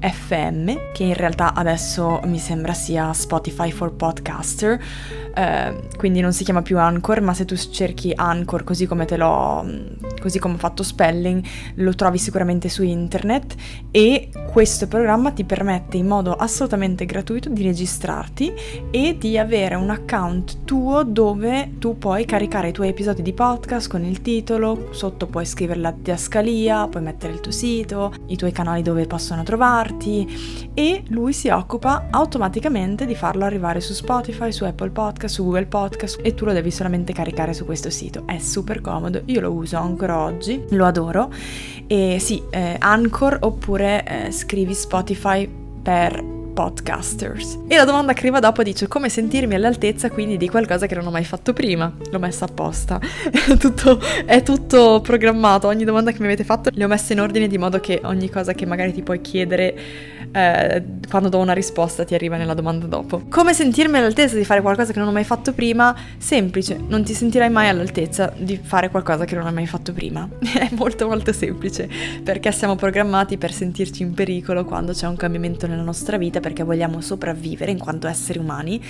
FM, 0.00 0.92
che 0.92 1.04
in 1.04 1.14
realtà 1.14 1.54
adesso 1.54 2.20
mi 2.24 2.38
sembra 2.38 2.74
sia 2.74 3.12
Spotify 3.12 3.70
for 3.70 3.94
Podcaster, 3.94 4.78
eh, 5.34 5.88
quindi 5.96 6.20
non 6.20 6.32
si 6.32 6.44
chiama 6.44 6.62
più 6.62 6.78
Anchor, 6.78 7.20
ma 7.20 7.34
se 7.34 7.44
tu 7.44 7.56
cerchi 7.56 8.12
Anchor 8.14 8.64
così 8.64 8.86
come 8.86 9.04
te 9.04 9.16
l'ho, 9.16 9.64
così 10.20 10.38
come 10.38 10.54
ho 10.54 10.58
fatto 10.58 10.82
spelling, 10.82 11.44
lo 11.76 11.94
trovi 11.94 12.18
sicuramente 12.18 12.68
su 12.68 12.82
internet. 12.82 13.54
E 13.90 14.30
questo 14.50 14.86
programma 14.86 15.30
ti 15.30 15.44
permette 15.44 15.96
in 15.96 16.06
modo 16.06 16.34
assolutamente 16.34 17.06
gratuito 17.06 17.48
di 17.48 17.62
registrarti 17.62 18.52
e 18.90 19.16
di 19.18 19.38
avere 19.38 19.74
un 19.74 19.90
account 19.90 20.64
tuo 20.64 21.02
dove 21.04 21.72
tu 21.78 21.98
puoi 21.98 22.24
caricare 22.24 22.68
i 22.68 22.72
tuoi 22.72 22.88
episodi 22.88 23.22
di 23.22 23.32
podcast 23.32 23.88
con 23.88 24.04
il 24.04 24.22
titolo, 24.22 24.88
sotto 24.92 25.26
puoi 25.26 25.46
scrivere 25.46 25.80
la 25.80 25.90
didascalia, 25.90 26.86
puoi 26.88 27.02
mettere 27.02 27.32
il 27.32 27.40
tuo 27.40 27.52
sito, 27.52 28.12
i 28.26 28.36
tuoi 28.36 28.52
canali 28.52 28.82
dove 28.82 29.06
possono 29.06 29.42
trovarti 29.42 29.85
e 30.74 31.02
lui 31.08 31.32
si 31.32 31.48
occupa 31.48 32.06
automaticamente 32.10 33.06
di 33.06 33.14
farlo 33.14 33.44
arrivare 33.44 33.80
su 33.80 33.92
Spotify, 33.92 34.52
su 34.52 34.64
Apple 34.64 34.90
podcast, 34.90 35.34
su 35.34 35.44
Google 35.44 35.66
Podcast 35.66 36.20
e 36.22 36.34
tu 36.34 36.44
lo 36.44 36.52
devi 36.52 36.70
solamente 36.70 37.12
caricare 37.12 37.52
su 37.54 37.64
questo 37.64 37.90
sito. 37.90 38.24
È 38.26 38.38
super 38.38 38.80
comodo, 38.80 39.22
io 39.26 39.40
lo 39.40 39.52
uso 39.52 39.76
ancora 39.76 40.18
oggi, 40.18 40.62
lo 40.70 40.84
adoro. 40.84 41.32
E 41.86 42.18
sì, 42.20 42.42
eh, 42.50 42.76
Anchor 42.78 43.38
oppure 43.40 44.26
eh, 44.26 44.30
scrivi 44.30 44.74
Spotify 44.74 45.48
per 45.82 46.35
podcasters. 46.56 47.58
E 47.68 47.76
la 47.76 47.84
domanda 47.84 48.14
che 48.14 48.20
arriva 48.20 48.40
dopo 48.40 48.62
dice 48.62 48.88
come 48.88 49.10
sentirmi 49.10 49.54
all'altezza 49.54 50.08
quindi 50.10 50.38
di 50.38 50.48
qualcosa 50.48 50.86
che 50.86 50.94
non 50.94 51.06
ho 51.06 51.10
mai 51.10 51.24
fatto 51.24 51.52
prima. 51.52 51.94
L'ho 52.10 52.18
messa 52.18 52.46
apposta. 52.46 52.98
È 52.98 53.56
tutto, 53.60 54.00
è 54.24 54.42
tutto 54.42 55.02
programmato, 55.02 55.66
ogni 55.66 55.84
domanda 55.84 56.12
che 56.12 56.18
mi 56.20 56.24
avete 56.24 56.44
fatto 56.44 56.70
le 56.72 56.82
ho 56.82 56.88
messe 56.88 57.12
in 57.12 57.20
ordine 57.20 57.46
di 57.46 57.58
modo 57.58 57.78
che 57.78 58.00
ogni 58.04 58.30
cosa 58.30 58.54
che 58.54 58.64
magari 58.64 58.94
ti 58.94 59.02
puoi 59.02 59.20
chiedere 59.20 59.74
eh, 60.32 60.82
quando 61.08 61.28
do 61.28 61.38
una 61.38 61.52
risposta 61.52 62.04
ti 62.04 62.14
arriva 62.14 62.36
nella 62.36 62.54
domanda 62.54 62.86
dopo. 62.86 63.24
Come 63.28 63.52
sentirmi 63.52 63.98
all'altezza 63.98 64.36
di 64.36 64.44
fare 64.44 64.62
qualcosa 64.62 64.92
che 64.94 64.98
non 64.98 65.08
ho 65.08 65.12
mai 65.12 65.24
fatto 65.24 65.52
prima? 65.52 65.94
Semplice, 66.16 66.80
non 66.88 67.04
ti 67.04 67.12
sentirai 67.12 67.50
mai 67.50 67.68
all'altezza 67.68 68.32
di 68.36 68.58
fare 68.62 68.88
qualcosa 68.88 69.26
che 69.26 69.34
non 69.34 69.46
hai 69.46 69.52
mai 69.52 69.66
fatto 69.66 69.92
prima. 69.92 70.26
È 70.40 70.70
molto 70.72 71.06
molto 71.06 71.32
semplice, 71.32 71.88
perché 72.22 72.50
siamo 72.50 72.76
programmati 72.76 73.36
per 73.36 73.52
sentirci 73.52 74.02
in 74.02 74.14
pericolo 74.14 74.64
quando 74.64 74.92
c'è 74.92 75.06
un 75.06 75.16
cambiamento 75.16 75.66
nella 75.66 75.82
nostra 75.82 76.16
vita, 76.16 76.40
perché 76.46 76.62
vogliamo 76.62 77.00
sopravvivere 77.00 77.72
in 77.72 77.78
quanto 77.78 78.06
esseri 78.06 78.38
umani. 78.38 78.80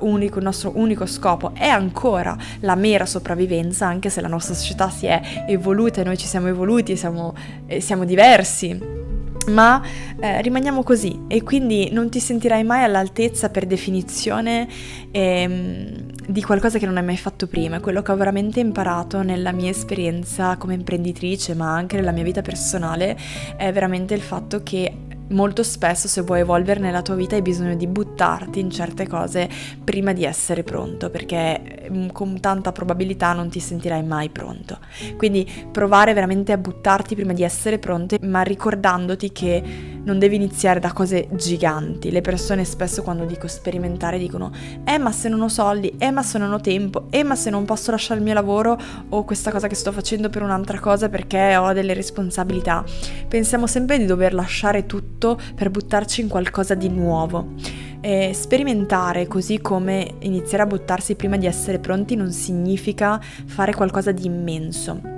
Unico, 0.00 0.38
il 0.38 0.44
nostro 0.44 0.72
unico 0.74 1.06
scopo 1.06 1.52
è 1.54 1.68
ancora 1.68 2.36
la 2.60 2.74
mera 2.74 3.06
sopravvivenza, 3.06 3.86
anche 3.86 4.10
se 4.10 4.20
la 4.20 4.26
nostra 4.26 4.54
società 4.54 4.90
si 4.90 5.06
è 5.06 5.44
evoluta 5.46 6.00
e 6.00 6.04
noi 6.04 6.16
ci 6.16 6.26
siamo 6.26 6.48
evoluti 6.48 6.96
siamo, 6.96 7.32
e 7.66 7.80
siamo 7.80 8.04
diversi 8.04 9.02
ma 9.46 9.82
eh, 10.20 10.40
rimaniamo 10.40 10.82
così 10.82 11.24
e 11.28 11.42
quindi 11.42 11.90
non 11.90 12.08
ti 12.08 12.18
sentirai 12.18 12.64
mai 12.64 12.82
all'altezza 12.82 13.50
per 13.50 13.66
definizione 13.66 14.66
ehm, 15.10 16.12
di 16.26 16.42
qualcosa 16.42 16.78
che 16.78 16.86
non 16.86 16.96
hai 16.96 17.04
mai 17.04 17.16
fatto 17.16 17.46
prima. 17.46 17.80
Quello 17.80 18.00
che 18.02 18.12
ho 18.12 18.16
veramente 18.16 18.60
imparato 18.60 19.22
nella 19.22 19.52
mia 19.52 19.70
esperienza 19.70 20.56
come 20.56 20.74
imprenditrice, 20.74 21.54
ma 21.54 21.74
anche 21.74 21.96
nella 21.96 22.12
mia 22.12 22.22
vita 22.22 22.40
personale, 22.40 23.16
è 23.56 23.70
veramente 23.72 24.14
il 24.14 24.22
fatto 24.22 24.62
che 24.62 25.03
molto 25.34 25.62
spesso 25.62 26.08
se 26.08 26.22
vuoi 26.22 26.40
evolvere 26.40 26.80
nella 26.80 27.02
tua 27.02 27.14
vita 27.14 27.34
hai 27.34 27.42
bisogno 27.42 27.74
di 27.74 27.86
buttarti 27.86 28.60
in 28.60 28.70
certe 28.70 29.06
cose 29.06 29.48
prima 29.82 30.12
di 30.12 30.24
essere 30.24 30.62
pronto, 30.62 31.10
perché 31.10 31.88
mm, 31.90 32.08
con 32.08 32.40
tanta 32.40 32.72
probabilità 32.72 33.32
non 33.32 33.50
ti 33.50 33.60
sentirai 33.60 34.02
mai 34.02 34.30
pronto. 34.30 34.78
Quindi 35.16 35.50
provare 35.70 36.14
veramente 36.14 36.52
a 36.52 36.56
buttarti 36.56 37.14
prima 37.14 37.32
di 37.32 37.42
essere 37.42 37.78
pronte, 37.78 38.18
ma 38.22 38.42
ricordandoti 38.42 39.32
che 39.32 39.93
non 40.04 40.18
devi 40.18 40.36
iniziare 40.36 40.80
da 40.80 40.92
cose 40.92 41.28
giganti. 41.32 42.10
Le 42.10 42.20
persone 42.20 42.64
spesso 42.64 43.02
quando 43.02 43.24
dico 43.24 43.48
sperimentare 43.48 44.18
dicono 44.18 44.50
"Eh, 44.84 44.98
ma 44.98 45.12
se 45.12 45.28
non 45.28 45.42
ho 45.42 45.48
soldi, 45.48 45.94
eh, 45.98 46.10
ma 46.10 46.22
se 46.22 46.38
non 46.38 46.52
ho 46.52 46.60
tempo, 46.60 47.06
eh, 47.10 47.24
ma 47.24 47.34
se 47.34 47.50
non 47.50 47.64
posso 47.64 47.90
lasciare 47.90 48.20
il 48.20 48.24
mio 48.24 48.34
lavoro 48.34 48.78
o 49.08 49.24
questa 49.24 49.50
cosa 49.50 49.68
che 49.68 49.74
sto 49.74 49.92
facendo 49.92 50.28
per 50.30 50.42
un'altra 50.42 50.80
cosa 50.80 51.08
perché 51.08 51.56
ho 51.56 51.72
delle 51.72 51.94
responsabilità". 51.94 52.84
Pensiamo 53.28 53.66
sempre 53.66 53.98
di 53.98 54.06
dover 54.06 54.34
lasciare 54.34 54.86
tutto 54.86 55.38
per 55.54 55.70
buttarci 55.70 56.20
in 56.20 56.28
qualcosa 56.28 56.74
di 56.74 56.88
nuovo. 56.88 57.52
E 58.00 58.32
sperimentare 58.34 59.26
così 59.26 59.60
come 59.60 60.16
iniziare 60.20 60.64
a 60.64 60.66
buttarsi 60.66 61.14
prima 61.14 61.38
di 61.38 61.46
essere 61.46 61.78
pronti 61.78 62.16
non 62.16 62.32
significa 62.32 63.18
fare 63.46 63.72
qualcosa 63.74 64.12
di 64.12 64.26
immenso 64.26 65.13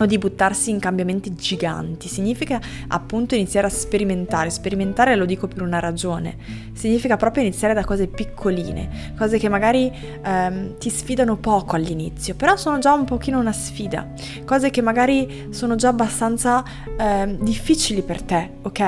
o 0.00 0.06
di 0.06 0.18
buttarsi 0.18 0.70
in 0.70 0.78
cambiamenti 0.78 1.34
giganti, 1.34 2.08
significa 2.08 2.60
appunto 2.88 3.34
iniziare 3.34 3.66
a 3.66 3.70
sperimentare. 3.70 4.50
Sperimentare 4.50 5.14
lo 5.16 5.26
dico 5.26 5.46
per 5.46 5.62
una 5.62 5.78
ragione, 5.78 6.36
significa 6.72 7.16
proprio 7.16 7.42
iniziare 7.42 7.74
da 7.74 7.84
cose 7.84 8.06
piccoline, 8.06 9.12
cose 9.16 9.38
che 9.38 9.48
magari 9.48 9.92
ehm, 10.22 10.78
ti 10.78 10.90
sfidano 10.90 11.36
poco 11.36 11.76
all'inizio, 11.76 12.34
però 12.34 12.56
sono 12.56 12.78
già 12.78 12.92
un 12.92 13.04
pochino 13.04 13.38
una 13.38 13.52
sfida, 13.52 14.08
cose 14.44 14.70
che 14.70 14.80
magari 14.80 15.48
sono 15.50 15.74
già 15.76 15.88
abbastanza 15.88 16.64
ehm, 16.98 17.42
difficili 17.42 18.02
per 18.02 18.22
te, 18.22 18.50
ok? 18.62 18.80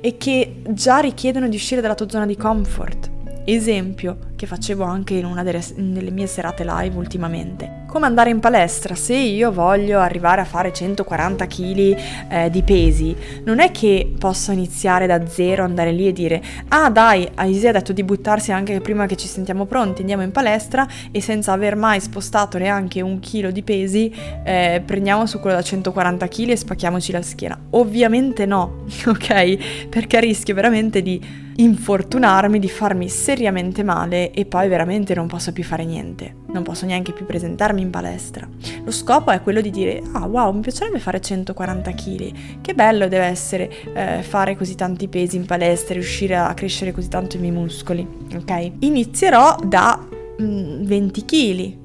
E 0.00 0.16
che 0.18 0.62
già 0.70 0.98
richiedono 0.98 1.48
di 1.48 1.56
uscire 1.56 1.80
dalla 1.80 1.94
tua 1.94 2.08
zona 2.08 2.26
di 2.26 2.36
comfort. 2.36 3.10
Esempio 3.44 4.16
che 4.44 4.46
facevo 4.46 4.84
anche 4.84 5.14
in 5.14 5.24
una 5.24 5.42
delle, 5.42 5.62
delle, 5.74 6.10
mie 6.10 6.26
serate 6.26 6.64
live 6.64 6.96
ultimamente. 6.96 7.82
Come 7.86 8.06
andare 8.06 8.30
in 8.30 8.40
palestra? 8.40 8.94
Se 8.94 9.14
io 9.14 9.52
voglio 9.52 10.00
arrivare 10.00 10.40
a 10.40 10.44
fare 10.44 10.72
140 10.72 11.46
kg 11.46 11.96
eh, 12.28 12.50
di 12.50 12.62
pesi, 12.62 13.16
non 13.44 13.60
è 13.60 13.70
che 13.70 14.12
posso 14.18 14.52
iniziare 14.52 15.06
da 15.06 15.26
zero, 15.26 15.64
andare 15.64 15.92
lì 15.92 16.08
e 16.08 16.12
dire 16.12 16.42
ah 16.68 16.90
dai, 16.90 17.28
Aisi 17.34 17.66
ha 17.66 17.72
detto 17.72 17.92
di 17.92 18.04
buttarsi 18.04 18.52
anche 18.52 18.80
prima 18.80 19.06
che 19.06 19.16
ci 19.16 19.26
sentiamo 19.26 19.64
pronti, 19.64 20.00
andiamo 20.00 20.22
in 20.22 20.32
palestra 20.32 20.86
e 21.10 21.20
senza 21.20 21.52
aver 21.52 21.76
mai 21.76 22.00
spostato 22.00 22.58
neanche 22.58 23.00
un 23.00 23.20
chilo 23.20 23.50
di 23.50 23.62
pesi 23.62 24.12
eh, 24.44 24.82
prendiamo 24.84 25.26
su 25.26 25.40
quello 25.40 25.56
da 25.56 25.62
140 25.62 26.28
kg 26.28 26.48
e 26.50 26.56
spacchiamoci 26.56 27.12
la 27.12 27.22
schiena. 27.22 27.58
Ovviamente 27.70 28.44
no, 28.44 28.84
ok? 29.06 29.88
Perché 29.88 30.20
rischio 30.20 30.54
veramente 30.54 31.00
di 31.00 31.42
infortunarmi, 31.56 32.58
di 32.58 32.68
farmi 32.68 33.08
seriamente 33.08 33.82
male 33.82 34.32
e 34.34 34.44
poi 34.46 34.68
veramente 34.68 35.14
non 35.14 35.28
posso 35.28 35.52
più 35.52 35.62
fare 35.62 35.84
niente, 35.84 36.34
non 36.48 36.64
posso 36.64 36.84
neanche 36.86 37.12
più 37.12 37.24
presentarmi 37.24 37.80
in 37.80 37.90
palestra. 37.90 38.48
Lo 38.84 38.90
scopo 38.90 39.30
è 39.30 39.40
quello 39.40 39.60
di 39.60 39.70
dire, 39.70 40.02
ah 40.12 40.26
wow, 40.26 40.52
mi 40.52 40.60
piacerebbe 40.60 40.98
fare 40.98 41.20
140 41.20 41.92
kg, 41.92 42.32
che 42.60 42.74
bello 42.74 43.06
deve 43.06 43.26
essere 43.26 43.70
eh, 43.94 44.22
fare 44.22 44.56
così 44.56 44.74
tanti 44.74 45.06
pesi 45.06 45.36
in 45.36 45.46
palestra, 45.46 45.94
riuscire 45.94 46.36
a 46.36 46.52
crescere 46.52 46.90
così 46.90 47.08
tanto 47.08 47.36
i 47.36 47.40
miei 47.40 47.52
muscoli, 47.52 48.06
ok? 48.34 48.72
Inizierò 48.80 49.56
da 49.64 50.04
mm, 50.42 50.82
20 50.82 51.24
kg, 51.24 51.76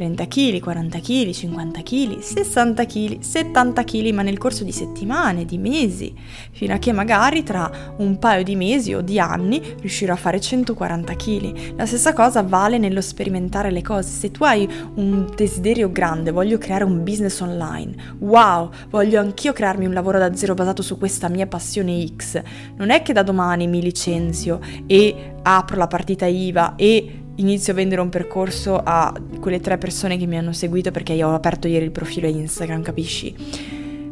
30 0.00 0.28
kg, 0.28 0.60
40 0.60 0.98
kg, 0.98 1.30
50 1.30 1.82
kg, 1.82 2.18
60 2.20 2.86
kg, 2.86 3.20
70 3.20 3.84
kg, 3.84 4.10
ma 4.14 4.22
nel 4.22 4.38
corso 4.38 4.64
di 4.64 4.72
settimane, 4.72 5.44
di 5.44 5.58
mesi, 5.58 6.14
fino 6.52 6.72
a 6.72 6.78
che 6.78 6.90
magari 6.90 7.42
tra 7.42 7.70
un 7.98 8.18
paio 8.18 8.42
di 8.42 8.56
mesi 8.56 8.94
o 8.94 9.02
di 9.02 9.18
anni 9.18 9.60
riuscirò 9.78 10.14
a 10.14 10.16
fare 10.16 10.40
140 10.40 11.14
kg. 11.14 11.76
La 11.76 11.84
stessa 11.84 12.14
cosa 12.14 12.40
vale 12.40 12.78
nello 12.78 13.02
sperimentare 13.02 13.70
le 13.70 13.82
cose. 13.82 14.08
Se 14.08 14.30
tu 14.30 14.42
hai 14.44 14.66
un 14.94 15.30
desiderio 15.36 15.92
grande, 15.92 16.30
voglio 16.30 16.56
creare 16.56 16.84
un 16.84 17.04
business 17.04 17.38
online, 17.40 18.16
wow, 18.20 18.70
voglio 18.88 19.20
anch'io 19.20 19.52
crearmi 19.52 19.84
un 19.84 19.92
lavoro 19.92 20.16
da 20.16 20.34
zero 20.34 20.54
basato 20.54 20.80
su 20.80 20.96
questa 20.96 21.28
mia 21.28 21.46
passione 21.46 22.06
X, 22.16 22.40
non 22.76 22.88
è 22.88 23.02
che 23.02 23.12
da 23.12 23.22
domani 23.22 23.66
mi 23.66 23.82
licenzio 23.82 24.60
e 24.86 25.34
apro 25.42 25.76
la 25.76 25.88
partita 25.88 26.24
IVA 26.24 26.74
e 26.76 27.20
inizio 27.40 27.72
a 27.72 27.76
vendere 27.76 28.00
un 28.00 28.08
percorso 28.08 28.80
a 28.82 29.12
quelle 29.40 29.60
tre 29.60 29.78
persone 29.78 30.16
che 30.16 30.26
mi 30.26 30.38
hanno 30.38 30.52
seguito 30.52 30.90
perché 30.90 31.14
io 31.14 31.28
ho 31.28 31.34
aperto 31.34 31.66
ieri 31.66 31.84
il 31.84 31.90
profilo 31.90 32.28
Instagram, 32.28 32.82
capisci? 32.82 33.34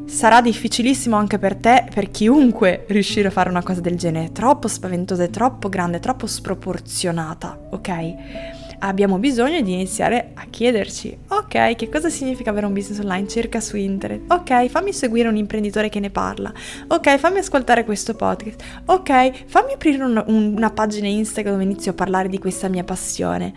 Sarà 0.06 0.40
difficilissimo 0.40 1.16
anche 1.16 1.38
per 1.38 1.56
te, 1.56 1.86
per 1.92 2.10
chiunque, 2.10 2.84
riuscire 2.88 3.28
a 3.28 3.30
fare 3.30 3.50
una 3.50 3.62
cosa 3.62 3.80
del 3.80 3.96
genere. 3.96 4.26
È 4.26 4.32
troppo 4.32 4.66
spaventosa, 4.66 5.22
è 5.22 5.30
troppo 5.30 5.68
grande, 5.68 5.98
è 5.98 6.00
troppo 6.00 6.26
sproporzionata, 6.26 7.58
ok? 7.70 8.57
Abbiamo 8.80 9.18
bisogno 9.18 9.60
di 9.60 9.72
iniziare 9.72 10.30
a 10.34 10.46
chiederci, 10.48 11.16
ok, 11.28 11.74
che 11.74 11.88
cosa 11.88 12.08
significa 12.08 12.50
avere 12.50 12.66
un 12.66 12.72
business 12.72 13.00
online? 13.00 13.28
Cerca 13.28 13.60
su 13.60 13.76
internet, 13.76 14.30
ok, 14.30 14.66
fammi 14.68 14.92
seguire 14.92 15.28
un 15.28 15.36
imprenditore 15.36 15.88
che 15.88 16.00
ne 16.00 16.10
parla, 16.10 16.52
ok, 16.86 17.16
fammi 17.16 17.38
ascoltare 17.38 17.84
questo 17.84 18.14
podcast, 18.14 18.62
ok, 18.86 19.44
fammi 19.46 19.72
aprire 19.72 20.02
un, 20.02 20.22
un, 20.26 20.54
una 20.56 20.70
pagina 20.70 21.08
Instagram 21.08 21.54
dove 21.54 21.64
inizio 21.64 21.92
a 21.92 21.94
parlare 21.94 22.28
di 22.28 22.38
questa 22.38 22.68
mia 22.68 22.84
passione 22.84 23.52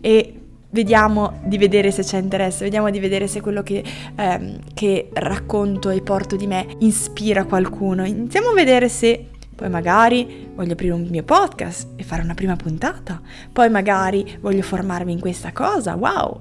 e 0.00 0.40
vediamo 0.74 1.38
di 1.44 1.56
vedere 1.56 1.92
se 1.92 2.02
c'è 2.02 2.18
interesse, 2.18 2.64
vediamo 2.64 2.90
di 2.90 2.98
vedere 2.98 3.28
se 3.28 3.40
quello 3.40 3.62
che, 3.62 3.82
ehm, 4.16 4.58
che 4.74 5.08
racconto 5.12 5.88
e 5.90 6.02
porto 6.02 6.34
di 6.34 6.48
me 6.48 6.66
ispira 6.80 7.44
qualcuno. 7.44 8.04
Iniziamo 8.04 8.48
a 8.48 8.54
vedere 8.54 8.88
se 8.88 9.28
poi 9.54 9.68
magari 9.68 10.48
voglio 10.54 10.72
aprire 10.72 10.92
un 10.92 11.06
mio 11.08 11.22
podcast 11.22 11.90
e 11.96 12.02
fare 12.02 12.22
una 12.22 12.34
prima 12.34 12.56
puntata. 12.56 13.20
Poi 13.52 13.70
magari 13.70 14.36
voglio 14.40 14.62
formarmi 14.62 15.12
in 15.12 15.20
questa 15.20 15.52
cosa. 15.52 15.94
Wow, 15.94 16.40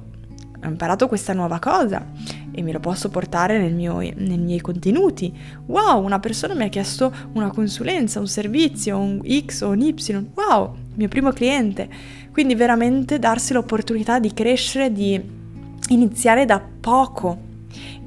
ho 0.63 0.67
imparato 0.67 1.07
questa 1.07 1.33
nuova 1.33 1.59
cosa 1.59 2.05
e 2.51 2.61
me 2.61 2.71
lo 2.71 2.79
posso 2.79 3.09
portare 3.09 3.59
nel 3.59 3.73
mio, 3.73 3.97
nei 3.99 4.37
miei 4.37 4.61
contenuti. 4.61 5.33
Wow, 5.65 6.03
una 6.03 6.19
persona 6.19 6.53
mi 6.53 6.63
ha 6.63 6.69
chiesto 6.69 7.13
una 7.33 7.49
consulenza, 7.49 8.19
un 8.19 8.27
servizio, 8.27 8.97
un 8.97 9.21
X 9.23 9.61
o 9.61 9.69
un 9.69 9.81
Y. 9.81 9.93
Wow, 10.35 10.75
mio 10.95 11.07
primo 11.07 11.31
cliente. 11.31 11.89
Quindi 12.31 12.55
veramente 12.55 13.19
darsi 13.19 13.53
l'opportunità 13.53 14.19
di 14.19 14.33
crescere, 14.33 14.91
di 14.91 15.21
iniziare 15.89 16.45
da 16.45 16.61
poco 16.79 17.51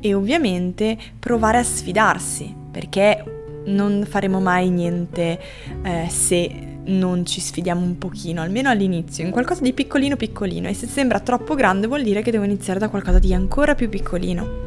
e 0.00 0.14
ovviamente 0.14 0.96
provare 1.18 1.58
a 1.58 1.62
sfidarsi, 1.62 2.54
perché 2.70 3.35
non 3.66 4.04
faremo 4.08 4.40
mai 4.40 4.70
niente 4.70 5.40
eh, 5.82 6.06
se 6.08 6.74
non 6.86 7.26
ci 7.26 7.40
sfidiamo 7.40 7.82
un 7.82 7.98
pochino, 7.98 8.42
almeno 8.42 8.68
all'inizio, 8.70 9.24
in 9.24 9.30
qualcosa 9.30 9.62
di 9.62 9.72
piccolino 9.72 10.16
piccolino 10.16 10.68
e 10.68 10.74
se 10.74 10.86
sembra 10.86 11.20
troppo 11.20 11.54
grande 11.54 11.86
vuol 11.86 12.02
dire 12.02 12.22
che 12.22 12.30
devo 12.30 12.44
iniziare 12.44 12.78
da 12.78 12.88
qualcosa 12.88 13.18
di 13.18 13.34
ancora 13.34 13.74
più 13.74 13.88
piccolino. 13.88 14.64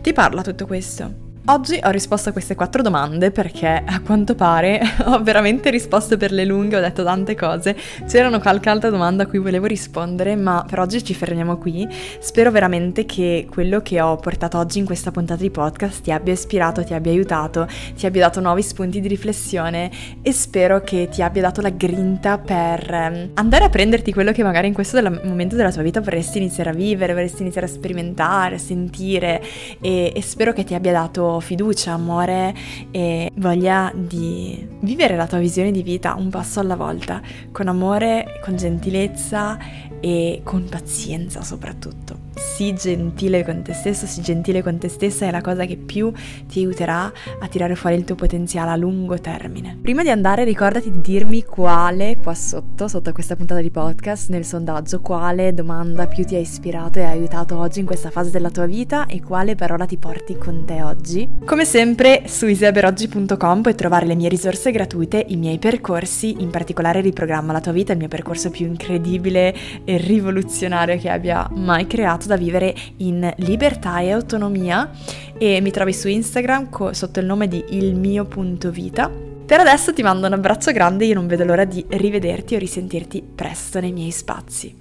Ti 0.00 0.12
parla 0.12 0.42
tutto 0.42 0.66
questo? 0.66 1.31
Oggi 1.46 1.80
ho 1.82 1.90
risposto 1.90 2.28
a 2.28 2.32
queste 2.32 2.54
quattro 2.54 2.82
domande 2.82 3.32
perché 3.32 3.82
a 3.84 4.00
quanto 4.00 4.36
pare 4.36 4.80
ho 5.06 5.20
veramente 5.24 5.70
risposto 5.70 6.16
per 6.16 6.30
le 6.30 6.44
lunghe, 6.44 6.76
ho 6.76 6.80
detto 6.80 7.02
tante 7.02 7.34
cose. 7.34 7.76
C'erano 8.06 8.38
qualche 8.38 8.68
altra 8.68 8.90
domanda 8.90 9.24
a 9.24 9.26
cui 9.26 9.40
volevo 9.40 9.66
rispondere, 9.66 10.36
ma 10.36 10.64
per 10.64 10.78
oggi 10.78 11.02
ci 11.02 11.14
fermiamo 11.14 11.56
qui. 11.56 11.88
Spero 12.20 12.52
veramente 12.52 13.06
che 13.06 13.48
quello 13.50 13.80
che 13.80 14.00
ho 14.00 14.14
portato 14.18 14.56
oggi 14.56 14.78
in 14.78 14.84
questa 14.84 15.10
puntata 15.10 15.42
di 15.42 15.50
podcast 15.50 16.02
ti 16.02 16.12
abbia 16.12 16.32
ispirato, 16.32 16.84
ti 16.84 16.94
abbia 16.94 17.10
aiutato, 17.10 17.66
ti 17.96 18.06
abbia 18.06 18.20
dato 18.20 18.38
nuovi 18.38 18.62
spunti 18.62 19.00
di 19.00 19.08
riflessione 19.08 19.90
e 20.22 20.30
spero 20.30 20.82
che 20.82 21.08
ti 21.10 21.22
abbia 21.22 21.42
dato 21.42 21.60
la 21.60 21.70
grinta 21.70 22.38
per 22.38 22.88
ehm, 22.88 23.30
andare 23.34 23.64
a 23.64 23.68
prenderti 23.68 24.12
quello 24.12 24.30
che 24.30 24.44
magari 24.44 24.68
in 24.68 24.74
questo 24.74 25.02
momento 25.24 25.56
della 25.56 25.72
tua 25.72 25.82
vita 25.82 26.00
vorresti 26.00 26.38
iniziare 26.38 26.70
a 26.70 26.72
vivere, 26.72 27.14
vorresti 27.14 27.42
iniziare 27.42 27.66
a 27.66 27.70
sperimentare, 27.70 28.54
a 28.54 28.58
sentire 28.58 29.42
e, 29.80 30.12
e 30.14 30.22
spero 30.22 30.52
che 30.52 30.62
ti 30.62 30.74
abbia 30.74 30.92
dato 30.92 31.30
fiducia, 31.40 31.92
amore 31.92 32.54
e 32.90 33.30
voglia 33.36 33.92
di 33.94 34.68
vivere 34.80 35.16
la 35.16 35.26
tua 35.26 35.38
visione 35.38 35.70
di 35.70 35.82
vita 35.82 36.14
un 36.14 36.30
passo 36.30 36.60
alla 36.60 36.76
volta, 36.76 37.20
con 37.50 37.68
amore, 37.68 38.40
con 38.42 38.56
gentilezza 38.56 39.58
e 40.00 40.40
con 40.44 40.68
pazienza 40.68 41.42
soprattutto 41.42 42.21
sii 42.42 42.74
gentile 42.74 43.44
con 43.44 43.62
te 43.62 43.72
stesso, 43.72 44.06
sii 44.06 44.22
gentile 44.22 44.62
con 44.62 44.78
te 44.78 44.88
stessa 44.88 45.26
è 45.26 45.30
la 45.30 45.40
cosa 45.40 45.64
che 45.64 45.76
più 45.76 46.12
ti 46.46 46.58
aiuterà 46.58 47.10
a 47.40 47.46
tirare 47.48 47.76
fuori 47.76 47.96
il 47.96 48.04
tuo 48.04 48.16
potenziale 48.16 48.70
a 48.70 48.76
lungo 48.76 49.18
termine. 49.18 49.78
Prima 49.80 50.02
di 50.02 50.10
andare 50.10 50.44
ricordati 50.44 50.90
di 50.90 51.00
dirmi 51.00 51.44
quale, 51.44 52.16
qua 52.16 52.34
sotto, 52.34 52.88
sotto 52.88 53.12
questa 53.12 53.36
puntata 53.36 53.60
di 53.60 53.70
podcast, 53.70 54.30
nel 54.30 54.44
sondaggio, 54.44 55.00
quale 55.00 55.54
domanda 55.54 56.06
più 56.06 56.24
ti 56.24 56.34
ha 56.34 56.38
ispirato 56.38 56.98
e 56.98 57.04
aiutato 57.04 57.56
oggi 57.58 57.80
in 57.80 57.86
questa 57.86 58.10
fase 58.10 58.30
della 58.30 58.50
tua 58.50 58.66
vita 58.66 59.06
e 59.06 59.22
quale 59.22 59.54
parola 59.54 59.86
ti 59.86 59.96
porti 59.96 60.36
con 60.36 60.64
te 60.64 60.82
oggi. 60.82 61.28
Come 61.44 61.64
sempre 61.64 62.24
su 62.26 62.46
iseberoggi.com 62.46 63.62
puoi 63.62 63.74
trovare 63.74 64.06
le 64.06 64.16
mie 64.16 64.28
risorse 64.28 64.72
gratuite, 64.72 65.24
i 65.28 65.36
miei 65.36 65.58
percorsi, 65.58 66.42
in 66.42 66.50
particolare 66.50 67.00
riprogramma 67.00 67.52
la 67.52 67.60
tua 67.60 67.72
vita, 67.72 67.92
il 67.92 67.98
mio 67.98 68.08
percorso 68.08 68.50
più 68.50 68.66
incredibile 68.66 69.54
e 69.84 69.96
rivoluzionario 69.96 70.98
che 70.98 71.08
abbia 71.08 71.48
mai 71.54 71.86
creato 71.86 72.26
da 72.32 72.36
vivere 72.36 72.74
in 72.98 73.32
libertà 73.38 74.00
e 74.00 74.10
autonomia 74.10 74.90
e 75.36 75.60
mi 75.60 75.70
trovi 75.70 75.92
su 75.92 76.08
Instagram 76.08 76.70
co- 76.70 76.92
sotto 76.92 77.20
il 77.20 77.26
nome 77.26 77.48
di 77.48 77.64
ilmio.vita. 77.68 79.10
Per 79.44 79.60
adesso 79.60 79.92
ti 79.92 80.02
mando 80.02 80.26
un 80.26 80.32
abbraccio 80.32 80.72
grande, 80.72 81.04
io 81.04 81.14
non 81.14 81.26
vedo 81.26 81.44
l'ora 81.44 81.64
di 81.64 81.84
rivederti 81.86 82.54
o 82.54 82.58
risentirti 82.58 83.22
presto 83.22 83.80
nei 83.80 83.92
miei 83.92 84.10
spazi. 84.10 84.74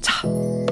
Ciao! 0.00 0.71